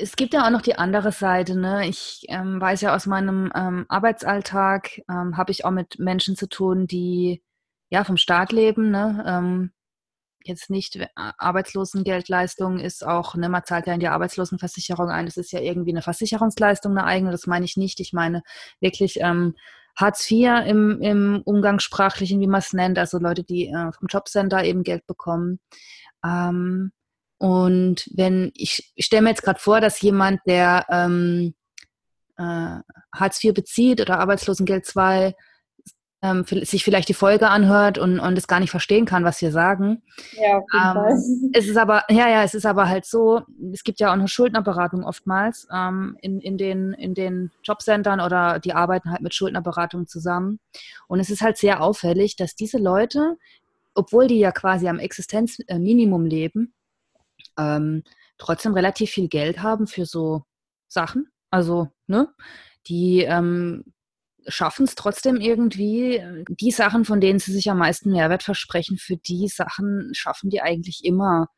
es 0.00 0.14
gibt 0.14 0.32
ja 0.32 0.46
auch 0.46 0.50
noch 0.50 0.62
die 0.62 0.78
andere 0.78 1.10
Seite. 1.12 1.58
Ne? 1.58 1.88
Ich 1.88 2.24
ähm, 2.28 2.60
weiß 2.60 2.82
ja 2.82 2.94
aus 2.94 3.06
meinem 3.06 3.50
ähm, 3.54 3.84
Arbeitsalltag, 3.88 5.02
ähm, 5.08 5.36
habe 5.36 5.50
ich 5.50 5.64
auch 5.64 5.72
mit 5.72 5.98
Menschen 5.98 6.36
zu 6.36 6.48
tun, 6.48 6.86
die 6.86 7.42
ja 7.90 8.04
vom 8.04 8.16
Staat 8.16 8.52
leben. 8.52 8.90
Ne? 8.90 9.24
Ähm, 9.26 9.72
jetzt 10.44 10.70
nicht 10.70 10.96
äh, 10.96 11.08
Arbeitslosengeldleistung 11.16 12.78
ist 12.78 13.04
auch, 13.04 13.34
ne, 13.34 13.48
man 13.48 13.64
zahlt 13.64 13.88
ja 13.88 13.94
in 13.94 14.00
die 14.00 14.08
Arbeitslosenversicherung 14.08 15.10
ein. 15.10 15.26
Das 15.26 15.36
ist 15.36 15.52
ja 15.52 15.60
irgendwie 15.60 15.90
eine 15.90 16.02
Versicherungsleistung, 16.02 16.92
eine 16.96 17.04
eigene. 17.04 17.32
Das 17.32 17.48
meine 17.48 17.64
ich 17.64 17.76
nicht. 17.76 17.98
Ich 17.98 18.12
meine 18.12 18.42
wirklich 18.80 19.18
ähm, 19.20 19.56
Hartz 19.96 20.30
IV 20.30 20.64
im, 20.64 21.02
im 21.02 21.42
Umgangssprachlichen, 21.44 22.40
wie 22.40 22.46
man 22.46 22.60
es 22.60 22.72
nennt, 22.72 22.98
also 23.00 23.18
Leute, 23.18 23.42
die 23.42 23.66
äh, 23.66 23.92
vom 23.92 24.06
Jobcenter 24.08 24.62
eben 24.62 24.84
Geld 24.84 25.06
bekommen. 25.08 25.58
Ähm, 26.24 26.92
und 27.38 28.08
wenn 28.14 28.50
ich, 28.54 28.92
ich 28.96 29.06
stelle 29.06 29.22
mir 29.22 29.30
jetzt 29.30 29.42
gerade 29.42 29.60
vor, 29.60 29.80
dass 29.80 30.00
jemand, 30.00 30.40
der 30.46 30.86
ähm, 30.90 31.54
äh, 32.36 32.78
Hartz 33.14 33.42
IV 33.42 33.54
bezieht 33.54 34.00
oder 34.00 34.18
Arbeitslosengeld 34.18 34.84
2, 34.84 35.34
ähm, 36.20 36.44
sich 36.44 36.82
vielleicht 36.82 37.08
die 37.08 37.14
Folge 37.14 37.48
anhört 37.48 37.96
und, 37.96 38.18
und 38.18 38.36
es 38.36 38.48
gar 38.48 38.58
nicht 38.58 38.72
verstehen 38.72 39.04
kann, 39.04 39.24
was 39.24 39.40
wir 39.40 39.52
sagen. 39.52 40.02
Ja, 40.32 40.58
ähm. 40.74 41.50
Es 41.52 41.68
ist 41.68 41.76
aber, 41.76 42.02
ja, 42.08 42.28
ja, 42.28 42.42
es 42.42 42.54
ist 42.54 42.66
aber 42.66 42.88
halt 42.88 43.04
so, 43.04 43.42
es 43.72 43.84
gibt 43.84 44.00
ja 44.00 44.08
auch 44.08 44.14
eine 44.14 44.26
Schuldnerberatung 44.26 45.04
oftmals 45.04 45.68
ähm, 45.72 46.16
in, 46.20 46.40
in, 46.40 46.58
den, 46.58 46.92
in 46.92 47.14
den 47.14 47.52
Jobcentern 47.62 48.20
oder 48.20 48.58
die 48.58 48.72
arbeiten 48.72 49.12
halt 49.12 49.20
mit 49.20 49.32
Schuldnerberatung 49.32 50.08
zusammen. 50.08 50.58
Und 51.06 51.20
es 51.20 51.30
ist 51.30 51.40
halt 51.40 51.56
sehr 51.56 51.80
auffällig, 51.80 52.34
dass 52.34 52.56
diese 52.56 52.78
Leute, 52.78 53.36
obwohl 53.94 54.26
die 54.26 54.40
ja 54.40 54.50
quasi 54.50 54.88
am 54.88 54.98
Existenzminimum 54.98 56.26
leben, 56.26 56.74
ähm, 57.58 58.02
trotzdem 58.38 58.74
relativ 58.74 59.10
viel 59.10 59.28
Geld 59.28 59.62
haben 59.62 59.86
für 59.86 60.06
so 60.06 60.44
Sachen. 60.88 61.28
Also, 61.50 61.88
ne? 62.06 62.28
Die 62.86 63.20
ähm, 63.20 63.84
schaffen 64.46 64.84
es 64.84 64.94
trotzdem 64.94 65.36
irgendwie, 65.36 66.22
die 66.48 66.70
Sachen, 66.70 67.04
von 67.04 67.20
denen 67.20 67.38
sie 67.38 67.52
sich 67.52 67.70
am 67.70 67.78
meisten 67.78 68.10
Mehrwert 68.10 68.42
versprechen, 68.42 68.96
für 68.96 69.16
die 69.16 69.48
Sachen 69.48 70.10
schaffen 70.14 70.50
die 70.50 70.62
eigentlich 70.62 71.04
immer, 71.04 71.48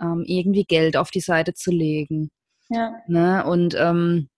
ähm, 0.00 0.24
irgendwie 0.26 0.64
Geld 0.64 0.96
auf 0.96 1.10
die 1.10 1.20
Seite 1.20 1.54
zu 1.54 1.70
legen. 1.70 2.30
Ja. 2.68 2.92
Ne? 3.06 3.44
Und 3.44 3.74
ähm, 3.78 4.28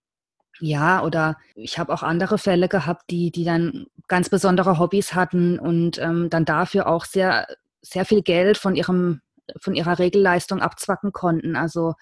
ja, 0.59 1.03
oder 1.03 1.37
ich 1.55 1.79
habe 1.79 1.93
auch 1.93 2.03
andere 2.03 2.37
Fälle 2.37 2.69
gehabt, 2.69 3.09
die, 3.09 3.31
die 3.31 3.43
dann 3.43 3.87
ganz 4.07 4.29
besondere 4.29 4.79
Hobbys 4.79 5.13
hatten 5.13 5.59
und 5.59 5.97
ähm, 5.97 6.29
dann 6.29 6.45
dafür 6.45 6.87
auch 6.87 7.05
sehr, 7.05 7.47
sehr 7.81 8.05
viel 8.05 8.21
Geld 8.21 8.57
von 8.57 8.75
ihrem 8.75 9.21
von 9.59 9.75
ihrer 9.75 9.99
Regelleistung 9.99 10.61
abzwacken 10.61 11.11
konnten. 11.11 11.55
Also 11.55 11.93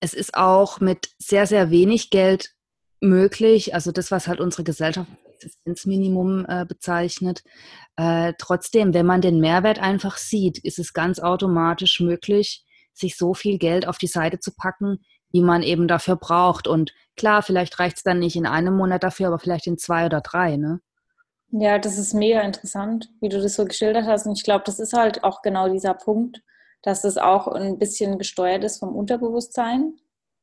es 0.00 0.14
ist 0.14 0.34
auch 0.34 0.80
mit 0.80 1.10
sehr, 1.18 1.46
sehr 1.46 1.70
wenig 1.70 2.10
Geld 2.10 2.50
möglich, 3.00 3.74
also 3.74 3.92
das, 3.92 4.10
was 4.10 4.26
halt 4.26 4.40
unsere 4.40 4.64
Gesellschaft 4.64 5.08
Existenzminimum 5.36 6.46
äh, 6.48 6.64
bezeichnet. 6.66 7.42
Äh, 7.96 8.34
trotzdem, 8.38 8.94
wenn 8.94 9.06
man 9.06 9.20
den 9.20 9.40
Mehrwert 9.40 9.78
einfach 9.78 10.16
sieht, 10.16 10.58
ist 10.58 10.78
es 10.78 10.92
ganz 10.92 11.20
automatisch 11.20 12.00
möglich, 12.00 12.64
sich 12.92 13.16
so 13.16 13.34
viel 13.34 13.58
Geld 13.58 13.86
auf 13.86 13.98
die 13.98 14.06
Seite 14.06 14.38
zu 14.38 14.52
packen, 14.54 14.98
wie 15.30 15.42
man 15.42 15.62
eben 15.62 15.88
dafür 15.88 16.16
braucht. 16.16 16.66
Und 16.66 16.92
klar, 17.16 17.42
vielleicht 17.42 17.78
reicht 17.78 17.98
es 17.98 18.02
dann 18.02 18.18
nicht 18.18 18.36
in 18.36 18.46
einem 18.46 18.76
Monat 18.76 19.02
dafür, 19.02 19.28
aber 19.28 19.38
vielleicht 19.38 19.66
in 19.66 19.78
zwei 19.78 20.06
oder 20.06 20.20
drei, 20.20 20.56
ne? 20.56 20.80
Ja, 21.58 21.78
das 21.78 21.96
ist 21.96 22.12
mega 22.12 22.42
interessant, 22.42 23.08
wie 23.20 23.30
du 23.30 23.40
das 23.40 23.54
so 23.54 23.64
geschildert 23.64 24.04
hast. 24.04 24.26
Und 24.26 24.36
ich 24.36 24.44
glaube, 24.44 24.64
das 24.66 24.78
ist 24.78 24.92
halt 24.92 25.24
auch 25.24 25.40
genau 25.40 25.70
dieser 25.70 25.94
Punkt, 25.94 26.42
dass 26.82 27.02
es 27.04 27.16
auch 27.16 27.48
ein 27.48 27.78
bisschen 27.78 28.18
gesteuert 28.18 28.62
ist 28.62 28.78
vom 28.78 28.94
Unterbewusstsein, 28.94 29.94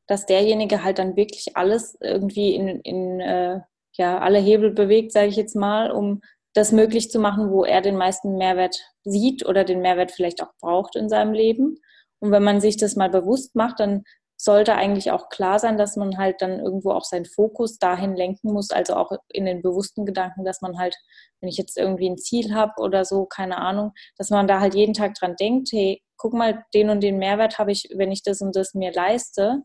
dass 0.07 0.25
derjenige 0.25 0.83
halt 0.83 0.97
dann 0.97 1.15
wirklich 1.15 1.55
alles 1.55 1.97
irgendwie 2.01 2.55
in, 2.55 2.79
in 2.81 3.19
äh, 3.19 3.59
ja, 3.93 4.17
alle 4.19 4.39
Hebel 4.39 4.71
bewegt, 4.71 5.11
sage 5.11 5.27
ich 5.27 5.35
jetzt 5.35 5.55
mal, 5.55 5.91
um 5.91 6.21
das 6.53 6.71
möglich 6.71 7.11
zu 7.11 7.19
machen, 7.19 7.51
wo 7.51 7.63
er 7.63 7.81
den 7.81 7.95
meisten 7.95 8.37
Mehrwert 8.37 8.79
sieht 9.03 9.45
oder 9.45 9.63
den 9.63 9.81
Mehrwert 9.81 10.11
vielleicht 10.11 10.41
auch 10.41 10.53
braucht 10.59 10.95
in 10.95 11.09
seinem 11.09 11.33
Leben. 11.33 11.77
Und 12.19 12.31
wenn 12.31 12.43
man 12.43 12.59
sich 12.59 12.77
das 12.77 12.95
mal 12.95 13.09
bewusst 13.09 13.55
macht, 13.55 13.79
dann 13.79 14.03
sollte 14.43 14.75
eigentlich 14.75 15.11
auch 15.11 15.29
klar 15.29 15.57
sein, 15.57 15.77
dass 15.77 15.95
man 15.95 16.17
halt 16.17 16.41
dann 16.41 16.59
irgendwo 16.59 16.91
auch 16.91 17.05
seinen 17.05 17.23
Fokus 17.23 17.77
dahin 17.77 18.13
lenken 18.13 18.51
muss, 18.51 18.71
also 18.71 18.95
auch 18.95 19.13
in 19.29 19.45
den 19.45 19.61
bewussten 19.61 20.05
Gedanken, 20.05 20.43
dass 20.43 20.59
man 20.59 20.77
halt, 20.77 20.97
wenn 21.39 21.47
ich 21.47 21.57
jetzt 21.57 21.77
irgendwie 21.77 22.09
ein 22.09 22.17
Ziel 22.17 22.53
habe 22.53 22.73
oder 22.79 23.05
so, 23.05 23.25
keine 23.25 23.59
Ahnung, 23.59 23.93
dass 24.17 24.31
man 24.31 24.45
da 24.45 24.59
halt 24.59 24.75
jeden 24.75 24.93
Tag 24.93 25.13
dran 25.13 25.37
denkt, 25.39 25.69
hey, 25.71 26.03
guck 26.17 26.33
mal, 26.33 26.65
den 26.73 26.89
und 26.89 26.99
den 26.99 27.19
Mehrwert 27.19 27.57
habe 27.57 27.71
ich, 27.71 27.87
wenn 27.95 28.11
ich 28.11 28.21
das 28.21 28.41
und 28.41 28.53
das 28.57 28.73
mir 28.73 28.91
leiste, 28.91 29.61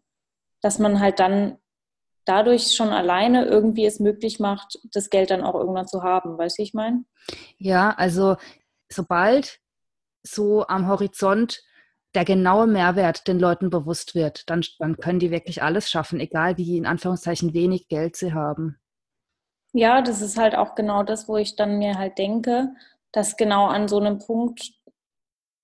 dass 0.63 0.79
man 0.79 1.01
halt 1.01 1.19
dann 1.19 1.59
dadurch 2.25 2.77
schon 2.77 2.91
alleine 2.91 3.47
irgendwie 3.47 3.85
es 3.85 3.99
möglich 3.99 4.39
macht, 4.39 4.79
das 4.93 5.11
Geld 5.11 5.33
dann 5.33 5.43
auch 5.43 5.57
irgendwann 5.57 5.89
zu 5.89 6.05
haben. 6.05 6.39
Weißt 6.39 6.59
du, 6.59 6.63
ich 6.63 6.75
meine? 6.75 7.05
Ja, 7.57 7.91
also 7.97 8.37
sobald 8.89 9.59
so 10.23 10.65
am 10.69 10.87
Horizont 10.87 11.63
der 12.15 12.25
genaue 12.25 12.67
Mehrwert 12.67 13.29
den 13.29 13.39
Leuten 13.39 13.71
bewusst 13.71 14.15
wird, 14.15 14.49
dann, 14.49 14.63
dann 14.79 14.97
können 14.97 15.19
die 15.19 15.31
wirklich 15.31 15.63
alles 15.63 15.91
schaffen, 15.91 16.21
egal 16.21 16.57
wie 16.57 16.77
in 16.77 16.87
Anführungszeichen 16.87 17.53
wenig 17.53 17.89
Geld 17.89 18.17
sie 18.17 18.33
haben. 18.33 18.79
Ja, 19.73 20.01
das 20.01 20.23
ist 20.23 20.39
halt 20.39 20.55
auch 20.55 20.75
genau 20.75 21.03
das, 21.03 21.29
wo 21.29 21.37
ich 21.37 21.57
dann 21.57 21.79
mir 21.79 21.99
halt 21.99 22.19
denke, 22.19 22.71
dass 23.13 23.37
genau 23.37 23.67
an 23.67 23.89
so 23.89 23.99
einem 23.99 24.19
Punkt 24.19 24.73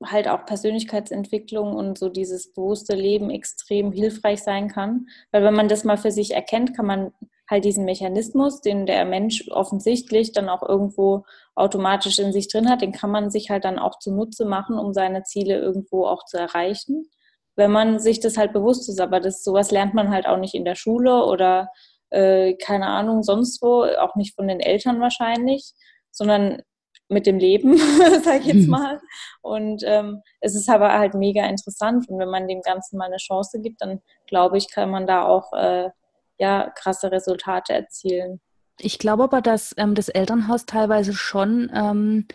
halt 0.04 0.28
auch 0.28 0.44
Persönlichkeitsentwicklung 0.44 1.74
und 1.74 1.98
so 1.98 2.10
dieses 2.10 2.52
bewusste 2.52 2.94
Leben 2.94 3.30
extrem 3.30 3.92
hilfreich 3.92 4.42
sein 4.42 4.68
kann. 4.68 5.06
Weil 5.30 5.44
wenn 5.44 5.54
man 5.54 5.68
das 5.68 5.84
mal 5.84 5.96
für 5.96 6.10
sich 6.10 6.34
erkennt, 6.34 6.76
kann 6.76 6.86
man 6.86 7.12
halt 7.48 7.64
diesen 7.64 7.84
Mechanismus, 7.84 8.60
den 8.60 8.86
der 8.86 9.04
Mensch 9.04 9.48
offensichtlich 9.50 10.32
dann 10.32 10.48
auch 10.48 10.62
irgendwo 10.62 11.24
automatisch 11.54 12.18
in 12.18 12.32
sich 12.32 12.48
drin 12.48 12.68
hat, 12.68 12.82
den 12.82 12.92
kann 12.92 13.10
man 13.10 13.30
sich 13.30 13.50
halt 13.50 13.64
dann 13.64 13.78
auch 13.78 13.98
zunutze 13.98 14.44
machen, 14.44 14.78
um 14.78 14.92
seine 14.94 15.24
Ziele 15.24 15.58
irgendwo 15.58 16.06
auch 16.06 16.24
zu 16.24 16.38
erreichen, 16.38 17.10
wenn 17.56 17.70
man 17.70 17.98
sich 18.00 18.20
das 18.20 18.36
halt 18.36 18.52
bewusst 18.52 18.88
ist. 18.88 19.00
Aber 19.00 19.20
das 19.20 19.44
sowas 19.44 19.70
lernt 19.70 19.94
man 19.94 20.10
halt 20.10 20.26
auch 20.26 20.38
nicht 20.38 20.54
in 20.54 20.64
der 20.64 20.74
Schule 20.74 21.24
oder 21.24 21.68
äh, 22.10 22.54
keine 22.54 22.86
Ahnung 22.86 23.22
sonst 23.22 23.60
wo, 23.62 23.84
auch 23.84 24.14
nicht 24.16 24.34
von 24.34 24.48
den 24.48 24.60
Eltern 24.60 25.00
wahrscheinlich, 25.00 25.72
sondern 26.10 26.62
mit 27.08 27.26
dem 27.26 27.38
Leben, 27.38 27.76
sag 28.22 28.40
ich 28.40 28.46
jetzt 28.46 28.64
mhm. 28.64 28.70
mal. 28.70 29.00
Und 29.42 29.82
ähm, 29.84 30.22
es 30.40 30.54
ist 30.54 30.70
aber 30.70 30.92
halt 30.98 31.14
mega 31.14 31.44
interessant 31.46 32.08
und 32.08 32.18
wenn 32.18 32.30
man 32.30 32.48
dem 32.48 32.62
Ganzen 32.62 32.96
mal 32.96 33.06
eine 33.06 33.18
Chance 33.18 33.60
gibt, 33.60 33.82
dann 33.82 34.00
glaube 34.26 34.56
ich, 34.56 34.70
kann 34.70 34.90
man 34.90 35.06
da 35.06 35.26
auch 35.26 35.52
äh, 35.52 35.90
ja, 36.38 36.70
krasse 36.70 37.10
Resultate 37.12 37.72
erzielen. 37.72 38.40
Ich 38.78 38.98
glaube 38.98 39.24
aber, 39.24 39.40
dass 39.40 39.74
ähm, 39.76 39.94
das 39.94 40.08
Elternhaus 40.08 40.66
teilweise 40.66 41.14
schon 41.14 41.70
ähm, 41.74 42.26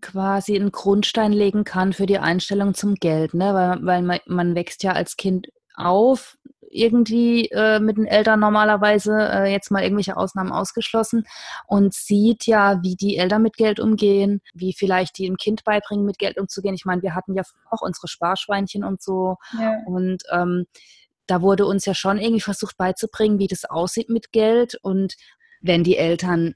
quasi 0.00 0.56
einen 0.56 0.72
Grundstein 0.72 1.32
legen 1.32 1.64
kann 1.64 1.92
für 1.92 2.06
die 2.06 2.18
Einstellung 2.18 2.74
zum 2.74 2.94
Geld, 2.94 3.34
ne? 3.34 3.54
weil, 3.54 3.78
weil 3.84 4.02
man, 4.02 4.18
man 4.26 4.54
wächst 4.54 4.82
ja 4.82 4.92
als 4.92 5.16
Kind 5.16 5.48
auf, 5.74 6.36
irgendwie 6.70 7.46
äh, 7.50 7.80
mit 7.80 7.96
den 7.96 8.06
Eltern 8.06 8.40
normalerweise, 8.40 9.12
äh, 9.12 9.50
jetzt 9.50 9.70
mal 9.70 9.82
irgendwelche 9.82 10.16
Ausnahmen 10.16 10.52
ausgeschlossen, 10.52 11.24
und 11.66 11.94
sieht 11.94 12.46
ja, 12.46 12.82
wie 12.82 12.96
die 12.96 13.16
Eltern 13.16 13.42
mit 13.42 13.56
Geld 13.56 13.80
umgehen, 13.80 14.40
wie 14.54 14.72
vielleicht 14.72 15.18
die 15.18 15.26
dem 15.26 15.36
Kind 15.36 15.64
beibringen, 15.64 16.04
mit 16.04 16.18
Geld 16.18 16.38
umzugehen. 16.38 16.74
Ich 16.74 16.84
meine, 16.84 17.02
wir 17.02 17.14
hatten 17.14 17.34
ja 17.34 17.42
auch 17.70 17.82
unsere 17.82 18.08
Sparschweinchen 18.08 18.84
und 18.84 19.02
so. 19.02 19.36
Ja. 19.58 19.78
Und 19.86 20.22
ähm, 20.30 20.66
da 21.28 21.42
wurde 21.42 21.66
uns 21.66 21.84
ja 21.84 21.94
schon 21.94 22.18
irgendwie 22.18 22.40
versucht 22.40 22.76
beizubringen, 22.76 23.38
wie 23.38 23.46
das 23.46 23.64
aussieht 23.64 24.08
mit 24.08 24.32
Geld. 24.32 24.76
Und 24.82 25.14
wenn 25.60 25.84
die 25.84 25.96
Eltern 25.96 26.54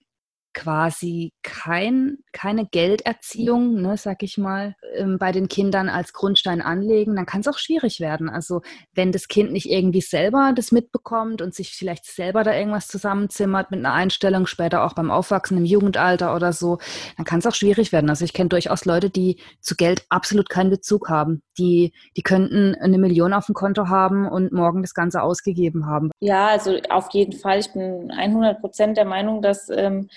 quasi 0.54 1.32
kein, 1.42 2.18
keine 2.32 2.66
Gelderziehung, 2.66 3.80
ne, 3.80 3.96
sag 3.96 4.22
ich 4.22 4.38
mal, 4.38 4.74
ähm, 4.94 5.18
bei 5.18 5.32
den 5.32 5.48
Kindern 5.48 5.88
als 5.88 6.12
Grundstein 6.12 6.60
anlegen, 6.60 7.16
dann 7.16 7.26
kann 7.26 7.40
es 7.40 7.48
auch 7.48 7.58
schwierig 7.58 8.00
werden. 8.00 8.28
Also 8.28 8.62
wenn 8.94 9.12
das 9.12 9.28
Kind 9.28 9.52
nicht 9.52 9.70
irgendwie 9.70 10.00
selber 10.00 10.52
das 10.54 10.72
mitbekommt 10.72 11.42
und 11.42 11.54
sich 11.54 11.72
vielleicht 11.72 12.04
selber 12.04 12.44
da 12.44 12.54
irgendwas 12.54 12.88
zusammenzimmert 12.88 13.70
mit 13.70 13.80
einer 13.80 13.94
Einstellung, 13.94 14.46
später 14.46 14.84
auch 14.84 14.94
beim 14.94 15.10
Aufwachsen 15.10 15.58
im 15.58 15.64
Jugendalter 15.64 16.34
oder 16.34 16.52
so, 16.52 16.78
dann 17.16 17.24
kann 17.24 17.38
es 17.38 17.46
auch 17.46 17.54
schwierig 17.54 17.92
werden. 17.92 18.10
Also 18.10 18.24
ich 18.24 18.32
kenne 18.32 18.48
durchaus 18.48 18.84
Leute, 18.84 19.10
die 19.10 19.40
zu 19.60 19.74
Geld 19.74 20.04
absolut 20.08 20.50
keinen 20.50 20.70
Bezug 20.70 21.08
haben. 21.08 21.42
Die, 21.58 21.92
die 22.16 22.22
könnten 22.22 22.74
eine 22.74 22.98
Million 22.98 23.32
auf 23.32 23.46
dem 23.46 23.54
Konto 23.54 23.88
haben 23.88 24.28
und 24.28 24.52
morgen 24.52 24.82
das 24.82 24.94
Ganze 24.94 25.22
ausgegeben 25.22 25.86
haben. 25.86 26.10
Ja, 26.20 26.48
also 26.48 26.78
auf 26.90 27.08
jeden 27.12 27.32
Fall. 27.32 27.60
Ich 27.60 27.72
bin 27.72 28.10
100 28.10 28.60
Prozent 28.60 28.96
der 28.96 29.04
Meinung, 29.04 29.42
dass 29.42 29.68
ähm, 29.70 30.08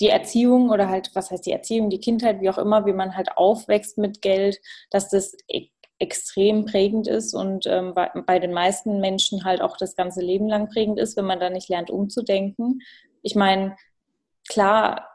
die 0.00 0.08
Erziehung 0.08 0.70
oder 0.70 0.88
halt, 0.88 1.10
was 1.14 1.30
heißt 1.30 1.46
die 1.46 1.52
Erziehung, 1.52 1.90
die 1.90 2.00
Kindheit, 2.00 2.40
wie 2.40 2.50
auch 2.50 2.58
immer, 2.58 2.86
wie 2.86 2.92
man 2.92 3.16
halt 3.16 3.36
aufwächst 3.36 3.98
mit 3.98 4.22
Geld, 4.22 4.58
dass 4.90 5.10
das 5.10 5.36
e 5.48 5.68
extrem 6.02 6.64
prägend 6.64 7.06
ist 7.08 7.34
und 7.34 7.66
ähm, 7.66 7.92
bei, 7.92 8.10
bei 8.26 8.38
den 8.38 8.54
meisten 8.54 9.00
Menschen 9.00 9.44
halt 9.44 9.60
auch 9.60 9.76
das 9.76 9.96
ganze 9.96 10.22
Leben 10.22 10.48
lang 10.48 10.70
prägend 10.70 10.98
ist, 10.98 11.14
wenn 11.18 11.26
man 11.26 11.40
da 11.40 11.50
nicht 11.50 11.68
lernt 11.68 11.90
umzudenken. 11.90 12.80
Ich 13.20 13.34
meine, 13.34 13.76
klar, 14.48 15.10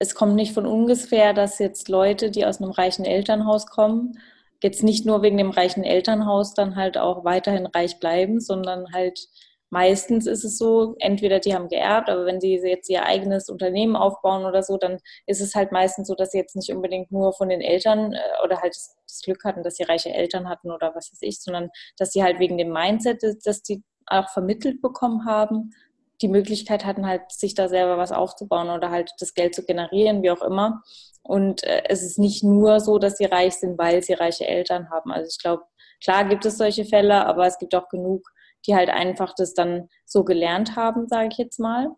es 0.00 0.16
kommt 0.16 0.34
nicht 0.34 0.52
von 0.52 0.66
ungefähr, 0.66 1.32
dass 1.32 1.60
jetzt 1.60 1.88
Leute, 1.88 2.32
die 2.32 2.44
aus 2.44 2.60
einem 2.60 2.72
reichen 2.72 3.04
Elternhaus 3.04 3.66
kommen, 3.66 4.18
jetzt 4.64 4.82
nicht 4.82 5.06
nur 5.06 5.22
wegen 5.22 5.38
dem 5.38 5.50
reichen 5.50 5.84
Elternhaus 5.84 6.54
dann 6.54 6.74
halt 6.74 6.98
auch 6.98 7.24
weiterhin 7.24 7.66
reich 7.66 8.00
bleiben, 8.00 8.40
sondern 8.40 8.92
halt 8.92 9.28
meistens 9.70 10.26
ist 10.26 10.44
es 10.44 10.58
so, 10.58 10.94
entweder 10.98 11.40
die 11.40 11.54
haben 11.54 11.68
geerbt, 11.68 12.08
aber 12.08 12.24
wenn 12.26 12.40
sie 12.40 12.56
jetzt 12.56 12.88
ihr 12.88 13.04
eigenes 13.04 13.48
Unternehmen 13.48 13.96
aufbauen 13.96 14.44
oder 14.44 14.62
so, 14.62 14.76
dann 14.76 14.98
ist 15.26 15.40
es 15.40 15.54
halt 15.54 15.72
meistens 15.72 16.08
so, 16.08 16.14
dass 16.14 16.30
sie 16.30 16.38
jetzt 16.38 16.56
nicht 16.56 16.70
unbedingt 16.72 17.12
nur 17.12 17.32
von 17.32 17.48
den 17.48 17.60
Eltern 17.60 18.12
äh, 18.12 18.20
oder 18.44 18.60
halt 18.60 18.74
das, 18.74 18.94
Glück 19.24 19.44
hatten, 19.44 19.62
dass 19.62 19.76
sie 19.76 19.82
reiche 19.82 20.10
Eltern 20.10 20.48
hatten 20.48 20.70
oder 20.70 20.94
was 20.94 21.10
weiß 21.10 21.22
ich, 21.22 21.40
sondern 21.40 21.70
dass 21.96 22.12
sie 22.12 22.22
halt 22.22 22.38
wegen 22.38 22.56
dem 22.56 22.70
Mindset, 22.70 23.22
das 23.44 23.62
die 23.62 23.82
auch 24.06 24.28
vermittelt 24.30 24.80
bekommen 24.80 25.24
haben, 25.26 25.72
die 26.20 26.28
Möglichkeit 26.28 26.84
hatten 26.84 27.06
halt, 27.06 27.30
sich 27.32 27.54
da 27.54 27.68
selber 27.68 27.98
was 27.98 28.12
aufzubauen 28.12 28.70
oder 28.70 28.90
halt 28.90 29.12
das 29.18 29.34
Geld 29.34 29.54
zu 29.54 29.64
generieren, 29.64 30.22
wie 30.22 30.30
auch 30.30 30.42
immer. 30.42 30.82
Und 31.22 31.62
äh, 31.64 31.82
es 31.88 32.02
ist 32.02 32.18
nicht 32.18 32.42
nur 32.42 32.80
so, 32.80 32.98
dass 32.98 33.18
sie 33.18 33.26
reich 33.26 33.54
sind, 33.54 33.78
weil 33.78 34.02
sie 34.02 34.14
reiche 34.14 34.46
Eltern 34.46 34.90
haben. 34.90 35.12
Also 35.12 35.28
ich 35.30 35.38
glaube, 35.38 35.64
klar 36.02 36.24
gibt 36.24 36.44
es 36.44 36.58
solche 36.58 36.84
Fälle, 36.84 37.26
aber 37.26 37.46
es 37.46 37.58
gibt 37.58 37.74
auch 37.74 37.88
genug 37.88 38.28
die 38.66 38.74
halt 38.74 38.90
einfach 38.90 39.34
das 39.36 39.54
dann 39.54 39.88
so 40.04 40.24
gelernt 40.24 40.76
haben, 40.76 41.08
sage 41.08 41.28
ich 41.32 41.38
jetzt 41.38 41.58
mal. 41.58 41.88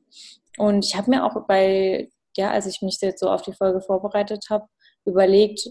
Und 0.58 0.84
ich 0.84 0.96
habe 0.96 1.10
mir 1.10 1.24
auch 1.24 1.46
bei, 1.46 2.10
ja, 2.36 2.50
als 2.50 2.66
ich 2.66 2.82
mich 2.82 2.98
jetzt 3.00 3.20
so 3.20 3.30
auf 3.30 3.42
die 3.42 3.52
Folge 3.52 3.80
vorbereitet 3.80 4.46
habe, 4.50 4.66
überlegt, 5.04 5.68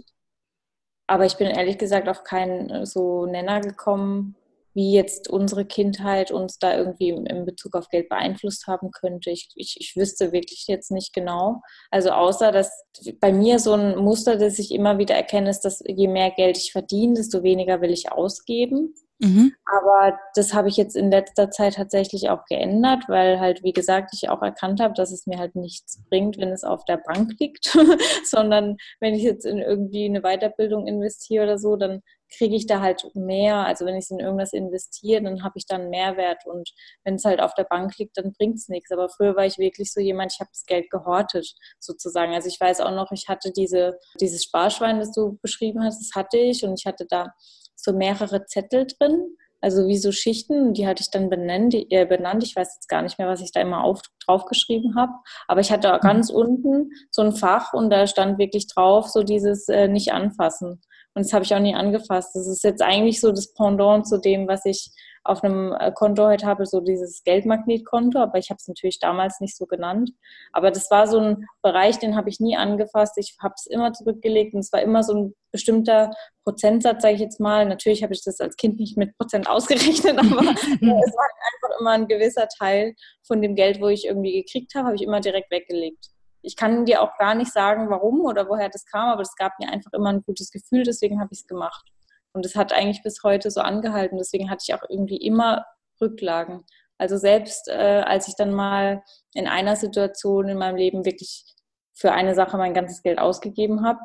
aber 1.08 1.26
ich 1.26 1.38
bin 1.38 1.48
ehrlich 1.48 1.78
gesagt 1.78 2.08
auf 2.08 2.24
keinen 2.24 2.70
äh, 2.70 2.86
so 2.86 3.26
Nenner 3.26 3.62
gekommen, 3.62 4.36
wie 4.76 4.94
jetzt 4.94 5.28
unsere 5.28 5.66
Kindheit 5.66 6.32
uns 6.32 6.60
da 6.60 6.78
irgendwie 6.78 7.10
in 7.10 7.46
Bezug 7.46 7.76
auf 7.76 7.90
Geld 7.90 8.08
beeinflusst 8.08 8.68
haben 8.68 8.92
könnte. 8.92 9.32
Ich, 9.32 9.50
ich, 9.56 9.78
ich 9.80 9.96
wüsste 9.96 10.32
wirklich 10.32 10.66
jetzt 10.68 10.92
nicht 10.92 11.12
genau. 11.12 11.62
Also 11.90 12.12
außer, 12.12 12.52
dass 12.52 12.86
bei 13.20 13.34
mir 13.34 13.58
so 13.58 13.74
ein 13.74 13.98
Muster, 13.98 14.38
das 14.38 14.60
ich 14.60 14.72
immer 14.72 15.00
wieder 15.00 15.16
erkenne, 15.16 15.50
ist, 15.50 15.62
dass 15.62 15.82
je 15.86 16.08
mehr 16.08 16.32
Geld 16.32 16.58
ich 16.58 16.72
verdiene, 16.72 17.16
desto 17.16 17.42
weniger 17.42 17.82
will 17.82 17.92
ich 17.92 18.12
ausgeben. 18.12 18.94
Mhm. 19.20 19.54
Aber 19.66 20.18
das 20.34 20.54
habe 20.54 20.70
ich 20.70 20.78
jetzt 20.78 20.96
in 20.96 21.12
letzter 21.12 21.52
Zeit 21.52 21.76
tatsächlich 21.76 22.30
auch 22.30 22.46
geändert, 22.46 23.04
weil 23.10 23.40
halt, 23.40 23.64
wie 23.64 23.74
gesagt, 23.74 24.12
ich 24.14 24.30
auch 24.30 24.42
erkannt 24.42 24.80
habe, 24.80 24.94
dass 24.94 25.12
es 25.12 25.28
mir 25.28 25.38
halt 25.38 25.56
nichts 25.56 26.02
bringt, 26.10 26.38
wenn 26.38 26.50
es 26.50 26.64
auf 26.64 26.86
der 26.86 26.98
Bank 26.98 27.32
liegt, 27.38 27.66
sondern 28.24 28.78
wenn 29.02 29.14
ich 29.14 29.24
jetzt 29.24 29.46
in 29.46 29.58
irgendwie 29.58 30.06
eine 30.06 30.22
Weiterbildung 30.22 30.88
investiere 30.88 31.44
oder 31.44 31.58
so, 31.58 31.76
dann 31.76 32.02
kriege 32.38 32.56
ich 32.56 32.66
da 32.66 32.80
halt 32.80 33.04
mehr. 33.14 33.58
Also 33.66 33.86
wenn 33.86 33.96
ich 33.96 34.06
es 34.06 34.12
in 34.12 34.20
irgendwas 34.20 34.54
investiere, 34.54 35.22
dann 35.22 35.44
habe 35.44 35.54
ich 35.58 35.66
dann 35.66 35.90
Mehrwert. 35.90 36.46
Und 36.46 36.70
wenn 37.04 37.16
es 37.16 37.26
halt 37.26 37.42
auf 37.42 37.54
der 37.56 37.64
Bank 37.66 37.98
liegt, 37.98 38.18
dann 38.18 38.32
bringt 38.34 38.56
es 38.56 38.70
nichts. 38.70 38.92
Aber 38.92 39.10
früher 39.10 39.36
war 39.36 39.46
ich 39.46 39.58
wirklich 39.58 39.92
so 39.92 40.00
jemand, 40.00 40.34
ich 40.34 40.40
habe 40.40 40.52
das 40.54 40.66
Geld 40.66 40.90
gehortet, 40.90 41.54
sozusagen. 41.80 42.34
Also 42.34 42.48
ich 42.48 42.60
weiß 42.60 42.82
auch 42.82 42.92
noch, 42.92 43.12
ich 43.12 43.28
hatte 43.28 43.52
diese, 43.52 43.98
dieses 44.22 44.44
Sparschwein, 44.44 45.00
das 45.00 45.12
du 45.12 45.38
beschrieben 45.42 45.84
hast, 45.84 46.00
das 46.00 46.16
hatte 46.16 46.38
ich 46.38 46.64
und 46.64 46.80
ich 46.80 46.86
hatte 46.86 47.06
da 47.10 47.34
so 47.82 47.94
mehrere 47.94 48.46
Zettel 48.46 48.88
drin, 48.88 49.36
also 49.62 49.88
wie 49.88 49.98
so 49.98 50.12
Schichten, 50.12 50.74
die 50.74 50.88
hatte 50.88 51.02
ich 51.02 51.12
dann 51.12 51.30
benannt, 51.30 51.74
äh, 51.74 52.06
benannt. 52.06 52.44
Ich 52.44 52.56
weiß 52.56 52.76
jetzt 52.76 52.88
gar 52.88 53.02
nicht 53.02 53.20
mehr, 53.20 53.28
was 53.28 53.42
ich 53.42 53.52
da 53.52 53.60
immer 53.60 53.84
auf, 53.84 54.02
draufgeschrieben 54.26 54.96
habe, 54.96 55.12
aber 55.48 55.60
ich 55.60 55.72
hatte 55.72 55.92
mhm. 55.92 56.00
ganz 56.00 56.30
unten 56.30 56.92
so 57.12 57.22
ein 57.22 57.34
Fach 57.34 57.74
und 57.74 57.90
da 57.90 58.08
stand 58.08 58.38
wirklich 58.38 58.68
drauf, 58.68 59.08
so 59.10 59.24
dieses 59.24 59.68
äh, 59.68 59.88
nicht 59.88 60.14
anfassen. 60.14 60.82
Und 61.20 61.26
das 61.26 61.34
habe 61.34 61.44
ich 61.44 61.54
auch 61.54 61.60
nie 61.60 61.76
angefasst. 61.76 62.34
Das 62.34 62.48
ist 62.48 62.64
jetzt 62.64 62.82
eigentlich 62.82 63.20
so 63.20 63.32
das 63.32 63.54
Pendant 63.54 64.08
zu 64.08 64.22
dem, 64.22 64.48
was 64.48 64.64
ich 64.64 64.90
auf 65.26 65.44
einem 65.44 65.74
äh, 65.78 65.92
Konto 65.92 66.26
heute 66.26 66.46
habe, 66.46 66.66
so 66.66 66.80
dieses 66.80 67.24
Geldmagnetkonto, 67.26 68.20
aber 68.20 68.38
ich 68.38 68.50
habe 68.50 68.58
es 68.58 68.70
natürlich 68.70 69.00
damals 69.00 69.42
nicht 69.42 69.58
so 69.58 69.66
genannt. 69.66 70.12
Aber 70.54 70.72
das 70.72 70.90
war 70.90 71.08
so 71.08 71.20
ein 71.20 71.46
Bereich, 71.62 72.00
den 72.00 72.16
habe 72.16 72.30
ich 72.30 72.40
nie 72.40 72.56
angefasst. 72.56 73.18
Ich 73.18 73.36
habe 73.44 73.54
es 73.58 73.66
immer 73.66 73.92
zurückgelegt 73.92 74.54
und 74.54 74.62
es 74.62 74.72
war 74.72 74.82
immer 74.82 75.04
so 75.04 75.14
ein 75.14 75.36
bestimmter 75.52 76.12
Prozentsatz, 76.46 77.02
sage 77.02 77.16
ich 77.16 77.20
jetzt 77.20 77.42
mal. 77.42 77.66
Natürlich 77.66 78.02
habe 78.02 78.14
ich 78.14 78.24
das 78.24 78.40
als 78.40 78.56
Kind 78.56 78.80
nicht 78.80 78.96
mit 78.96 79.18
Prozent 79.18 79.50
ausgerechnet, 79.50 80.18
aber 80.20 80.40
es 80.40 80.40
war 80.40 81.30
einfach 81.52 81.80
immer 81.82 81.92
ein 81.92 82.08
gewisser 82.08 82.48
Teil 82.48 82.96
von 83.28 83.42
dem 83.42 83.56
Geld, 83.56 83.82
wo 83.82 83.90
ich 83.90 84.06
irgendwie 84.06 84.42
gekriegt 84.42 84.74
habe, 84.74 84.86
habe 84.86 84.96
ich 84.96 85.04
immer 85.04 85.20
direkt 85.20 85.52
weggelegt. 85.52 86.12
Ich 86.42 86.56
kann 86.56 86.86
dir 86.86 87.02
auch 87.02 87.18
gar 87.18 87.36
nicht 87.36 87.52
sagen, 87.52 87.90
warum 87.90 88.22
oder 88.22 88.48
woher 88.48 88.70
das 88.70 88.86
kam, 88.86 89.10
aber 89.10 89.22
es 89.22 89.36
gab 89.36 89.60
mir 89.60 89.70
einfach 89.70 89.92
immer 89.94 90.10
ein 90.10 90.24
gutes 90.24 90.52
Gefühl, 90.52 90.84
deswegen 90.84 91.20
habe 91.20 91.30
ich 91.32 91.40
es 91.40 91.48
gemacht. 91.48 91.86
Und 92.32 92.46
es 92.46 92.56
hat 92.56 92.74
eigentlich 92.74 93.04
bis 93.04 93.24
heute 93.24 93.52
so 93.52 93.62
angehalten. 93.62 94.18
Deswegen 94.18 94.50
hatte 94.50 94.64
ich 94.68 94.74
auch 94.74 94.88
irgendwie 94.88 95.18
immer 95.18 95.66
Rücklagen. 96.00 96.64
Also 96.98 97.18
selbst 97.18 97.68
äh, 97.70 98.04
als 98.06 98.28
ich 98.28 98.36
dann 98.36 98.52
mal 98.52 99.04
in 99.34 99.48
einer 99.48 99.76
Situation 99.76 100.50
in 100.50 100.58
meinem 100.58 100.76
Leben 100.76 101.06
wirklich 101.06 101.46
für 101.94 102.12
eine 102.12 102.36
Sache 102.36 102.58
mein 102.58 102.74
ganzes 102.74 103.02
Geld 103.02 103.20
ausgegeben 103.20 103.86
habe 103.86 104.00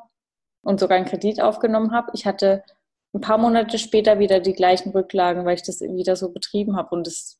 und 0.62 0.80
sogar 0.80 0.96
einen 0.96 1.06
Kredit 1.06 1.40
aufgenommen 1.40 1.92
habe, 1.92 2.10
ich 2.14 2.26
hatte 2.26 2.64
ein 3.12 3.20
paar 3.20 3.38
Monate 3.38 3.78
später 3.78 4.18
wieder 4.18 4.40
die 4.40 4.54
gleichen 4.54 4.90
Rücklagen, 4.90 5.44
weil 5.44 5.54
ich 5.54 5.62
das 5.62 5.80
wieder 5.80 6.16
so 6.16 6.32
betrieben 6.32 6.76
habe. 6.76 6.94
Und 6.94 7.06
das 7.06 7.38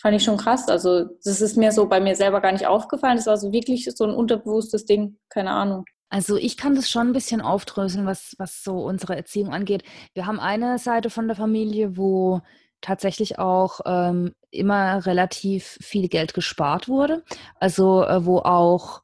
fand 0.00 0.16
ich 0.16 0.24
schon 0.24 0.36
krass. 0.36 0.68
Also 0.68 1.04
das 1.24 1.40
ist 1.40 1.56
mir 1.56 1.72
so 1.72 1.88
bei 1.88 2.00
mir 2.00 2.14
selber 2.16 2.40
gar 2.40 2.52
nicht 2.52 2.66
aufgefallen. 2.66 3.16
Das 3.16 3.26
war 3.26 3.36
so 3.36 3.52
wirklich 3.52 3.88
so 3.94 4.04
ein 4.04 4.14
unterbewusstes 4.14 4.84
Ding, 4.84 5.18
keine 5.28 5.50
Ahnung. 5.50 5.84
Also 6.10 6.36
ich 6.36 6.56
kann 6.56 6.74
das 6.74 6.90
schon 6.90 7.08
ein 7.08 7.12
bisschen 7.14 7.40
aufdröseln, 7.40 8.04
was, 8.04 8.34
was 8.38 8.62
so 8.62 8.84
unsere 8.84 9.16
Erziehung 9.16 9.52
angeht. 9.52 9.82
Wir 10.12 10.26
haben 10.26 10.40
eine 10.40 10.78
Seite 10.78 11.08
von 11.08 11.26
der 11.26 11.36
Familie, 11.36 11.96
wo 11.96 12.42
tatsächlich 12.82 13.38
auch 13.38 13.80
ähm, 13.86 14.34
immer 14.50 15.06
relativ 15.06 15.78
viel 15.80 16.08
Geld 16.08 16.34
gespart 16.34 16.88
wurde. 16.88 17.24
Also 17.58 18.04
äh, 18.04 18.26
wo 18.26 18.38
auch 18.40 19.02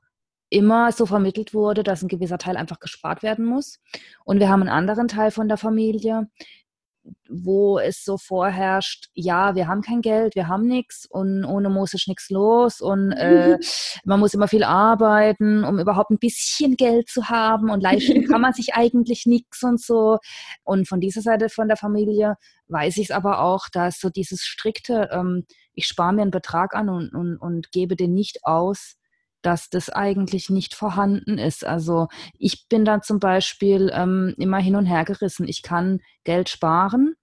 immer 0.51 0.93
so 0.93 1.07
vermittelt 1.07 1.55
wurde, 1.55 1.83
dass 1.83 2.03
ein 2.03 2.09
gewisser 2.09 2.39
Teil 2.39 2.57
einfach 2.57 2.81
gespart 2.81 3.23
werden 3.23 3.45
muss. 3.45 3.81
Und 4.25 4.41
wir 4.41 4.49
haben 4.49 4.61
einen 4.61 4.71
anderen 4.71 5.09
Teil 5.09 5.31
von 5.31 5.49
der 5.49 5.57
Familie, 5.57 6.29
wo 7.29 7.79
es 7.79 8.05
so 8.05 8.19
vorherrscht, 8.19 9.09
ja, 9.15 9.55
wir 9.55 9.69
haben 9.69 9.83
kein 9.83 10.01
Geld, 10.01 10.35
wir 10.35 10.49
haben 10.49 10.67
nichts 10.67 11.07
und 11.07 11.45
ohne 11.45 11.69
Moos 11.69 11.95
ist 11.95 12.09
nichts 12.09 12.31
los 12.31 12.81
und 12.81 13.13
äh, 13.13 13.59
man 14.05 14.21
muss 14.21 14.35
immer 14.35 14.49
viel 14.49 14.65
arbeiten, 14.65 15.65
um 15.65 15.79
überhaupt 15.79 16.11
ein 16.11 16.19
bisschen 16.19 16.77
Geld 16.77 17.09
zu 17.09 17.29
haben 17.29 17.71
und 17.71 17.83
leisten 17.83 18.27
kann 18.27 18.41
man 18.41 18.53
sich 18.53 18.75
eigentlich 18.75 19.27
nichts 19.27 19.63
und 19.63 19.81
so. 19.81 20.19
Und 20.65 20.89
von 20.89 21.01
dieser 21.01 21.23
Seite 21.23 21.49
von 21.49 21.69
der 21.69 21.77
Familie 21.77 22.37
weiß 22.69 22.97
ich 22.99 23.07
es 23.07 23.11
aber 23.11 23.41
auch, 23.41 23.69
dass 23.73 24.01
so 24.01 24.11
dieses 24.11 24.43
strikte, 24.43 25.09
ähm, 25.13 25.45
ich 25.75 25.87
spare 25.87 26.13
mir 26.13 26.23
einen 26.23 26.31
Betrag 26.31 26.75
an 26.75 26.89
und, 26.89 27.15
und, 27.15 27.37
und 27.37 27.73
gebe 27.73 27.97
den 27.97 28.15
nicht 28.15 28.45
aus, 28.45 28.97
dass 29.43 29.71
das 29.71 29.91
eigentlich 29.91 30.51
nicht 30.51 30.75
vorhanden 30.75 31.39
ist. 31.39 31.65
Also 31.65 32.09
ich 32.39 32.69
bin 32.69 32.85
da 32.85 33.01
zum 33.01 33.21
Beispiel 33.21 33.91
ähm, 33.95 34.35
immer 34.39 34.59
hin 34.59 34.77
und 34.77 34.87
her 34.87 35.05
gerissen. 35.05 35.47
Ich 35.49 35.63
kann 35.63 36.01
Geld 36.25 36.49
sparen 36.49 37.15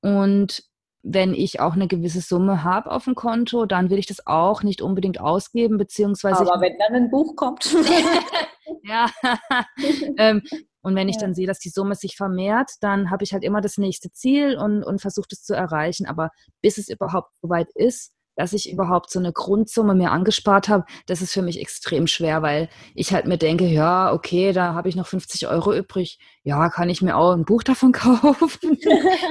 und 0.00 0.64
wenn 1.02 1.34
ich 1.34 1.60
auch 1.60 1.74
eine 1.74 1.88
gewisse 1.88 2.20
Summe 2.20 2.62
habe 2.62 2.90
auf 2.90 3.04
dem 3.04 3.14
Konto, 3.14 3.66
dann 3.66 3.90
will 3.90 3.98
ich 3.98 4.06
das 4.06 4.26
auch 4.26 4.62
nicht 4.62 4.82
unbedingt 4.82 5.20
ausgeben, 5.20 5.76
beziehungsweise. 5.76 6.40
Aber 6.40 6.60
wenn 6.60 6.78
dann 6.78 6.94
ein 6.94 7.10
Buch 7.10 7.34
kommt. 7.34 7.64
ja. 8.84 9.10
ähm, 10.16 10.42
und 10.80 10.94
wenn 10.94 11.08
ich 11.08 11.18
dann 11.18 11.34
sehe, 11.34 11.46
dass 11.46 11.58
die 11.58 11.70
Summe 11.70 11.94
sich 11.94 12.16
vermehrt, 12.16 12.70
dann 12.80 13.10
habe 13.10 13.24
ich 13.24 13.32
halt 13.32 13.44
immer 13.44 13.60
das 13.60 13.78
nächste 13.78 14.12
Ziel 14.12 14.56
und, 14.56 14.82
und 14.84 15.00
versuche 15.00 15.28
das 15.30 15.42
zu 15.42 15.54
erreichen. 15.54 16.06
Aber 16.06 16.30
bis 16.60 16.78
es 16.78 16.88
überhaupt 16.88 17.36
soweit 17.40 17.68
ist, 17.74 18.12
dass 18.36 18.52
ich 18.52 18.70
überhaupt 18.70 19.10
so 19.10 19.18
eine 19.18 19.32
Grundsumme 19.32 19.94
mir 19.94 20.10
angespart 20.10 20.68
habe, 20.68 20.84
das 21.06 21.22
ist 21.22 21.32
für 21.32 21.42
mich 21.42 21.60
extrem 21.60 22.06
schwer, 22.06 22.42
weil 22.42 22.68
ich 22.94 23.12
halt 23.12 23.26
mir 23.26 23.38
denke, 23.38 23.66
ja, 23.66 24.12
okay, 24.12 24.52
da 24.52 24.74
habe 24.74 24.88
ich 24.88 24.96
noch 24.96 25.06
50 25.06 25.46
Euro 25.48 25.74
übrig. 25.74 26.18
Ja, 26.42 26.68
kann 26.70 26.88
ich 26.88 27.02
mir 27.02 27.16
auch 27.16 27.32
ein 27.32 27.44
Buch 27.44 27.62
davon 27.62 27.92
kaufen? 27.92 28.78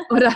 oder, 0.10 0.34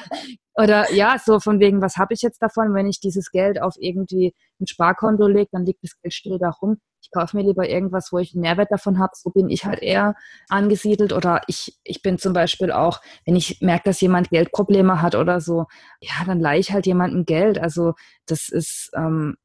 oder 0.55 0.91
ja, 0.93 1.17
so 1.23 1.39
von 1.39 1.59
wegen, 1.59 1.81
was 1.81 1.97
habe 1.97 2.13
ich 2.13 2.21
jetzt 2.21 2.41
davon, 2.41 2.73
wenn 2.73 2.87
ich 2.87 2.99
dieses 2.99 3.31
Geld 3.31 3.61
auf 3.61 3.75
irgendwie 3.77 4.33
ein 4.59 4.67
Sparkonto 4.67 5.27
lege, 5.27 5.49
dann 5.51 5.65
liegt 5.65 5.83
das 5.83 5.99
Geld 6.01 6.13
still 6.13 6.37
da 6.39 6.49
rum. 6.49 6.77
Kaufe 7.15 7.37
mir 7.37 7.43
lieber 7.43 7.67
irgendwas, 7.67 8.11
wo 8.11 8.19
ich 8.19 8.33
einen 8.33 8.41
Mehrwert 8.41 8.71
davon 8.71 8.99
habe. 8.99 9.13
So 9.15 9.29
bin 9.29 9.49
ich 9.49 9.65
halt 9.65 9.81
eher 9.81 10.15
angesiedelt. 10.49 11.13
Oder 11.13 11.41
ich, 11.47 11.79
ich 11.83 12.01
bin 12.01 12.17
zum 12.17 12.33
Beispiel 12.33 12.71
auch, 12.71 13.01
wenn 13.25 13.35
ich 13.35 13.61
merke, 13.61 13.85
dass 13.85 14.01
jemand 14.01 14.29
Geldprobleme 14.29 15.01
hat 15.01 15.15
oder 15.15 15.39
so, 15.39 15.65
ja, 16.01 16.25
dann 16.25 16.39
leihe 16.39 16.59
ich 16.59 16.71
halt 16.71 16.85
jemandem 16.85 17.25
Geld. 17.25 17.57
Also 17.59 17.93
das 18.25 18.49
ist, 18.49 18.91
ähm, 18.95 19.37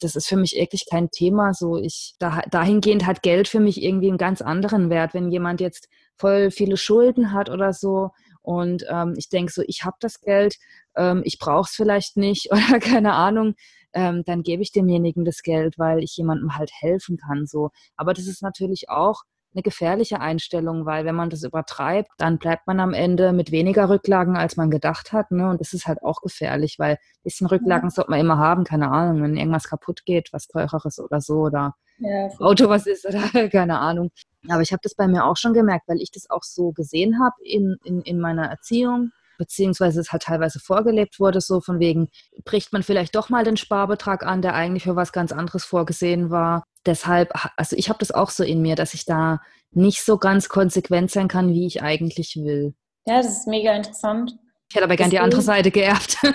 das 0.00 0.16
ist 0.16 0.26
für 0.26 0.36
mich 0.36 0.54
wirklich 0.56 0.84
kein 0.90 1.10
Thema. 1.10 1.54
So 1.54 1.76
ich, 1.76 2.14
da, 2.18 2.42
dahingehend 2.50 3.06
hat 3.06 3.22
Geld 3.22 3.48
für 3.48 3.60
mich 3.60 3.82
irgendwie 3.82 4.08
einen 4.08 4.18
ganz 4.18 4.42
anderen 4.42 4.90
Wert. 4.90 5.14
Wenn 5.14 5.30
jemand 5.30 5.60
jetzt 5.60 5.88
voll 6.16 6.50
viele 6.50 6.76
Schulden 6.76 7.32
hat 7.32 7.50
oder 7.50 7.72
so 7.72 8.10
und 8.42 8.84
ähm, 8.88 9.14
ich 9.16 9.28
denke 9.28 9.52
so, 9.52 9.62
ich 9.66 9.84
habe 9.84 9.96
das 10.00 10.20
Geld, 10.20 10.56
ähm, 10.96 11.22
ich 11.24 11.38
brauche 11.38 11.68
es 11.68 11.74
vielleicht 11.74 12.16
nicht 12.16 12.50
oder 12.52 12.80
keine 12.80 13.14
Ahnung, 13.14 13.54
ähm, 13.96 14.24
dann 14.24 14.42
gebe 14.42 14.62
ich 14.62 14.72
demjenigen 14.72 15.24
das 15.24 15.42
Geld, 15.42 15.78
weil 15.78 16.04
ich 16.04 16.16
jemandem 16.16 16.56
halt 16.56 16.70
helfen 16.72 17.16
kann. 17.16 17.46
So. 17.46 17.70
Aber 17.96 18.12
das 18.12 18.26
ist 18.26 18.42
natürlich 18.42 18.90
auch 18.90 19.22
eine 19.54 19.62
gefährliche 19.62 20.20
Einstellung, 20.20 20.84
weil 20.84 21.06
wenn 21.06 21.14
man 21.14 21.30
das 21.30 21.42
übertreibt, 21.42 22.10
dann 22.18 22.36
bleibt 22.36 22.66
man 22.66 22.78
am 22.78 22.92
Ende 22.92 23.32
mit 23.32 23.50
weniger 23.50 23.88
Rücklagen, 23.88 24.36
als 24.36 24.58
man 24.58 24.70
gedacht 24.70 25.14
hat. 25.14 25.30
Ne? 25.30 25.48
Und 25.48 25.62
das 25.62 25.72
ist 25.72 25.86
halt 25.86 26.02
auch 26.02 26.20
gefährlich, 26.20 26.78
weil 26.78 26.96
ein 26.96 27.22
bisschen 27.24 27.46
Rücklagen 27.46 27.88
sollte 27.88 28.10
man 28.10 28.20
immer 28.20 28.36
haben, 28.36 28.64
keine 28.64 28.90
Ahnung, 28.90 29.22
wenn 29.22 29.36
irgendwas 29.38 29.64
kaputt 29.64 30.04
geht, 30.04 30.28
was 30.32 30.46
teureres 30.46 31.00
oder 31.00 31.22
so 31.22 31.36
oder 31.38 31.74
ja, 31.98 32.28
Auto 32.38 32.68
was 32.68 32.86
ist 32.86 33.06
oder 33.06 33.20
keine 33.48 33.78
Ahnung. 33.78 34.10
Aber 34.46 34.60
ich 34.60 34.72
habe 34.72 34.80
das 34.82 34.94
bei 34.94 35.08
mir 35.08 35.24
auch 35.24 35.38
schon 35.38 35.54
gemerkt, 35.54 35.88
weil 35.88 36.02
ich 36.02 36.10
das 36.10 36.28
auch 36.28 36.42
so 36.42 36.72
gesehen 36.72 37.18
habe 37.18 37.36
in, 37.42 37.76
in, 37.84 38.02
in 38.02 38.20
meiner 38.20 38.44
Erziehung 38.50 39.10
beziehungsweise 39.38 40.00
es 40.00 40.12
halt 40.12 40.22
teilweise 40.22 40.60
vorgelebt 40.60 41.20
wurde, 41.20 41.40
so 41.40 41.60
von 41.60 41.78
wegen, 41.78 42.08
bricht 42.44 42.72
man 42.72 42.82
vielleicht 42.82 43.14
doch 43.14 43.28
mal 43.28 43.44
den 43.44 43.56
Sparbetrag 43.56 44.24
an, 44.24 44.42
der 44.42 44.54
eigentlich 44.54 44.84
für 44.84 44.96
was 44.96 45.12
ganz 45.12 45.32
anderes 45.32 45.64
vorgesehen 45.64 46.30
war. 46.30 46.64
Deshalb, 46.84 47.32
also 47.56 47.76
ich 47.76 47.88
habe 47.88 47.98
das 47.98 48.12
auch 48.12 48.30
so 48.30 48.44
in 48.44 48.62
mir, 48.62 48.76
dass 48.76 48.94
ich 48.94 49.04
da 49.04 49.40
nicht 49.72 50.04
so 50.04 50.18
ganz 50.18 50.48
konsequent 50.48 51.10
sein 51.10 51.28
kann, 51.28 51.52
wie 51.52 51.66
ich 51.66 51.82
eigentlich 51.82 52.36
will. 52.36 52.74
Ja, 53.06 53.18
das 53.18 53.38
ist 53.38 53.46
mega 53.46 53.74
interessant. 53.74 54.36
Ich 54.68 54.74
hätte 54.74 54.84
aber 54.84 54.96
gern 54.96 55.10
die 55.10 55.20
andere 55.20 55.42
Seite 55.42 55.70
geerbt. 55.70 56.16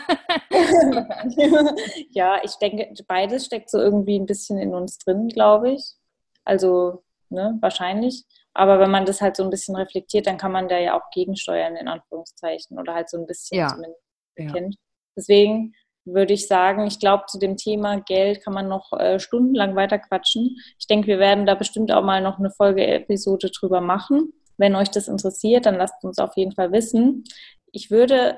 ja, 2.12 2.40
ich 2.44 2.56
denke, 2.62 2.94
beides 3.08 3.46
steckt 3.46 3.70
so 3.70 3.78
irgendwie 3.78 4.18
ein 4.18 4.26
bisschen 4.26 4.58
in 4.58 4.74
uns 4.74 4.98
drin, 5.00 5.28
glaube 5.28 5.72
ich. 5.72 5.96
Also, 6.46 7.04
ne, 7.30 7.58
wahrscheinlich. 7.60 8.24
Aber 8.54 8.80
wenn 8.80 8.92
man 8.92 9.06
das 9.06 9.22
halt 9.22 9.36
so 9.36 9.44
ein 9.44 9.50
bisschen 9.50 9.76
reflektiert, 9.76 10.28
dann 10.28 10.38
kann 10.38 10.52
man 10.52 10.68
da 10.68 10.78
ja 10.78 10.98
auch 10.98 11.10
gegensteuern, 11.12 11.76
in 11.76 11.88
Anführungszeichen, 11.88 12.78
oder 12.78 12.94
halt 12.94 13.10
so 13.10 13.18
ein 13.18 13.26
bisschen 13.26 13.60
ja. 13.60 13.68
zumindest 13.68 14.02
erkennt. 14.36 14.76
Ja. 14.76 14.82
Deswegen 15.16 15.74
würde 16.06 16.34
ich 16.34 16.48
sagen, 16.48 16.88
ich 16.88 17.00
glaube, 17.00 17.26
zu 17.28 17.38
dem 17.38 17.58
Thema 17.58 18.02
Geld 18.02 18.44
kann 18.44 18.54
man 18.54 18.68
noch 18.68 18.92
äh, 18.94 19.20
stundenlang 19.20 19.76
weiter 19.76 20.00
quatschen. 20.00 20.58
Ich 20.80 20.88
denke, 20.88 21.08
wir 21.08 21.20
werden 21.20 21.46
da 21.46 21.56
bestimmt 21.56 21.92
auch 21.92 22.04
mal 22.04 22.22
noch 22.22 22.40
eine 22.40 22.50
Folge-Episode 22.50 23.52
drüber 23.52 23.82
machen. 23.82 24.34
Wenn 24.58 24.76
euch 24.76 24.90
das 24.90 25.08
interessiert, 25.08 25.66
dann 25.66 25.76
lasst 25.76 26.04
uns 26.04 26.20
auf 26.20 26.36
jeden 26.36 26.54
Fall 26.54 26.72
wissen. 26.72 27.24
Ich 27.72 27.92
würde 27.92 28.38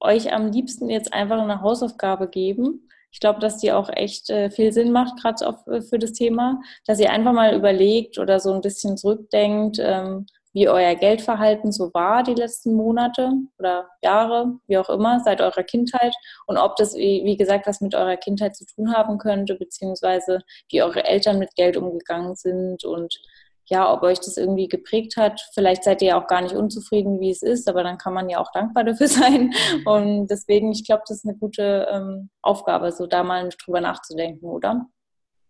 euch 0.00 0.32
am 0.32 0.50
liebsten 0.50 0.90
jetzt 0.90 1.12
einfach 1.12 1.40
eine 1.40 1.62
Hausaufgabe 1.62 2.28
geben 2.28 2.88
ich 3.10 3.20
glaube, 3.20 3.40
dass 3.40 3.58
die 3.58 3.72
auch 3.72 3.88
echt 3.90 4.30
äh, 4.30 4.50
viel 4.50 4.72
Sinn 4.72 4.92
macht, 4.92 5.20
gerade 5.20 5.56
äh, 5.70 5.80
für 5.80 5.98
das 5.98 6.12
Thema, 6.12 6.60
dass 6.86 7.00
ihr 7.00 7.10
einfach 7.10 7.32
mal 7.32 7.54
überlegt 7.54 8.18
oder 8.18 8.40
so 8.40 8.52
ein 8.52 8.60
bisschen 8.60 8.96
zurückdenkt, 8.96 9.78
ähm, 9.80 10.26
wie 10.56 10.70
euer 10.70 10.94
Geldverhalten 10.94 11.70
so 11.70 11.92
war 11.92 12.22
die 12.22 12.32
letzten 12.32 12.72
Monate 12.72 13.30
oder 13.58 13.90
Jahre, 14.02 14.58
wie 14.66 14.78
auch 14.78 14.88
immer, 14.88 15.20
seit 15.20 15.42
eurer 15.42 15.62
Kindheit 15.62 16.14
und 16.46 16.56
ob 16.56 16.76
das, 16.76 16.94
wie, 16.96 17.22
wie 17.24 17.36
gesagt, 17.36 17.66
was 17.66 17.82
mit 17.82 17.94
eurer 17.94 18.16
Kindheit 18.16 18.56
zu 18.56 18.64
tun 18.64 18.94
haben 18.94 19.18
könnte, 19.18 19.56
beziehungsweise 19.56 20.40
wie 20.70 20.82
eure 20.82 21.04
Eltern 21.04 21.38
mit 21.38 21.54
Geld 21.56 21.76
umgegangen 21.76 22.36
sind 22.36 22.84
und 22.84 23.20
ja, 23.66 23.92
ob 23.92 24.02
euch 24.02 24.20
das 24.20 24.36
irgendwie 24.36 24.68
geprägt 24.68 25.16
hat. 25.16 25.40
Vielleicht 25.54 25.84
seid 25.84 26.02
ihr 26.02 26.08
ja 26.08 26.20
auch 26.22 26.26
gar 26.26 26.40
nicht 26.40 26.54
unzufrieden, 26.54 27.20
wie 27.20 27.30
es 27.30 27.42
ist, 27.42 27.68
aber 27.68 27.82
dann 27.82 27.98
kann 27.98 28.14
man 28.14 28.28
ja 28.28 28.38
auch 28.38 28.50
dankbar 28.52 28.84
dafür 28.84 29.08
sein. 29.08 29.52
Und 29.84 30.28
deswegen, 30.28 30.72
ich 30.72 30.84
glaube, 30.86 31.02
das 31.06 31.18
ist 31.18 31.24
eine 31.24 31.36
gute 31.36 31.88
ähm, 31.90 32.30
Aufgabe, 32.42 32.92
so 32.92 33.06
da 33.06 33.22
mal 33.22 33.48
drüber 33.64 33.80
nachzudenken, 33.80 34.46
oder? 34.46 34.86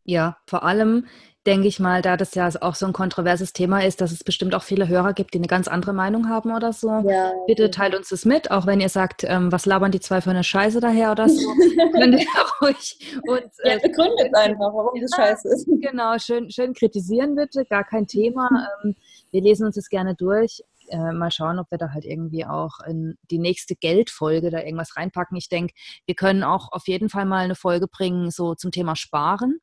Ja, 0.06 0.36
vor 0.46 0.62
allem 0.62 1.06
denke 1.46 1.68
ich 1.68 1.78
mal, 1.78 2.02
da 2.02 2.16
das 2.16 2.34
ja 2.34 2.48
auch 2.60 2.74
so 2.74 2.86
ein 2.86 2.92
kontroverses 2.92 3.52
Thema 3.52 3.84
ist, 3.84 4.00
dass 4.00 4.10
es 4.12 4.24
bestimmt 4.24 4.54
auch 4.54 4.62
viele 4.62 4.88
Hörer 4.88 5.14
gibt, 5.14 5.34
die 5.34 5.38
eine 5.38 5.46
ganz 5.46 5.68
andere 5.68 5.92
Meinung 5.92 6.28
haben 6.28 6.54
oder 6.54 6.72
so. 6.72 6.88
Ja. 6.88 7.32
Bitte 7.46 7.70
teilt 7.70 7.94
uns 7.94 8.08
das 8.08 8.24
mit, 8.24 8.50
auch 8.50 8.66
wenn 8.66 8.80
ihr 8.80 8.88
sagt, 8.88 9.24
ähm, 9.24 9.52
was 9.52 9.66
labern 9.66 9.92
die 9.92 10.00
zwei 10.00 10.20
für 10.20 10.30
eine 10.30 10.44
Scheiße 10.44 10.80
daher 10.80 11.12
oder 11.12 11.28
so. 11.28 11.36
könnt 11.92 12.20
ihr 12.20 12.26
ruhig 12.60 12.98
uns. 13.28 13.58
Äh, 13.60 13.74
ja, 13.74 13.78
begründet 13.78 14.34
einfach, 14.34 14.72
warum 14.72 15.00
das 15.00 15.10
scheiße 15.14 15.48
ist. 15.48 15.68
Genau, 15.86 16.18
schön, 16.18 16.50
schön 16.50 16.72
kritisieren 16.72 17.36
bitte, 17.36 17.64
gar 17.64 17.84
kein 17.84 18.06
Thema. 18.06 18.48
Ähm, 18.84 18.96
wir 19.30 19.42
lesen 19.42 19.66
uns 19.66 19.76
das 19.76 19.88
gerne 19.88 20.14
durch. 20.14 20.62
Äh, 20.88 21.12
mal 21.12 21.30
schauen, 21.30 21.58
ob 21.58 21.70
wir 21.70 21.78
da 21.78 21.90
halt 21.92 22.04
irgendwie 22.04 22.44
auch 22.44 22.80
in 22.86 23.16
die 23.30 23.38
nächste 23.38 23.74
Geldfolge 23.74 24.50
da 24.50 24.60
irgendwas 24.60 24.96
reinpacken. 24.96 25.36
Ich 25.36 25.48
denke, 25.48 25.74
wir 26.06 26.14
können 26.14 26.44
auch 26.44 26.72
auf 26.72 26.86
jeden 26.86 27.08
Fall 27.08 27.24
mal 27.24 27.44
eine 27.44 27.56
Folge 27.56 27.88
bringen, 27.88 28.30
so 28.30 28.54
zum 28.54 28.70
Thema 28.70 28.96
Sparen 28.96 29.60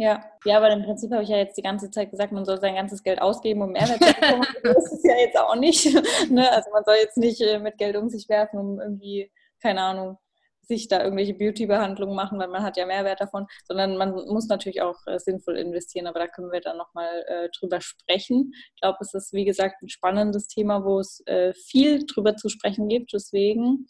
ja, 0.00 0.24
ja, 0.44 0.56
aber 0.58 0.70
im 0.70 0.84
Prinzip 0.84 1.10
habe 1.10 1.24
ich 1.24 1.28
ja 1.28 1.38
jetzt 1.38 1.58
die 1.58 1.62
ganze 1.62 1.90
Zeit 1.90 2.12
gesagt, 2.12 2.30
man 2.32 2.44
soll 2.44 2.60
sein 2.60 2.76
ganzes 2.76 3.02
Geld 3.02 3.20
ausgeben, 3.20 3.62
um 3.62 3.72
Mehrwert 3.72 4.00
zu 4.00 4.14
bekommen. 4.14 4.46
das 4.62 4.92
ist 4.92 5.04
ja 5.04 5.16
jetzt 5.16 5.36
auch 5.36 5.56
nicht. 5.56 5.86
Ne? 6.30 6.50
Also 6.52 6.70
man 6.70 6.84
soll 6.84 6.96
jetzt 7.02 7.16
nicht 7.16 7.40
äh, 7.40 7.58
mit 7.58 7.78
Geld 7.78 7.96
um 7.96 8.08
sich 8.08 8.28
werfen, 8.28 8.60
um 8.60 8.80
irgendwie, 8.80 9.32
keine 9.60 9.80
Ahnung, 9.82 10.18
sich 10.62 10.86
da 10.86 11.02
irgendwelche 11.02 11.34
Beauty-Behandlungen 11.34 12.14
machen, 12.14 12.38
weil 12.38 12.48
man 12.48 12.62
hat 12.62 12.76
ja 12.76 12.86
Mehrwert 12.86 13.20
davon, 13.20 13.46
sondern 13.64 13.96
man 13.96 14.12
muss 14.12 14.46
natürlich 14.46 14.82
auch 14.82 14.98
äh, 15.06 15.18
sinnvoll 15.18 15.56
investieren, 15.56 16.06
aber 16.06 16.20
da 16.20 16.28
können 16.28 16.52
wir 16.52 16.60
dann 16.60 16.76
nochmal 16.76 17.24
äh, 17.26 17.48
drüber 17.58 17.80
sprechen. 17.80 18.52
Ich 18.74 18.80
glaube, 18.80 18.98
es 19.00 19.14
ist, 19.14 19.32
wie 19.32 19.46
gesagt, 19.46 19.82
ein 19.82 19.88
spannendes 19.88 20.46
Thema, 20.46 20.84
wo 20.84 21.00
es 21.00 21.22
äh, 21.26 21.54
viel 21.54 22.06
drüber 22.06 22.36
zu 22.36 22.48
sprechen 22.48 22.86
gibt. 22.88 23.12
Deswegen, 23.12 23.88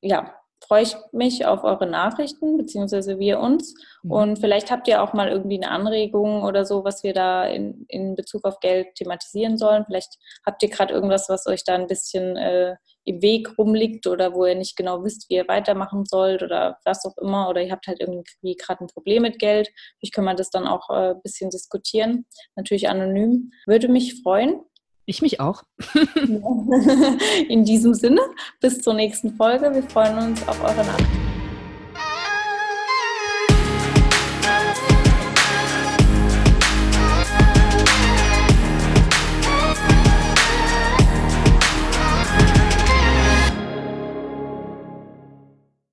ja, 0.00 0.34
freue 0.60 0.82
ich 0.82 0.96
mich 1.12 1.46
auf 1.46 1.64
eure 1.64 1.86
Nachrichten, 1.86 2.56
beziehungsweise 2.56 3.18
wir 3.18 3.38
uns. 3.40 3.74
Mhm. 4.02 4.10
Und 4.10 4.38
vielleicht 4.38 4.70
habt 4.70 4.88
ihr 4.88 5.02
auch 5.02 5.12
mal 5.12 5.28
irgendwie 5.28 5.56
eine 5.56 5.70
Anregung 5.70 6.42
oder 6.42 6.64
so, 6.64 6.84
was 6.84 7.02
wir 7.02 7.12
da 7.12 7.44
in, 7.44 7.84
in 7.88 8.14
Bezug 8.14 8.44
auf 8.44 8.60
Geld 8.60 8.94
thematisieren 8.96 9.56
sollen. 9.56 9.84
Vielleicht 9.86 10.18
habt 10.44 10.62
ihr 10.62 10.68
gerade 10.68 10.92
irgendwas, 10.92 11.28
was 11.28 11.46
euch 11.46 11.64
da 11.64 11.74
ein 11.74 11.86
bisschen 11.86 12.36
äh, 12.36 12.76
im 13.04 13.22
Weg 13.22 13.56
rumliegt 13.56 14.06
oder 14.06 14.34
wo 14.34 14.44
ihr 14.44 14.54
nicht 14.54 14.76
genau 14.76 15.02
wisst, 15.04 15.30
wie 15.30 15.36
ihr 15.36 15.48
weitermachen 15.48 16.04
sollt 16.04 16.42
oder 16.42 16.78
was 16.84 17.04
auch 17.06 17.16
immer. 17.18 17.48
Oder 17.48 17.62
ihr 17.62 17.72
habt 17.72 17.86
halt 17.86 18.00
irgendwie 18.00 18.56
gerade 18.56 18.84
ein 18.84 18.88
Problem 18.88 19.22
mit 19.22 19.38
Geld. 19.38 19.70
Vielleicht 19.98 20.14
können 20.14 20.26
wir 20.26 20.34
das 20.34 20.50
dann 20.50 20.66
auch 20.66 20.90
äh, 20.90 21.10
ein 21.10 21.22
bisschen 21.22 21.50
diskutieren. 21.50 22.26
Natürlich 22.56 22.88
anonym. 22.88 23.50
Würde 23.66 23.88
mich 23.88 24.22
freuen. 24.22 24.60
Ich 25.08 25.22
mich 25.22 25.40
auch. 25.40 25.62
In 27.48 27.64
diesem 27.64 27.94
Sinne, 27.94 28.20
bis 28.60 28.82
zur 28.82 28.92
nächsten 28.92 29.34
Folge. 29.36 29.74
Wir 29.74 29.82
freuen 29.84 30.18
uns 30.18 30.46
auf 30.46 30.62
eure 30.62 30.84
Nachrichten. 30.84 31.27